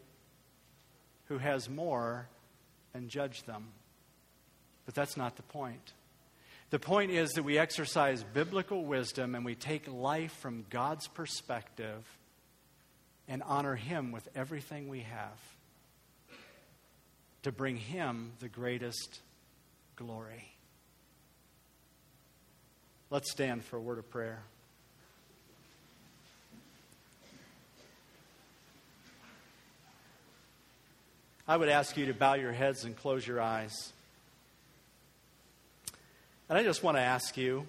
who 1.28 1.38
has 1.38 1.70
more 1.70 2.26
and 2.93 3.09
judge 3.09 3.45
them. 3.45 3.68
But 4.84 4.95
that's 4.95 5.16
not 5.16 5.36
the 5.36 5.43
point. 5.45 5.93
The 6.71 6.79
point 6.79 7.11
is 7.11 7.33
that 7.33 7.43
we 7.43 7.59
exercise 7.59 8.23
biblical 8.23 8.85
wisdom 8.85 9.35
and 9.35 9.45
we 9.45 9.57
take 9.57 9.91
life 9.91 10.33
from 10.35 10.64
God's 10.71 11.09
perspective 11.09 12.05
and 13.29 13.43
honor 13.43 13.75
Him 13.75 14.12
with 14.12 14.29
everything 14.37 14.89
we 14.89 15.01
have 15.01 15.41
to 17.43 17.51
bring 17.51 17.77
Him 17.77 18.33
the 18.39 18.49
greatest 18.49 19.21
glory. 19.97 20.45
Let's 23.11 23.33
stand 23.33 23.64
for 23.64 23.77
a 23.77 23.81
word 23.81 23.99
of 23.99 24.09
prayer. 24.09 24.41
I 31.49 31.57
would 31.57 31.68
ask 31.68 31.97
you 31.97 32.07
to 32.07 32.14
bow 32.14 32.35
your 32.35 32.53
heads 32.53 32.85
and 32.85 32.97
close 32.97 33.27
your 33.27 33.41
eyes. 33.41 33.93
And 36.51 36.59
I 36.59 36.64
just 36.64 36.82
want 36.82 36.96
to 36.96 37.01
ask 37.01 37.36
you 37.36 37.64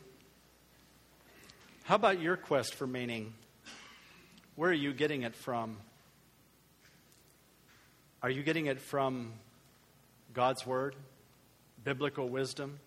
how 1.83 1.93
about 1.93 2.19
your 2.19 2.35
quest 2.35 2.73
for 2.73 2.87
meaning? 2.87 3.31
Where 4.55 4.71
are 4.71 4.73
you 4.73 4.91
getting 4.91 5.21
it 5.21 5.35
from? 5.35 5.77
Are 8.23 8.29
you 8.31 8.41
getting 8.41 8.65
it 8.65 8.81
from 8.81 9.33
God's 10.33 10.65
Word, 10.65 10.95
biblical 11.83 12.27
wisdom? 12.27 12.79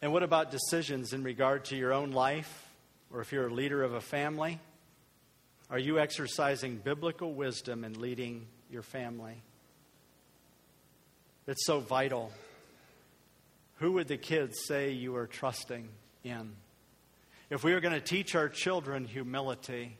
And 0.00 0.10
what 0.10 0.22
about 0.22 0.50
decisions 0.50 1.12
in 1.12 1.22
regard 1.22 1.66
to 1.66 1.76
your 1.76 1.92
own 1.92 2.12
life, 2.12 2.66
or 3.12 3.20
if 3.20 3.30
you're 3.30 3.48
a 3.48 3.52
leader 3.52 3.82
of 3.82 3.92
a 3.92 4.00
family? 4.00 4.58
Are 5.68 5.78
you 5.78 5.98
exercising 5.98 6.76
biblical 6.76 7.34
wisdom 7.34 7.84
in 7.84 8.00
leading 8.00 8.46
your 8.70 8.82
family? 8.82 9.42
It's 11.46 11.66
so 11.66 11.80
vital. 11.80 12.32
Who 13.76 13.92
would 13.92 14.08
the 14.08 14.16
kids 14.16 14.58
say 14.66 14.92
you 14.92 15.16
are 15.16 15.26
trusting 15.26 15.88
in? 16.24 16.52
If 17.50 17.62
we 17.62 17.72
are 17.72 17.80
going 17.80 17.94
to 17.94 18.00
teach 18.00 18.34
our 18.34 18.48
children 18.48 19.04
humility, 19.04 19.96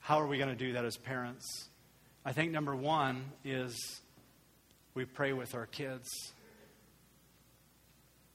how 0.00 0.20
are 0.20 0.26
we 0.26 0.38
going 0.38 0.50
to 0.50 0.56
do 0.56 0.74
that 0.74 0.84
as 0.84 0.96
parents? 0.96 1.68
I 2.24 2.32
think 2.32 2.52
number 2.52 2.76
one 2.76 3.24
is 3.44 4.00
we 4.94 5.04
pray 5.04 5.32
with 5.32 5.54
our 5.54 5.66
kids. 5.66 6.08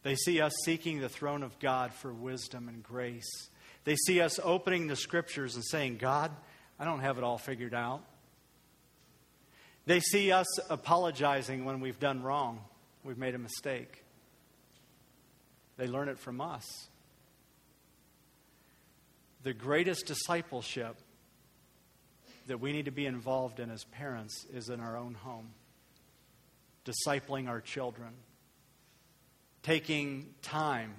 They 0.04 0.16
see 0.16 0.42
us 0.42 0.54
seeking 0.66 1.00
the 1.00 1.10
throne 1.10 1.44
of 1.44 1.60
God 1.60 1.94
for 1.94 2.14
wisdom 2.14 2.68
and 2.68 2.82
grace. 2.82 3.50
They 3.84 3.96
see 3.96 4.20
us 4.20 4.40
opening 4.44 4.88
the 4.88 4.96
scriptures 4.96 5.56
and 5.56 5.64
saying, 5.64 5.98
God, 5.98 6.32
I 6.80 6.86
don't 6.86 7.00
have 7.00 7.18
it 7.18 7.24
all 7.24 7.38
figured 7.38 7.74
out. 7.74 8.02
They 9.86 10.00
see 10.02 10.32
us 10.32 10.48
apologizing 10.70 11.64
when 11.64 11.80
we've 11.80 12.00
done 12.00 12.22
wrong, 12.22 12.60
we've 13.08 13.18
made 13.18 13.36
a 13.36 13.40
mistake. 13.40 14.04
They 15.78 15.88
learn 15.88 16.10
it 16.10 16.20
from 16.20 16.42
us. 16.42 16.66
The 19.44 19.54
greatest 19.54 20.08
discipleship 20.08 20.98
that 22.48 22.60
we 22.60 22.74
need 22.74 22.86
to 22.86 22.92
be 22.92 23.06
involved 23.06 23.62
in 23.62 23.72
as 23.72 23.86
parents 23.86 24.46
is 24.54 24.68
in 24.68 24.82
our 24.82 24.98
own 24.98 25.14
home, 25.14 25.54
discipling 26.84 27.48
our 27.48 27.62
children, 27.62 28.10
taking 29.64 30.34
time 30.42 30.94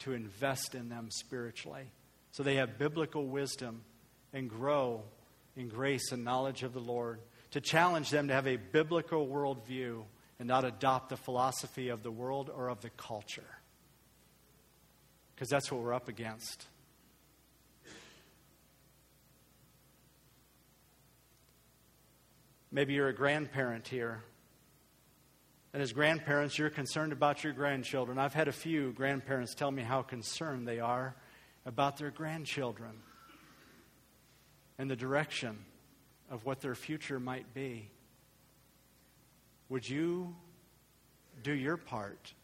to 0.00 0.12
invest 0.12 0.74
in 0.74 0.90
them 0.90 1.08
spiritually 1.10 1.90
so 2.32 2.42
they 2.42 2.56
have 2.56 2.78
biblical 2.78 3.26
wisdom 3.26 3.80
and 4.34 4.50
grow 4.50 5.02
in 5.56 5.68
grace 5.68 6.12
and 6.12 6.22
knowledge 6.22 6.62
of 6.62 6.74
the 6.74 6.80
Lord, 6.80 7.20
to 7.52 7.62
challenge 7.62 8.10
them 8.10 8.28
to 8.28 8.34
have 8.34 8.46
a 8.46 8.56
biblical 8.56 9.26
worldview 9.26 10.04
and 10.40 10.48
not 10.48 10.64
adopt 10.64 11.10
the 11.10 11.18
philosophy 11.18 11.90
of 11.90 12.02
the 12.02 12.10
world 12.10 12.50
or 12.52 12.70
of 12.70 12.80
the 12.80 12.88
culture. 12.90 13.58
Because 15.34 15.50
that's 15.50 15.70
what 15.70 15.82
we're 15.82 15.92
up 15.92 16.08
against. 16.08 16.64
Maybe 22.72 22.94
you're 22.94 23.08
a 23.08 23.14
grandparent 23.14 23.86
here. 23.86 24.22
And 25.74 25.82
as 25.82 25.92
grandparents, 25.92 26.58
you're 26.58 26.70
concerned 26.70 27.12
about 27.12 27.44
your 27.44 27.52
grandchildren. 27.52 28.18
I've 28.18 28.32
had 28.32 28.48
a 28.48 28.52
few 28.52 28.92
grandparents 28.92 29.54
tell 29.54 29.70
me 29.70 29.82
how 29.82 30.00
concerned 30.00 30.66
they 30.66 30.80
are 30.80 31.14
about 31.66 31.98
their 31.98 32.10
grandchildren 32.10 32.92
and 34.78 34.90
the 34.90 34.96
direction 34.96 35.58
of 36.30 36.46
what 36.46 36.62
their 36.62 36.74
future 36.74 37.20
might 37.20 37.52
be. 37.52 37.90
Would 39.70 39.88
you 39.88 40.34
do 41.42 41.52
your 41.52 41.78
part 41.78 42.34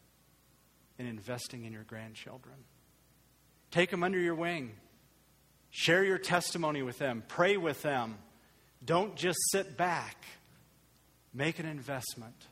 in 0.97 1.05
investing 1.05 1.65
in 1.65 1.73
your 1.73 1.83
grandchildren? 1.83 2.55
Take 3.69 3.91
them 3.91 4.01
under 4.01 4.19
your 4.19 4.33
wing. 4.33 4.71
Share 5.69 6.03
your 6.03 6.17
testimony 6.17 6.81
with 6.81 6.97
them. 6.97 7.23
Pray 7.27 7.57
with 7.57 7.81
them. 7.83 8.17
Don't 8.83 9.15
just 9.15 9.37
sit 9.51 9.77
back. 9.77 10.23
Make 11.33 11.59
an 11.59 11.67
investment 11.67 12.47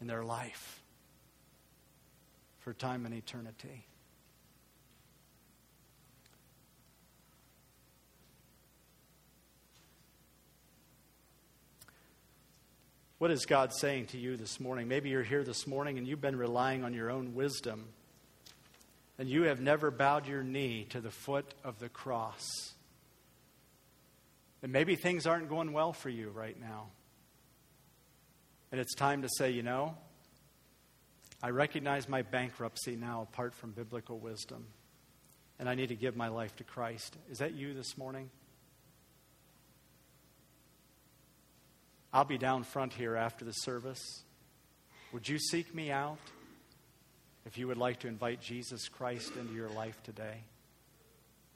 in 0.00 0.06
their 0.06 0.24
life 0.24 0.82
for 2.58 2.74
time 2.74 3.06
and 3.06 3.14
eternity. 3.14 3.87
What 13.18 13.32
is 13.32 13.46
God 13.46 13.72
saying 13.74 14.06
to 14.06 14.16
you 14.16 14.36
this 14.36 14.60
morning? 14.60 14.86
Maybe 14.86 15.08
you're 15.08 15.24
here 15.24 15.42
this 15.42 15.66
morning 15.66 15.98
and 15.98 16.06
you've 16.06 16.20
been 16.20 16.36
relying 16.36 16.84
on 16.84 16.94
your 16.94 17.10
own 17.10 17.34
wisdom, 17.34 17.88
and 19.18 19.28
you 19.28 19.42
have 19.42 19.60
never 19.60 19.90
bowed 19.90 20.28
your 20.28 20.44
knee 20.44 20.86
to 20.90 21.00
the 21.00 21.10
foot 21.10 21.52
of 21.64 21.80
the 21.80 21.88
cross. 21.88 22.46
And 24.62 24.70
maybe 24.70 24.94
things 24.94 25.26
aren't 25.26 25.48
going 25.48 25.72
well 25.72 25.92
for 25.92 26.08
you 26.08 26.30
right 26.30 26.58
now. 26.60 26.90
And 28.70 28.80
it's 28.80 28.94
time 28.94 29.22
to 29.22 29.28
say, 29.36 29.50
you 29.50 29.64
know, 29.64 29.96
I 31.42 31.50
recognize 31.50 32.08
my 32.08 32.22
bankruptcy 32.22 32.94
now 32.94 33.22
apart 33.22 33.52
from 33.52 33.72
biblical 33.72 34.20
wisdom, 34.20 34.64
and 35.58 35.68
I 35.68 35.74
need 35.74 35.88
to 35.88 35.96
give 35.96 36.14
my 36.14 36.28
life 36.28 36.54
to 36.56 36.64
Christ. 36.64 37.16
Is 37.28 37.38
that 37.38 37.54
you 37.54 37.74
this 37.74 37.98
morning? 37.98 38.30
I'll 42.12 42.24
be 42.24 42.38
down 42.38 42.64
front 42.64 42.92
here 42.92 43.16
after 43.16 43.44
the 43.44 43.52
service. 43.52 44.22
Would 45.12 45.28
you 45.28 45.38
seek 45.38 45.74
me 45.74 45.90
out 45.90 46.18
if 47.46 47.58
you 47.58 47.66
would 47.68 47.76
like 47.76 48.00
to 48.00 48.08
invite 48.08 48.40
Jesus 48.40 48.88
Christ 48.88 49.36
into 49.36 49.54
your 49.54 49.68
life 49.68 50.02
today? 50.02 50.44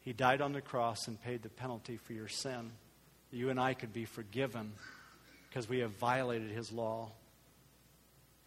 He 0.03 0.13
died 0.13 0.41
on 0.41 0.53
the 0.53 0.61
cross 0.61 1.07
and 1.07 1.23
paid 1.23 1.43
the 1.43 1.49
penalty 1.49 1.97
for 1.97 2.13
your 2.13 2.29
sin. 2.29 2.73
You 3.31 3.51
and 3.51 3.59
I 3.59 3.75
could 3.75 3.93
be 3.93 4.05
forgiven 4.05 4.73
because 5.49 5.69
we 5.69 5.79
have 5.79 5.93
violated 5.93 6.51
his 6.51 6.73
law. 6.73 7.11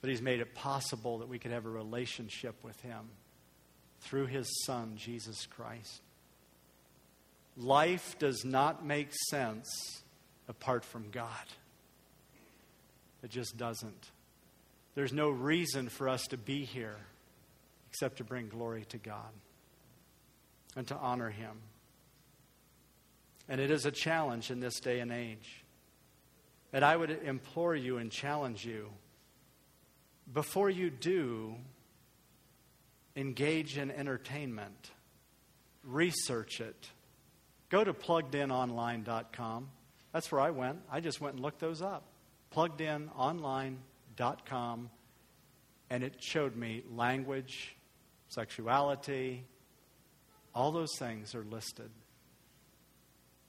But 0.02 0.10
he's 0.10 0.22
made 0.22 0.42
it 0.42 0.54
possible 0.54 1.20
that 1.20 1.30
we 1.30 1.40
could 1.40 1.52
have 1.52 1.66
a 1.66 1.70
relationship 1.70 2.56
with 2.64 2.80
him 2.82 3.10
through 4.02 4.28
his 4.28 4.48
son, 4.66 4.94
Jesus 4.96 5.48
Christ. 5.48 6.02
Life 7.58 8.20
does 8.20 8.44
not 8.44 8.86
make 8.86 9.10
sense 9.30 10.04
apart 10.48 10.84
from 10.84 11.10
God. 11.10 11.30
It 13.24 13.32
just 13.32 13.58
doesn't. 13.58 14.12
There's 14.96 15.14
no 15.14 15.30
reason 15.30 15.90
for 15.90 16.08
us 16.08 16.24
to 16.28 16.38
be 16.38 16.64
here 16.64 16.98
except 17.90 18.18
to 18.18 18.24
bring 18.24 18.48
glory 18.48 18.86
to 18.90 18.98
God 18.98 19.32
and 20.76 20.88
to 20.88 20.96
honor 20.96 21.30
Him. 21.30 21.58
And 23.48 23.62
it 23.62 23.72
is 23.72 23.86
a 23.86 23.92
challenge 23.92 24.52
in 24.52 24.60
this 24.60 24.80
day 24.80 25.00
and 25.00 25.12
age. 25.12 25.64
And 26.74 26.84
I 26.84 26.96
would 26.96 27.10
implore 27.10 27.76
you 27.76 27.98
and 27.98 28.12
challenge 28.12 28.66
you 28.66 28.90
before 30.34 30.70
you 30.70 30.90
do 30.90 31.56
engage 33.16 33.78
in 33.78 33.92
entertainment, 33.92 34.92
research 35.84 36.60
it. 36.60 36.90
Go 37.70 37.84
to 37.84 37.94
pluggedinonline.com. 37.94 39.70
That's 40.12 40.32
where 40.32 40.42
I 40.42 40.50
went. 40.50 40.80
I 40.92 41.00
just 41.00 41.22
went 41.22 41.36
and 41.36 41.44
looked 41.44 41.60
those 41.60 41.82
up 41.82 42.04
pluggedinonline.com, 42.56 44.90
and 45.90 46.04
it 46.04 46.16
showed 46.20 46.56
me 46.56 46.84
language, 46.94 47.76
sexuality, 48.30 49.44
all 50.54 50.72
those 50.72 50.96
things 50.98 51.36
are 51.36 51.44
listed. 51.44 51.90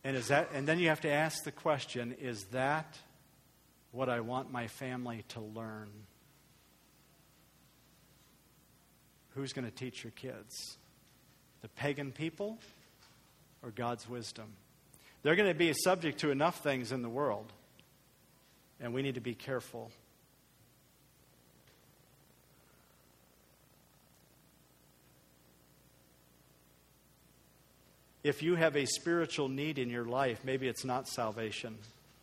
And, 0.03 0.17
is 0.17 0.29
that, 0.29 0.51
and 0.53 0.67
then 0.67 0.79
you 0.79 0.89
have 0.89 1.03
to 1.03 1.11
ask 1.11 1.45
the 1.45 1.53
question 1.53 2.17
is 2.21 2.45
that 2.53 2.99
what 3.93 4.09
I 4.09 4.21
want 4.21 4.53
my 4.53 4.67
family 4.67 5.25
to 5.29 5.41
learn? 5.41 5.89
Who's 9.35 9.53
going 9.53 9.65
to 9.65 9.71
teach 9.71 10.05
your 10.05 10.13
kids? 10.13 10.79
The 11.63 11.69
pagan 11.69 12.13
people 12.13 12.59
or 13.63 13.71
God's 13.71 14.09
wisdom? 14.09 14.47
They're 15.23 15.37
going 15.37 15.49
to 15.49 15.55
be 15.55 15.73
subject 15.73 16.21
to 16.21 16.31
enough 16.31 16.63
things 16.63 16.93
in 16.93 17.03
the 17.03 17.09
world 17.09 17.53
and 18.81 18.93
we 18.93 19.03
need 19.03 19.15
to 19.15 19.21
be 19.21 19.35
careful. 19.35 19.91
If 28.23 28.43
you 28.43 28.57
have 28.57 28.77
a 28.77 28.87
spiritual 28.87 29.49
need 29.49 29.79
in 29.79 29.89
your 29.89 30.05
life, 30.05 30.41
maybe 30.43 30.67
it's 30.67 30.85
not 30.85 31.07
salvation, 31.07 31.77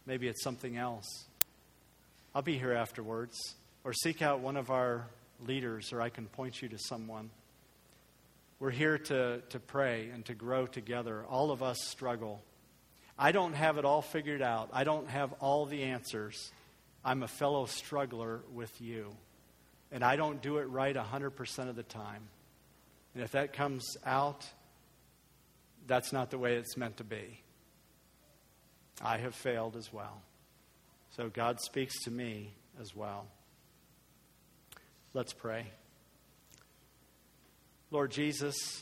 maybe 0.05 0.27
it's 0.27 0.43
something 0.43 0.75
else. 0.75 1.25
I'll 2.35 2.41
be 2.41 2.57
here 2.57 2.73
afterwards. 2.73 3.37
Or 3.85 3.93
seek 3.93 4.21
out 4.21 4.39
one 4.39 4.55
of 4.55 4.71
our 4.71 5.07
leaders, 5.45 5.91
or 5.91 6.01
I 6.01 6.09
can 6.09 6.27
point 6.27 6.61
you 6.61 6.69
to 6.69 6.77
someone. 6.77 7.29
We're 8.59 8.71
here 8.71 8.97
to, 8.97 9.41
to 9.49 9.59
pray 9.59 10.09
and 10.13 10.25
to 10.25 10.33
grow 10.33 10.65
together. 10.65 11.25
All 11.29 11.51
of 11.51 11.61
us 11.61 11.77
struggle. 11.83 12.41
I 13.17 13.31
don't 13.31 13.53
have 13.53 13.77
it 13.77 13.85
all 13.85 14.01
figured 14.01 14.41
out, 14.41 14.69
I 14.73 14.83
don't 14.83 15.09
have 15.09 15.33
all 15.39 15.65
the 15.65 15.83
answers. 15.83 16.51
I'm 17.05 17.21
a 17.21 17.27
fellow 17.27 17.65
struggler 17.65 18.41
with 18.53 18.81
you. 18.81 19.13
And 19.91 20.03
I 20.03 20.15
don't 20.15 20.41
do 20.41 20.57
it 20.57 20.63
right 20.63 20.95
100% 20.95 21.69
of 21.69 21.75
the 21.75 21.83
time. 21.83 22.23
And 23.13 23.23
if 23.23 23.31
that 23.31 23.53
comes 23.53 23.95
out, 24.05 24.47
that's 25.85 26.11
not 26.11 26.31
the 26.31 26.37
way 26.37 26.55
it's 26.55 26.77
meant 26.77 26.97
to 26.97 27.03
be. 27.03 27.41
I 29.01 29.17
have 29.17 29.35
failed 29.35 29.75
as 29.75 29.91
well. 29.91 30.21
So 31.15 31.29
God 31.29 31.59
speaks 31.59 32.03
to 32.05 32.11
me 32.11 32.53
as 32.81 32.95
well. 32.95 33.27
Let's 35.13 35.33
pray. 35.33 35.67
Lord 37.91 38.09
Jesus, 38.09 38.81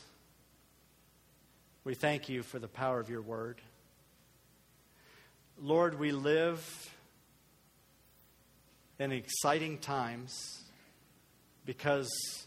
we 1.84 1.94
thank 1.94 2.30
you 2.30 2.42
for 2.42 2.58
the 2.58 2.68
power 2.68 3.00
of 3.00 3.10
your 3.10 3.20
word. 3.20 3.60
Lord, 5.60 5.98
we 5.98 6.12
live 6.12 6.64
in 8.98 9.12
exciting 9.12 9.78
times 9.78 10.62
because 11.64 12.46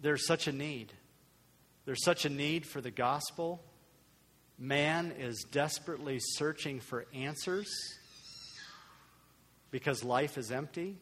there's 0.00 0.26
such 0.26 0.46
a 0.46 0.52
need. 0.52 0.92
There's 1.84 2.04
such 2.04 2.24
a 2.24 2.28
need 2.30 2.66
for 2.66 2.80
the 2.80 2.90
gospel. 2.90 3.62
Man 4.58 5.12
is 5.18 5.44
desperately 5.50 6.18
searching 6.20 6.80
for 6.80 7.06
answers 7.14 7.68
because 9.70 10.04
life 10.04 10.36
is 10.36 10.50
empty, 10.50 10.98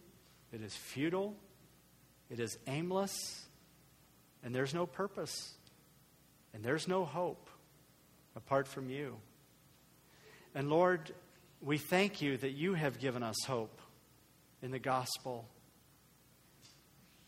it 0.53 0.63
is 0.63 0.75
futile, 0.75 1.35
it 2.31 2.39
is 2.39 2.59
aimless, 2.67 3.47
and 4.45 4.55
there's 4.55 4.75
no 4.75 4.87
purpose, 4.87 5.55
and 6.55 6.63
there's 6.63 6.87
no 6.87 7.05
hope 7.05 7.49
apart 8.37 8.69
from 8.69 8.91
you. 8.91 9.17
And 10.55 10.69
Lord, 10.69 11.13
we 11.61 11.79
thank 11.79 12.23
you 12.23 12.37
that 12.37 12.53
you 12.53 12.75
have 12.75 12.99
given 12.99 13.23
us 13.23 13.37
hope 13.47 13.81
in 14.63 14.71
the 14.71 14.79
gospel. 14.79 15.47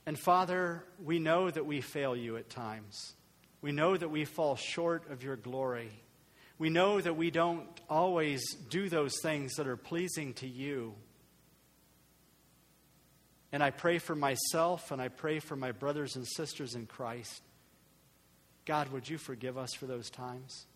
And 0.06 0.18
Father, 0.18 0.84
we 1.04 1.18
know 1.18 1.50
that 1.50 1.66
we 1.66 1.80
fail 1.80 2.16
you 2.16 2.36
at 2.36 2.50
times. 2.50 3.14
We 3.62 3.72
know 3.72 3.96
that 3.96 4.10
we 4.10 4.24
fall 4.24 4.56
short 4.56 5.10
of 5.10 5.22
your 5.22 5.36
glory. 5.36 5.90
We 6.58 6.70
know 6.70 7.00
that 7.00 7.16
we 7.16 7.30
don't 7.30 7.66
always 7.88 8.42
do 8.68 8.88
those 8.88 9.14
things 9.22 9.54
that 9.54 9.66
are 9.66 9.76
pleasing 9.76 10.34
to 10.34 10.46
you. 10.46 10.94
And 13.52 13.62
I 13.62 13.70
pray 13.70 13.98
for 13.98 14.14
myself 14.14 14.90
and 14.90 15.02
I 15.02 15.08
pray 15.08 15.40
for 15.40 15.56
my 15.56 15.72
brothers 15.72 16.16
and 16.16 16.26
sisters 16.26 16.74
in 16.74 16.86
Christ. 16.86 17.42
God, 18.64 18.88
would 18.92 19.08
you 19.08 19.18
forgive 19.18 19.58
us 19.58 19.74
for 19.74 19.86
those 19.86 20.10
times 20.10 20.66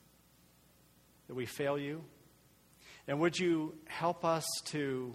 that 1.28 1.34
we 1.34 1.46
fail 1.46 1.78
you? 1.78 2.02
And 3.06 3.20
would 3.20 3.38
you 3.38 3.74
help 3.86 4.24
us 4.24 4.46
to 4.66 5.14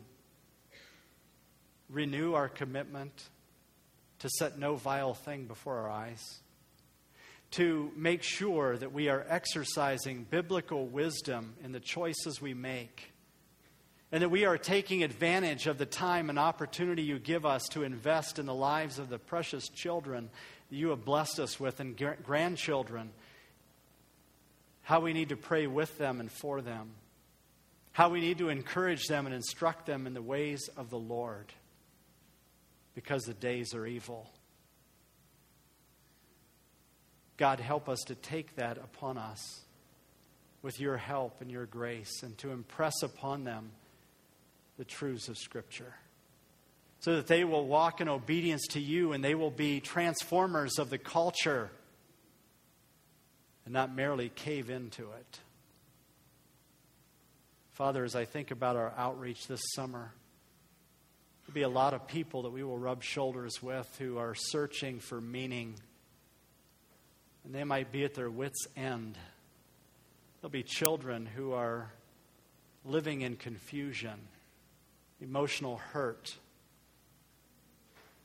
renew 1.89 2.33
our 2.33 2.47
commitment 2.47 3.29
to 4.19 4.29
set 4.29 4.59
no 4.59 4.75
vile 4.75 5.13
thing 5.13 5.45
before 5.45 5.79
our 5.79 5.89
eyes? 5.89 6.23
To 7.51 7.91
make 7.95 8.21
sure 8.21 8.77
that 8.77 8.93
we 8.93 9.09
are 9.09 9.25
exercising 9.27 10.27
biblical 10.29 10.85
wisdom 10.85 11.55
in 11.63 11.71
the 11.71 11.79
choices 11.79 12.39
we 12.39 12.53
make, 12.53 13.11
and 14.11 14.21
that 14.21 14.29
we 14.29 14.45
are 14.45 14.57
taking 14.57 15.03
advantage 15.03 15.65
of 15.65 15.79
the 15.79 15.85
time 15.87 16.29
and 16.29 16.37
opportunity 16.37 17.01
you 17.01 17.17
give 17.17 17.47
us 17.47 17.63
to 17.69 17.81
invest 17.81 18.37
in 18.37 18.45
the 18.45 18.53
lives 18.53 18.99
of 18.99 19.09
the 19.09 19.17
precious 19.17 19.67
children 19.69 20.29
you 20.69 20.89
have 20.89 21.03
blessed 21.03 21.39
us 21.39 21.59
with 21.59 21.79
and 21.79 21.99
grandchildren, 22.23 23.09
how 24.83 24.99
we 24.99 25.13
need 25.13 25.29
to 25.29 25.35
pray 25.35 25.65
with 25.65 25.97
them 25.97 26.19
and 26.19 26.31
for 26.31 26.61
them 26.61 26.91
how 27.91 28.09
we 28.09 28.21
need 28.21 28.37
to 28.37 28.49
encourage 28.49 29.07
them 29.07 29.25
and 29.25 29.35
instruct 29.35 29.85
them 29.85 30.07
in 30.07 30.13
the 30.13 30.21
ways 30.21 30.69
of 30.77 30.89
the 30.89 30.99
Lord 30.99 31.51
because 32.95 33.23
the 33.23 33.33
days 33.33 33.73
are 33.73 33.85
evil. 33.85 34.29
God, 37.37 37.59
help 37.59 37.87
us 37.87 37.99
to 38.07 38.15
take 38.15 38.55
that 38.57 38.77
upon 38.77 39.17
us 39.17 39.61
with 40.61 40.79
your 40.79 40.97
help 40.97 41.41
and 41.41 41.49
your 41.49 41.65
grace 41.65 42.21
and 42.23 42.37
to 42.39 42.51
impress 42.51 43.01
upon 43.01 43.45
them 43.45 43.71
the 44.77 44.83
truths 44.83 45.29
of 45.29 45.37
Scripture 45.37 45.93
so 46.99 47.15
that 47.15 47.27
they 47.27 47.43
will 47.43 47.65
walk 47.65 48.01
in 48.01 48.09
obedience 48.09 48.67
to 48.67 48.79
you 48.79 49.13
and 49.13 49.23
they 49.23 49.35
will 49.35 49.51
be 49.51 49.79
transformers 49.79 50.77
of 50.77 50.89
the 50.89 50.97
culture 50.97 51.71
and 53.65 53.73
not 53.73 53.95
merely 53.95 54.29
cave 54.29 54.69
into 54.69 55.03
it. 55.03 55.39
Father, 57.79 58.03
as 58.03 58.13
I 58.13 58.25
think 58.25 58.51
about 58.51 58.75
our 58.75 58.91
outreach 58.97 59.47
this 59.47 59.61
summer, 59.73 60.11
there'll 61.45 61.53
be 61.53 61.61
a 61.61 61.69
lot 61.69 61.93
of 61.93 62.09
people 62.09 62.41
that 62.41 62.49
we 62.49 62.61
will 62.61 62.77
rub 62.77 63.01
shoulders 63.01 63.63
with 63.63 63.87
who 63.97 64.17
are 64.17 64.35
searching 64.35 64.99
for 64.99 65.21
meaning. 65.21 65.75
And 67.45 67.55
they 67.55 67.63
might 67.63 67.89
be 67.89 68.03
at 68.03 68.15
their 68.15 68.29
wits' 68.29 68.67
end. 68.75 69.17
There'll 70.41 70.51
be 70.51 70.61
children 70.61 71.25
who 71.25 71.53
are 71.53 71.89
living 72.83 73.21
in 73.21 73.37
confusion, 73.37 74.27
emotional 75.21 75.77
hurt, 75.77 76.35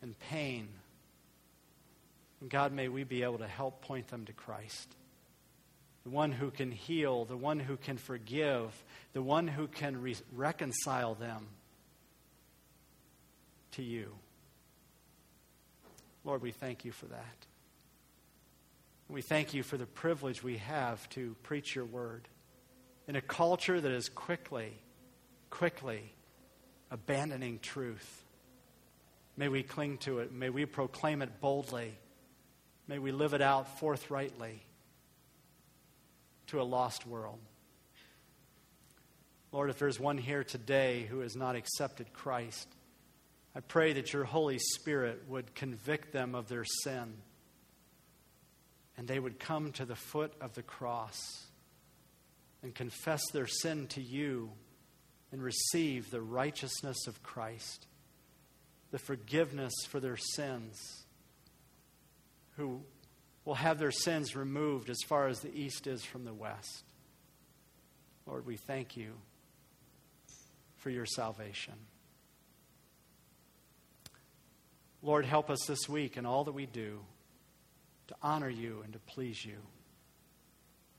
and 0.02 0.18
pain. 0.18 0.66
And 2.40 2.50
God, 2.50 2.72
may 2.72 2.88
we 2.88 3.04
be 3.04 3.22
able 3.22 3.38
to 3.38 3.46
help 3.46 3.82
point 3.82 4.08
them 4.08 4.24
to 4.24 4.32
Christ 4.32 4.96
the 6.04 6.10
one 6.10 6.32
who 6.32 6.50
can 6.50 6.70
heal, 6.70 7.24
the 7.24 7.36
one 7.36 7.58
who 7.58 7.76
can 7.76 7.96
forgive, 7.96 8.84
the 9.14 9.22
one 9.22 9.48
who 9.48 9.66
can 9.66 10.00
re- 10.00 10.16
reconcile 10.34 11.14
them 11.14 11.46
to 13.72 13.82
you. 13.82 14.12
Lord, 16.24 16.42
we 16.42 16.52
thank 16.52 16.84
you 16.84 16.92
for 16.92 17.06
that. 17.06 17.46
We 19.08 19.22
thank 19.22 19.54
you 19.54 19.62
for 19.62 19.76
the 19.76 19.86
privilege 19.86 20.42
we 20.42 20.58
have 20.58 21.08
to 21.10 21.36
preach 21.42 21.74
your 21.74 21.84
word 21.84 22.28
in 23.08 23.16
a 23.16 23.20
culture 23.20 23.80
that 23.80 23.92
is 23.92 24.08
quickly, 24.08 24.72
quickly 25.50 26.12
abandoning 26.90 27.58
truth. 27.60 28.24
May 29.36 29.48
we 29.48 29.62
cling 29.62 29.98
to 29.98 30.20
it. 30.20 30.32
May 30.32 30.50
we 30.50 30.64
proclaim 30.66 31.22
it 31.22 31.40
boldly. 31.40 31.94
May 32.88 32.98
we 32.98 33.10
live 33.10 33.34
it 33.34 33.42
out 33.42 33.78
forthrightly 33.78 34.62
to 36.48 36.60
a 36.60 36.64
lost 36.64 37.06
world. 37.06 37.38
Lord, 39.52 39.70
if 39.70 39.78
there's 39.78 40.00
one 40.00 40.18
here 40.18 40.42
today 40.42 41.04
who 41.04 41.20
has 41.20 41.36
not 41.36 41.54
accepted 41.54 42.12
Christ, 42.12 42.68
I 43.54 43.60
pray 43.60 43.92
that 43.92 44.12
your 44.12 44.24
Holy 44.24 44.58
Spirit 44.58 45.24
would 45.28 45.54
convict 45.54 46.12
them 46.12 46.34
of 46.34 46.48
their 46.48 46.64
sin 46.64 47.14
and 48.96 49.08
they 49.08 49.18
would 49.18 49.38
come 49.38 49.72
to 49.72 49.84
the 49.84 49.96
foot 49.96 50.32
of 50.40 50.54
the 50.54 50.62
cross 50.62 51.46
and 52.62 52.74
confess 52.74 53.22
their 53.32 53.46
sin 53.46 53.86
to 53.88 54.00
you 54.00 54.52
and 55.32 55.42
receive 55.42 56.10
the 56.10 56.20
righteousness 56.20 57.06
of 57.06 57.22
Christ, 57.22 57.86
the 58.90 58.98
forgiveness 58.98 59.72
for 59.88 60.00
their 60.00 60.16
sins, 60.16 61.04
who 62.56 62.82
will 63.44 63.54
have 63.54 63.78
their 63.78 63.90
sins 63.90 64.34
removed 64.34 64.88
as 64.90 64.98
far 65.06 65.28
as 65.28 65.40
the 65.40 65.54
east 65.54 65.86
is 65.86 66.04
from 66.04 66.24
the 66.24 66.34
west. 66.34 66.84
Lord, 68.26 68.46
we 68.46 68.56
thank 68.56 68.96
you 68.96 69.12
for 70.78 70.90
your 70.90 71.06
salvation. 71.06 71.74
Lord, 75.02 75.26
help 75.26 75.50
us 75.50 75.66
this 75.66 75.88
week 75.88 76.16
in 76.16 76.24
all 76.24 76.44
that 76.44 76.52
we 76.52 76.64
do 76.64 77.00
to 78.08 78.14
honor 78.22 78.48
you 78.48 78.80
and 78.84 78.92
to 78.94 78.98
please 78.98 79.44
you. 79.44 79.58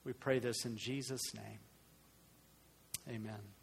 We 0.04 0.14
pray 0.14 0.38
this 0.38 0.66
in 0.66 0.78
Jesus' 0.78 1.34
name. 1.34 1.60
Amen. 3.10 3.55